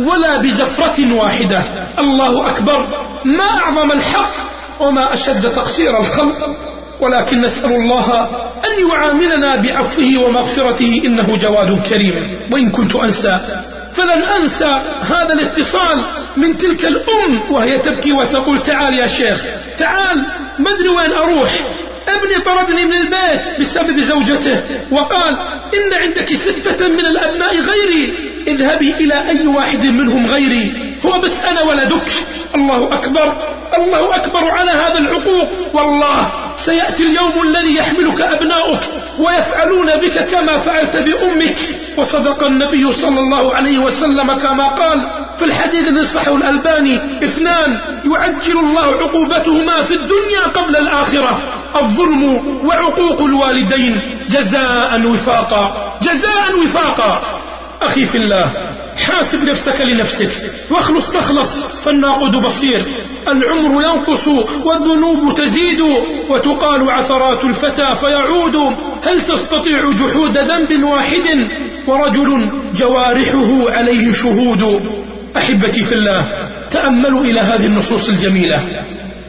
ولا 0.00 0.38
بزفرة 0.38 1.14
واحدة. 1.14 1.62
الله 1.98 2.50
أكبر 2.50 2.86
ما 3.24 3.50
أعظم 3.50 3.92
الحق 3.92 4.30
وما 4.80 5.12
أشد 5.12 5.42
تقصير 5.52 6.00
الخلق. 6.00 6.56
ولكن 7.00 7.40
نسأل 7.40 7.72
الله 7.72 8.28
أن 8.64 8.88
يعاملنا 8.90 9.56
بعفوه 9.56 10.24
ومغفرته 10.24 11.00
إنه 11.04 11.36
جواد 11.36 11.82
كريم. 11.88 12.40
وإن 12.52 12.70
كنت 12.70 12.96
أنسى 12.96 13.38
فلن 13.98 14.22
أنسى 14.24 14.82
هذا 15.00 15.32
الاتصال 15.32 16.06
من 16.36 16.56
تلك 16.56 16.84
الأم 16.84 17.52
وهي 17.52 17.78
تبكي 17.78 18.12
وتقول 18.12 18.62
تعال 18.62 18.94
يا 18.94 19.06
شيخ 19.06 19.44
تعال 19.78 20.16
ما 20.58 20.74
أدري 20.74 20.88
وين 20.88 21.12
أروح. 21.12 21.50
ابني 22.08 22.44
طردني 22.44 22.84
من 22.84 22.92
البيت 22.92 23.60
بسبب 23.60 24.00
زوجته 24.00 24.62
وقال 24.90 25.34
إن 25.78 25.94
عندك 26.02 26.34
ستة 26.34 26.88
من 26.88 27.06
الأبناء 27.06 27.58
غيري 27.60 28.14
اذهبي 28.46 28.94
إلى 28.94 29.28
أي 29.28 29.46
واحد 29.46 29.86
منهم 29.86 30.26
غيري 30.26 30.94
هو 31.06 31.20
بس 31.20 31.32
أنا 31.50 31.62
ولدك. 31.62 32.08
الله 32.54 32.94
أكبر 32.94 33.36
الله 33.76 34.16
أكبر 34.16 34.50
على 34.50 34.70
هذا 34.70 34.98
العقوق. 34.98 35.48
والله 35.74 36.30
سيأتي 36.56 37.02
اليوم 37.02 37.42
الذي 37.46 37.76
يحملك 37.76 38.20
أبناؤك 38.22 38.80
ويفعلون 39.18 39.86
بك 39.86 40.24
كما 40.30 40.56
فعلت 40.56 40.96
بأمك. 40.96 41.58
وصدق 41.98 42.44
النبي 42.44 42.92
صلى 42.92 43.20
الله 43.20 43.54
عليه 43.54 43.78
وسلم 43.78 44.32
كما 44.32 44.68
قال 44.68 45.06
في 45.38 45.44
الحديث 45.44 45.88
الذي 45.88 46.36
الألباني 46.36 46.96
اثنان 47.24 47.70
يعجل 48.04 48.58
الله 48.58 48.86
عقوبتهما 48.86 49.82
في 49.82 49.94
الدنيا 49.94 50.42
قبل 50.54 50.76
الآخرة. 50.76 51.42
الظلم 51.76 52.22
وعقوق 52.66 53.22
الوالدين 53.22 54.18
جزاء 54.30 55.02
وفاقا 55.06 55.94
جزاء 56.02 56.58
وفاقا. 56.64 57.22
أخي 57.82 58.04
في 58.04 58.18
الله 58.18 58.54
حاسب 58.98 59.38
نفسك 59.38 59.80
لنفسك. 59.80 60.30
واخلص 60.70 61.10
تخلص. 61.10 61.82
فالناقد 61.84 62.32
بصير. 62.36 62.82
العمر 63.28 63.82
ينقص 63.82 64.28
والذنوب 64.64 65.34
تزيد 65.34 65.80
وتقال 66.30 66.90
عثرات 66.90 67.44
الفتى 67.44 67.94
فيعود. 68.00 68.56
هل 69.02 69.20
تستطيع 69.20 69.92
جحود 69.92 70.38
ذنب 70.38 70.82
واحد؟ 70.82 71.28
ورجل 71.86 72.50
جوارحه 72.74 73.70
عليه 73.70 74.12
شهود. 74.12 74.82
أحبتي 75.36 75.84
في 75.84 75.94
الله 75.94 76.28
تأملوا 76.70 77.20
إلى 77.20 77.40
هذه 77.40 77.66
النصوص 77.66 78.08
الجميلة. 78.08 78.62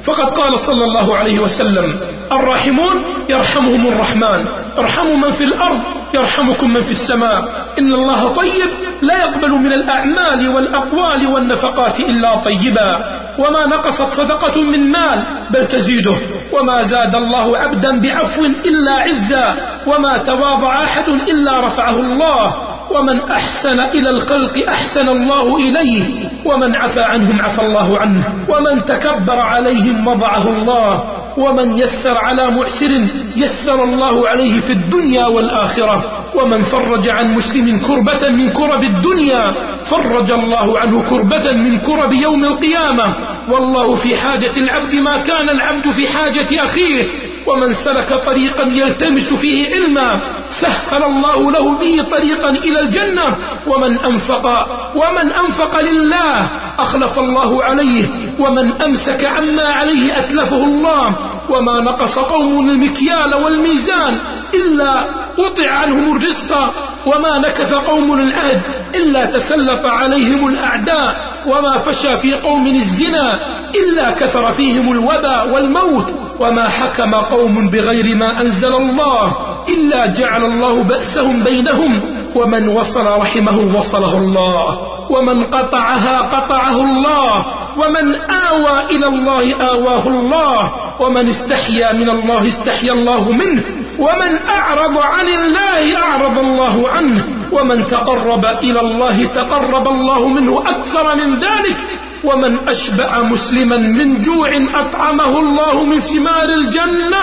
فقد 0.05 0.31
قال 0.31 0.59
صلى 0.59 0.83
الله 0.85 1.17
عليه 1.17 1.39
وسلم 1.39 1.95
الراحمون 2.31 3.03
يرحمهم 3.29 3.87
الرحمن 3.87 4.47
ارحموا 4.77 5.15
من 5.15 5.31
في 5.31 5.43
الأرض 5.43 5.79
يرحمكم 6.13 6.73
من 6.73 6.81
في 6.81 6.91
السماء 6.91 7.43
إن 7.79 7.93
الله 7.93 8.33
طيب 8.33 8.69
لا 9.01 9.17
يقبل 9.17 9.49
من 9.51 9.73
الأعمال 9.73 10.55
والأقوال 10.55 11.27
والنفقات 11.27 11.99
إلا 11.99 12.35
طيبا 12.35 13.01
وما 13.37 13.65
نقصت 13.65 14.13
صدقة 14.13 14.61
من 14.61 14.91
مال 14.91 15.23
بل 15.49 15.65
تزيده 15.67 16.19
وما 16.53 16.81
زاد 16.81 17.15
الله 17.15 17.57
عبدا 17.57 17.99
بعفو 18.01 18.41
إلا 18.45 18.93
عزا 19.01 19.55
وما 19.87 20.17
تواضع 20.17 20.83
أحد 20.83 21.09
إلا 21.09 21.61
رفعه 21.61 21.99
الله 21.99 22.68
ومن 22.95 23.31
أحسن 23.31 23.79
إلى 23.79 24.09
الخلق 24.09 24.69
أحسن 24.69 25.09
الله 25.09 25.57
إليه 25.57 26.03
ومن 26.45 26.75
عفى 26.75 27.01
عنهم 27.01 27.41
عفى 27.41 27.61
الله 27.61 27.99
عنه 27.99 28.25
ومن 28.49 28.83
تكبر 28.85 29.39
عليهم 29.39 30.07
وضعه 30.07 30.47
الله 30.49 31.03
ومن 31.37 31.71
يسر 31.77 32.17
على 32.23 32.51
معسر 32.51 32.91
يسر 33.35 33.83
الله 33.83 34.29
عليه 34.29 34.61
في 34.61 34.73
الدنيا 34.73 35.25
والآخرة 35.27 36.03
ومن 36.35 36.61
فرج 36.61 37.09
عن 37.09 37.33
مسلم 37.33 37.79
كربة 37.87 38.29
من 38.29 38.49
كرب 38.49 38.83
الدنيا 38.83 39.53
فرج 39.83 40.31
الله 40.31 40.79
عنه 40.79 41.09
كربة 41.09 41.51
من 41.63 41.77
كرب 41.79 42.13
يوم 42.13 42.45
القيامة. 42.45 43.15
والله 43.49 43.95
في 43.95 44.15
حاجة 44.17 44.57
العبد 44.57 44.95
ما 44.95 45.17
كان 45.17 45.49
العبد 45.49 45.91
في 45.91 46.07
حاجة 46.07 46.65
أخيه 46.65 47.07
ومن 47.47 47.73
سلك 47.73 48.13
طريقا 48.25 48.63
يلتمس 48.67 49.33
فيه 49.33 49.67
علما 49.75 50.19
سهل 50.49 51.03
الله 51.03 51.51
له 51.51 51.77
به 51.77 52.09
طريقا 52.11 52.49
إلى 52.49 52.79
الجنة. 52.79 53.37
ومن 53.67 53.99
أنفق 53.99 54.47
ومن 54.95 55.33
أنفق 55.33 55.79
لله 55.79 56.47
أخلف 56.79 57.19
الله 57.19 57.63
عليه. 57.63 58.07
ومن 58.39 58.81
أمسك 58.81 59.25
عما 59.25 59.63
عليه 59.63 60.19
أتلفه 60.19 60.63
الله. 60.63 61.15
وما 61.49 61.79
نقص 61.79 62.19
قوم 62.19 62.69
المكيال 62.69 63.35
والميزان 63.35 64.17
إلا 64.53 64.91
قطع 65.37 65.71
عنهم 65.71 66.17
الرزق. 66.17 66.73
وما 67.05 67.37
نكث 67.37 67.73
قوم 67.73 68.13
العهد 68.13 68.61
إلا 68.95 69.25
تسلط 69.25 69.85
عليهم 69.85 70.47
الأعداء. 70.47 71.29
وما 71.47 71.77
فشى 71.77 72.15
في 72.15 72.33
قوم 72.33 72.67
الزنا. 72.67 73.39
إلا 73.75 74.11
كثر 74.11 74.49
فيهم 74.49 74.91
الوبا 74.91 75.43
والموت 75.53 76.13
وما 76.39 76.69
حكم 76.69 77.15
قوم 77.15 77.69
بغير 77.69 78.15
ما 78.15 78.41
أنزل 78.41 78.75
الله 78.75 79.33
إلا 79.69 80.05
جعل 80.05 80.45
الله 80.45 80.83
بأسهم 80.83 81.43
بينهم 81.43 82.01
ومن 82.35 82.67
وصل 82.67 83.05
رحمه 83.21 83.75
وصله 83.77 84.17
الله 84.17 84.77
ومن 85.11 85.43
قطعها 85.43 86.19
قطعه 86.21 86.77
الله 86.81 87.45
ومن 87.77 88.15
آوى 88.31 88.85
إلى 88.91 89.05
الله 89.07 89.63
آواه 89.69 90.07
الله 90.07 90.71
ومن 91.01 91.27
استحيا 91.27 91.93
من 91.93 92.09
الله 92.09 92.47
استحيا 92.47 92.91
الله 92.93 93.31
منه 93.31 93.63
ومن 93.99 94.39
أعرض 94.49 94.97
عن 94.97 95.27
الله 95.27 95.97
أعرض 95.97 96.37
الله 96.39 96.89
عنه 96.89 97.25
ومن 97.51 97.83
تقرب 97.83 98.45
إلى 98.45 98.79
الله 98.79 99.25
تقرب 99.25 99.87
الله 99.87 100.27
منه 100.27 100.61
أكثر 100.61 101.15
من 101.15 101.33
ذلك 101.33 101.77
ومن 102.23 102.69
أشبع 102.69 103.21
مسلما 103.21 103.77
من 103.77 104.21
جوع 104.21 104.49
أطعمه 104.81 105.39
الله 105.39 105.83
من 105.85 105.99
ثمار 105.99 106.49
الجنة 106.49 107.21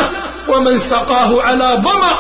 ومن 0.48 0.78
سقاه 0.78 1.42
على 1.42 1.82
ظمأ 1.82 2.12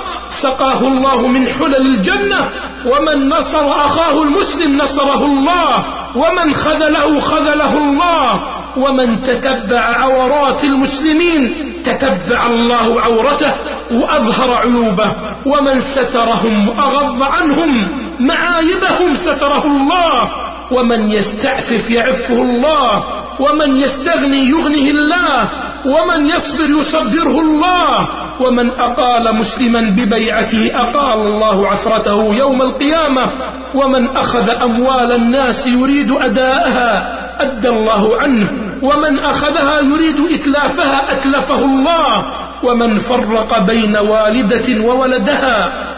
سقاه 0.42 0.80
الله 0.80 1.28
من 1.28 1.46
حلل 1.46 1.86
الجنة 1.86 2.46
ومن 2.86 3.28
نصر 3.28 3.66
أخاه 3.84 4.22
المسلم 4.22 4.76
نصره 4.76 5.24
الله 5.24 5.84
ومن 6.16 6.54
خذله 6.54 7.20
خذله 7.20 7.76
الله 7.76 8.56
ومن 8.76 9.20
تتبع 9.20 9.80
عورات 9.80 10.64
المسلمين 10.64 11.72
تتبع 11.84 12.46
الله 12.46 13.02
عورته 13.02 13.50
وأظهر 13.92 14.56
عيوبه 14.56 15.12
ومن 15.46 15.80
سترهم 15.80 16.68
وأغض 16.68 17.22
عنهم 17.22 17.68
معايبهم 18.20 19.14
ستره 19.14 19.66
الله 19.66 20.30
ومن 20.70 21.10
يستعفف 21.10 21.90
يعفه 21.90 22.34
الله 22.42 23.04
ومن 23.40 23.76
يستغني 23.76 24.48
يغنه 24.48 24.86
الله 24.90 25.48
ومن 25.86 26.26
يصبر 26.26 26.68
يصبره 26.80 27.40
الله 27.40 28.08
ومن 28.40 28.70
أقال 28.70 29.36
مسلما 29.36 29.80
ببيعته 29.90 30.70
أقال 30.74 31.18
الله 31.26 31.66
عثرته 31.68 32.34
يوم 32.34 32.62
القيامة 32.62 33.22
ومن 33.74 34.08
أخذ 34.08 34.50
أموال 34.50 35.12
الناس 35.12 35.66
يريد 35.66 36.10
أداءها 36.10 36.92
أدى 37.42 37.68
الله 37.68 38.20
عنه 38.22 38.50
ومن 38.82 39.18
أخذها 39.18 39.80
يريد 39.80 40.20
إتلافها 40.40 41.12
أتلفه 41.12 41.64
الله 41.64 42.24
ومن 42.64 42.98
فرق 42.98 43.66
بين 43.66 43.96
والدة 43.96 44.86
وولدها 44.88 45.56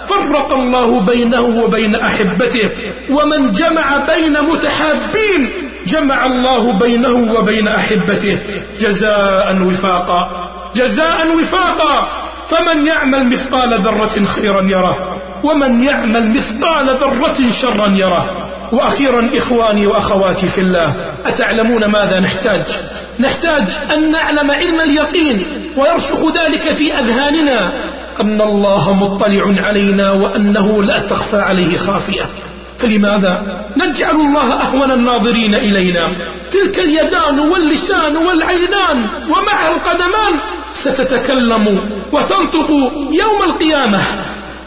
فرق 0.09 0.55
الله 0.55 1.05
بينه 1.05 1.65
وبين 1.65 1.97
أحبته. 1.97 2.71
ومن 3.11 3.51
جمع 3.51 3.97
بين 4.15 4.41
متحابين 4.41 5.49
جمع 5.87 6.27
الله 6.27 6.79
بينه 6.79 7.35
وبين 7.35 7.69
أحبته. 7.69 8.39
جزاء 8.81 9.63
وفاقا. 9.63 10.49
جزاء 10.77 11.37
وفاقا. 11.37 12.09
فمن 12.49 12.87
يعمل 12.87 13.27
مثقال 13.27 13.75
ذرة 13.75 14.25
خيرا 14.25 14.63
يره. 14.63 15.19
ومن 15.45 15.83
يعمل 15.83 16.29
مثقال 16.29 16.87
ذرة 16.87 17.49
شرا 17.63 17.89
يره. 17.97 18.45
وأخيرا 18.73 19.31
إخواني 19.37 19.87
وأخواتي 19.87 20.49
في 20.49 20.61
الله 20.61 20.97
أتعلمون 21.27 21.85
ماذا 21.85 22.21
نحتاج؟ 22.21 22.65
نحتاج 23.21 23.79
أن 23.93 24.11
نعلم 24.11 24.51
علم 24.51 24.81
اليقين 24.81 25.47
ويرسخ 25.77 26.21
ذلك 26.37 26.73
في 26.73 26.99
أذهاننا. 26.99 27.73
أن 28.21 28.41
الله 28.41 28.93
مطلع 28.93 29.67
علينا 29.67 30.11
وأنه 30.11 30.83
لا 30.83 30.99
تخفى 30.99 31.37
عليه 31.37 31.77
خافية. 31.77 32.27
فلماذا؟ 32.79 33.65
نجعل 33.77 34.15
الله 34.15 34.63
أهون 34.63 34.93
الناظرين 34.93 35.55
إلينا. 35.55 36.07
تلك 36.53 36.79
اليدان 36.79 37.39
واللسان 37.39 38.17
والعينان 38.17 38.99
ومعها 39.29 39.71
القدمان. 39.71 40.33
ستتكلم 40.73 41.81
وتنطق 42.13 42.71
يوم 43.11 43.43
القيامة 43.45 44.01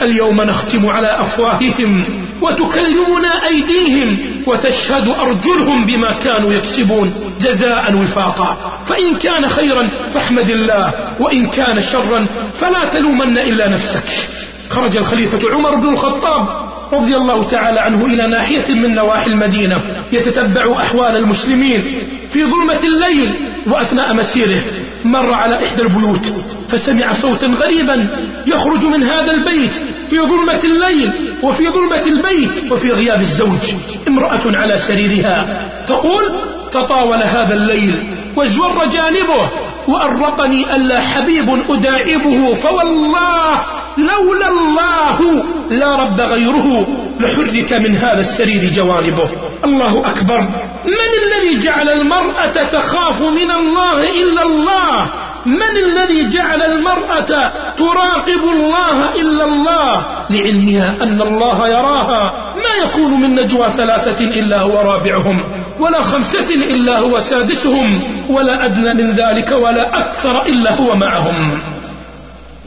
اليوم 0.01 0.41
نختم 0.41 0.89
على 0.89 1.19
أفواههم 1.19 2.21
وتكلمنا 2.41 3.47
أيديهم 3.47 4.17
وتشهد 4.47 5.07
أرجلهم 5.07 5.85
بما 5.85 6.11
كانوا 6.13 6.53
يكسبون 6.53 7.13
جزاء 7.41 7.95
وفاقا. 7.95 8.57
فإن 8.85 9.17
كان 9.17 9.47
خيرا 9.47 9.87
فاحمد 10.13 10.49
الله 10.49 10.93
وإن 11.19 11.47
كان 11.47 11.81
شرا 11.81 12.25
فلا 12.59 12.85
تلومن 12.85 13.37
إلا 13.37 13.69
نفسك. 13.69 14.29
خرج 14.71 14.97
الخليفة 14.97 15.39
عمر 15.53 15.75
بن 15.75 15.89
الخطاب 15.89 16.47
رضي 16.93 17.15
الله 17.15 17.43
تعالى 17.43 17.79
عنه 17.79 18.05
إلى 18.05 18.27
ناحية 18.27 18.73
من 18.73 18.95
نواحي 18.95 19.27
المدينة 19.27 19.81
يتتبع 20.11 20.77
أحوال 20.79 21.15
المسلمين 21.17 21.81
في 22.29 22.45
ظلمة 22.45 22.79
الليل 22.83 23.33
وأثناء 23.67 24.13
مسيره. 24.13 24.63
مر 25.05 25.33
على 25.33 25.65
إحدى 25.65 25.81
البيوت 25.81 26.25
فسمع 26.69 27.13
صوتا 27.13 27.47
غريبا 27.47 28.09
يخرج 28.47 28.85
من 28.85 29.03
هذا 29.03 29.33
البيت 29.33 29.73
في 30.09 30.19
ظلمة 30.19 30.61
الليل 30.63 31.33
وفي 31.43 31.69
ظلمة 31.69 32.05
البيت 32.05 32.71
وفي 32.71 32.91
غياب 32.91 33.19
الزوج. 33.19 33.73
امرأة 34.07 34.41
على 34.45 34.77
سريرها 34.77 35.65
تقول 35.87 36.23
تطاول 36.71 37.23
هذا 37.23 37.53
الليل 37.53 38.17
وازور 38.35 38.85
جانبه 38.85 39.49
وأرقني 39.87 40.75
ألا 40.75 40.99
حبيب 40.99 41.49
أداعبه 41.69 42.51
فوالله 42.53 43.61
لولا 43.97 44.49
الله 44.49 45.43
لا 45.69 45.95
رب 45.95 46.21
غيره 46.21 46.87
لحرك 47.19 47.73
من 47.73 47.95
هذا 47.95 48.19
السرير 48.19 48.71
جوانبه. 48.73 49.29
الله 49.65 49.99
أكبر. 49.99 50.39
من 50.85 51.11
الذي 51.23 51.63
جعل 51.65 51.89
المرأة 51.89 52.69
تخاف 52.71 53.21
من 53.21 53.51
الله 53.51 53.97
إلا 53.97 54.43
الله؟ 54.43 55.09
من 55.45 55.77
الذي 55.85 56.27
جعل 56.27 56.61
المرأة 56.61 57.49
تراقب 57.77 58.43
الله 58.53 59.15
إلا 59.15 59.45
الله؟ 59.45 60.05
لعلمها 60.29 61.03
أن 61.03 61.21
الله 61.21 61.67
يراها. 61.67 62.51
ما 62.55 62.85
يكون 62.85 63.21
من 63.21 63.35
نجوى 63.35 63.69
ثلاثة 63.69 64.25
إلا 64.25 64.61
هو 64.61 64.73
رابعهم 64.73 65.37
ولا 65.79 66.01
خمسة 66.01 66.49
إلا 66.55 66.99
هو 66.99 67.17
سادسهم 67.17 68.01
ولا 68.29 68.65
أدنى 68.65 69.03
من 69.03 69.11
ذلك 69.11 69.51
ولا 69.51 69.97
أكثر 69.97 70.45
إلا 70.45 70.75
هو 70.75 70.95
معهم. 70.95 71.80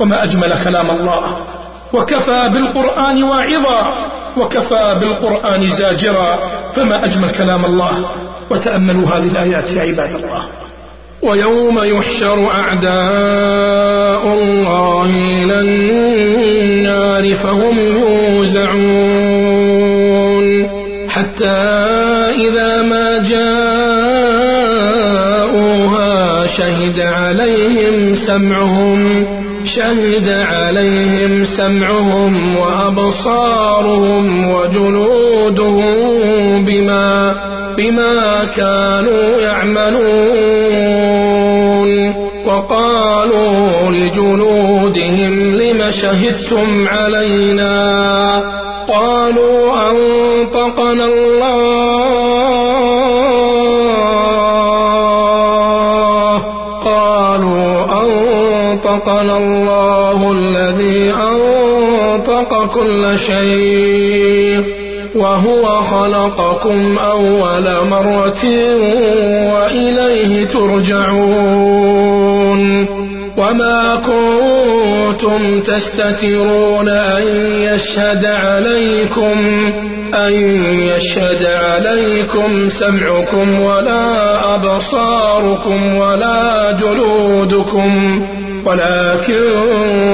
وما 0.00 0.22
أجمل 0.24 0.64
كلام 0.64 0.90
الله. 0.90 1.36
وكفى 1.92 2.44
بالقرآن 2.54 3.22
واعظا 3.22 3.82
وكفى 4.36 4.94
بالقرآن 5.00 5.66
زاجرا 5.66 6.38
فما 6.72 7.04
أجمل 7.04 7.30
كلام 7.30 7.64
الله. 7.64 8.10
وتأملوا 8.50 9.08
هذه 9.08 9.30
الآيات 9.30 9.72
يا 9.72 9.82
عباد 9.82 10.14
الله. 10.14 10.44
ويوم 11.22 11.78
يحشر 11.78 12.50
أعداء 12.50 14.22
الله 14.26 15.02
إلى 15.04 15.60
النار 15.60 17.34
فهم 17.34 17.78
يوزعون. 17.78 19.14
حتى 21.08 21.60
إذا 22.44 22.82
ما 22.82 23.18
جاءوها 23.18 23.66
شهد 26.46 27.00
عليهم 27.00 28.12
سمعهم. 28.14 29.43
شهد 29.76 30.28
عليهم 30.30 31.44
سمعهم 31.44 32.56
وأبصارهم 32.56 34.24
وجلودهم 34.50 35.94
بما 36.64 37.34
بما 37.78 38.44
كانوا 38.44 39.40
يعملون 39.40 40.74
وقالوا 42.46 43.90
لجلودهم 43.90 45.32
لم 45.56 45.90
شهدتم 45.90 46.88
علينا 46.88 47.74
قالوا 48.88 49.90
أنطقنا 49.90 51.04
الله 51.04 51.34
قالوا 56.84 57.84
أنطقنا 58.02 59.36
الله 59.36 59.53
أنطق 62.44 62.74
كل 62.74 63.18
شيء 63.18 64.60
وهو 65.16 65.64
خلقكم 65.82 66.98
أول 66.98 67.88
مرة 67.88 68.44
وإليه 69.54 70.44
ترجعون 70.46 71.94
وما 73.38 73.94
كنتم 73.94 75.60
تستترون 75.60 76.88
أن 76.88 77.22
يشهد 77.66 78.24
عليكم 78.24 79.38
أن 80.14 80.32
يشهد 80.74 81.46
عليكم 81.46 82.68
سمعكم 82.80 83.60
ولا 83.60 84.54
أبصاركم 84.54 85.96
ولا 85.96 86.72
جلودكم 86.72 87.90
ولكن 88.66 89.52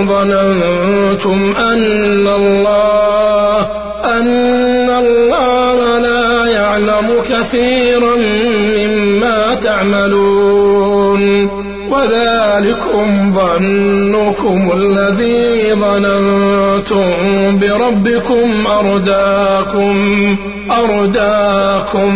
ظننتم 0.07 1.38
أن 1.57 2.26
الله 2.26 3.61
أن 4.05 4.90
الله 4.90 5.98
لا 5.98 6.46
يعلم 6.55 7.22
كثيرا 7.22 8.16
مما 8.78 9.55
تعملون. 9.55 11.51
وذلكم 11.90 13.32
ظنكم 13.32 14.59
الذي 14.72 15.74
ظننتم 15.74 17.09
بربكم 17.59 18.66
أرداكم 18.66 19.96
أرداكم 20.70 22.12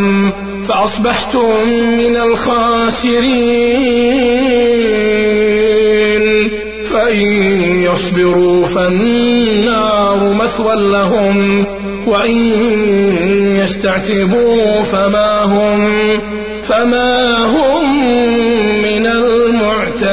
فأصبحتم 0.68 1.50
من 1.98 2.16
الخاسرين. 2.16 3.64
فإن 6.94 7.26
يصبروا 7.82 8.66
فالنار 8.66 10.34
مثوى 10.34 10.74
لهم 10.92 11.66
وإن 12.06 12.36
يستعتبوا 13.60 14.82
فما 14.82 15.42
هم 15.42 15.80
فما 16.68 17.36
هم 17.44 17.84
من 18.82 19.06
المعتبين. 19.06 20.04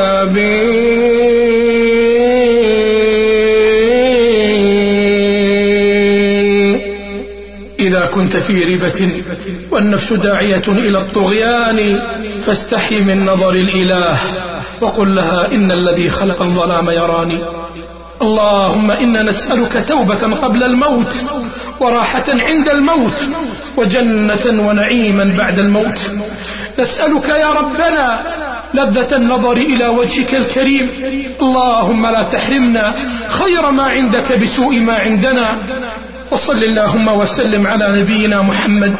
إذا 7.79 8.05
كنت 8.05 8.37
في 8.37 8.53
ريبة 8.53 9.21
والنفس 9.71 10.13
داعية 10.13 10.67
إلى 10.67 10.97
الطغيان 10.97 12.01
فاستحي 12.45 12.95
من 12.95 13.25
نظر 13.25 13.53
الإله. 13.53 14.50
وقل 14.81 15.15
لها 15.15 15.51
إن 15.51 15.71
الذي 15.71 16.09
خلق 16.09 16.41
الظلام 16.41 16.89
يراني. 16.89 17.39
اللهم 18.21 18.91
إنا 18.91 19.23
نسألك 19.23 19.85
توبة 19.89 20.35
قبل 20.35 20.63
الموت 20.63 21.13
وراحة 21.81 22.25
عند 22.29 22.69
الموت 22.69 23.19
وجنة 23.77 24.45
ونعيما 24.67 25.35
بعد 25.37 25.59
الموت. 25.59 25.99
نسألك 26.79 27.29
يا 27.29 27.51
ربنا 27.51 28.19
لذة 28.73 29.15
النظر 29.15 29.57
إلى 29.57 29.87
وجهك 29.87 30.35
الكريم. 30.35 30.85
اللهم 31.41 32.07
لا 32.07 32.23
تحرمنا 32.23 32.93
خير 33.27 33.71
ما 33.71 33.83
عندك 33.83 34.39
بسوء 34.41 34.79
ما 34.79 34.93
عندنا. 34.93 35.47
وصل 36.31 36.63
اللهم 36.63 37.07
وسلم 37.07 37.67
على 37.67 38.01
نبينا 38.01 38.41
محمد. 38.41 38.95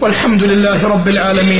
والحمد 0.00 0.42
لله 0.44 0.88
رب 0.88 1.08
العالمين. 1.08 1.56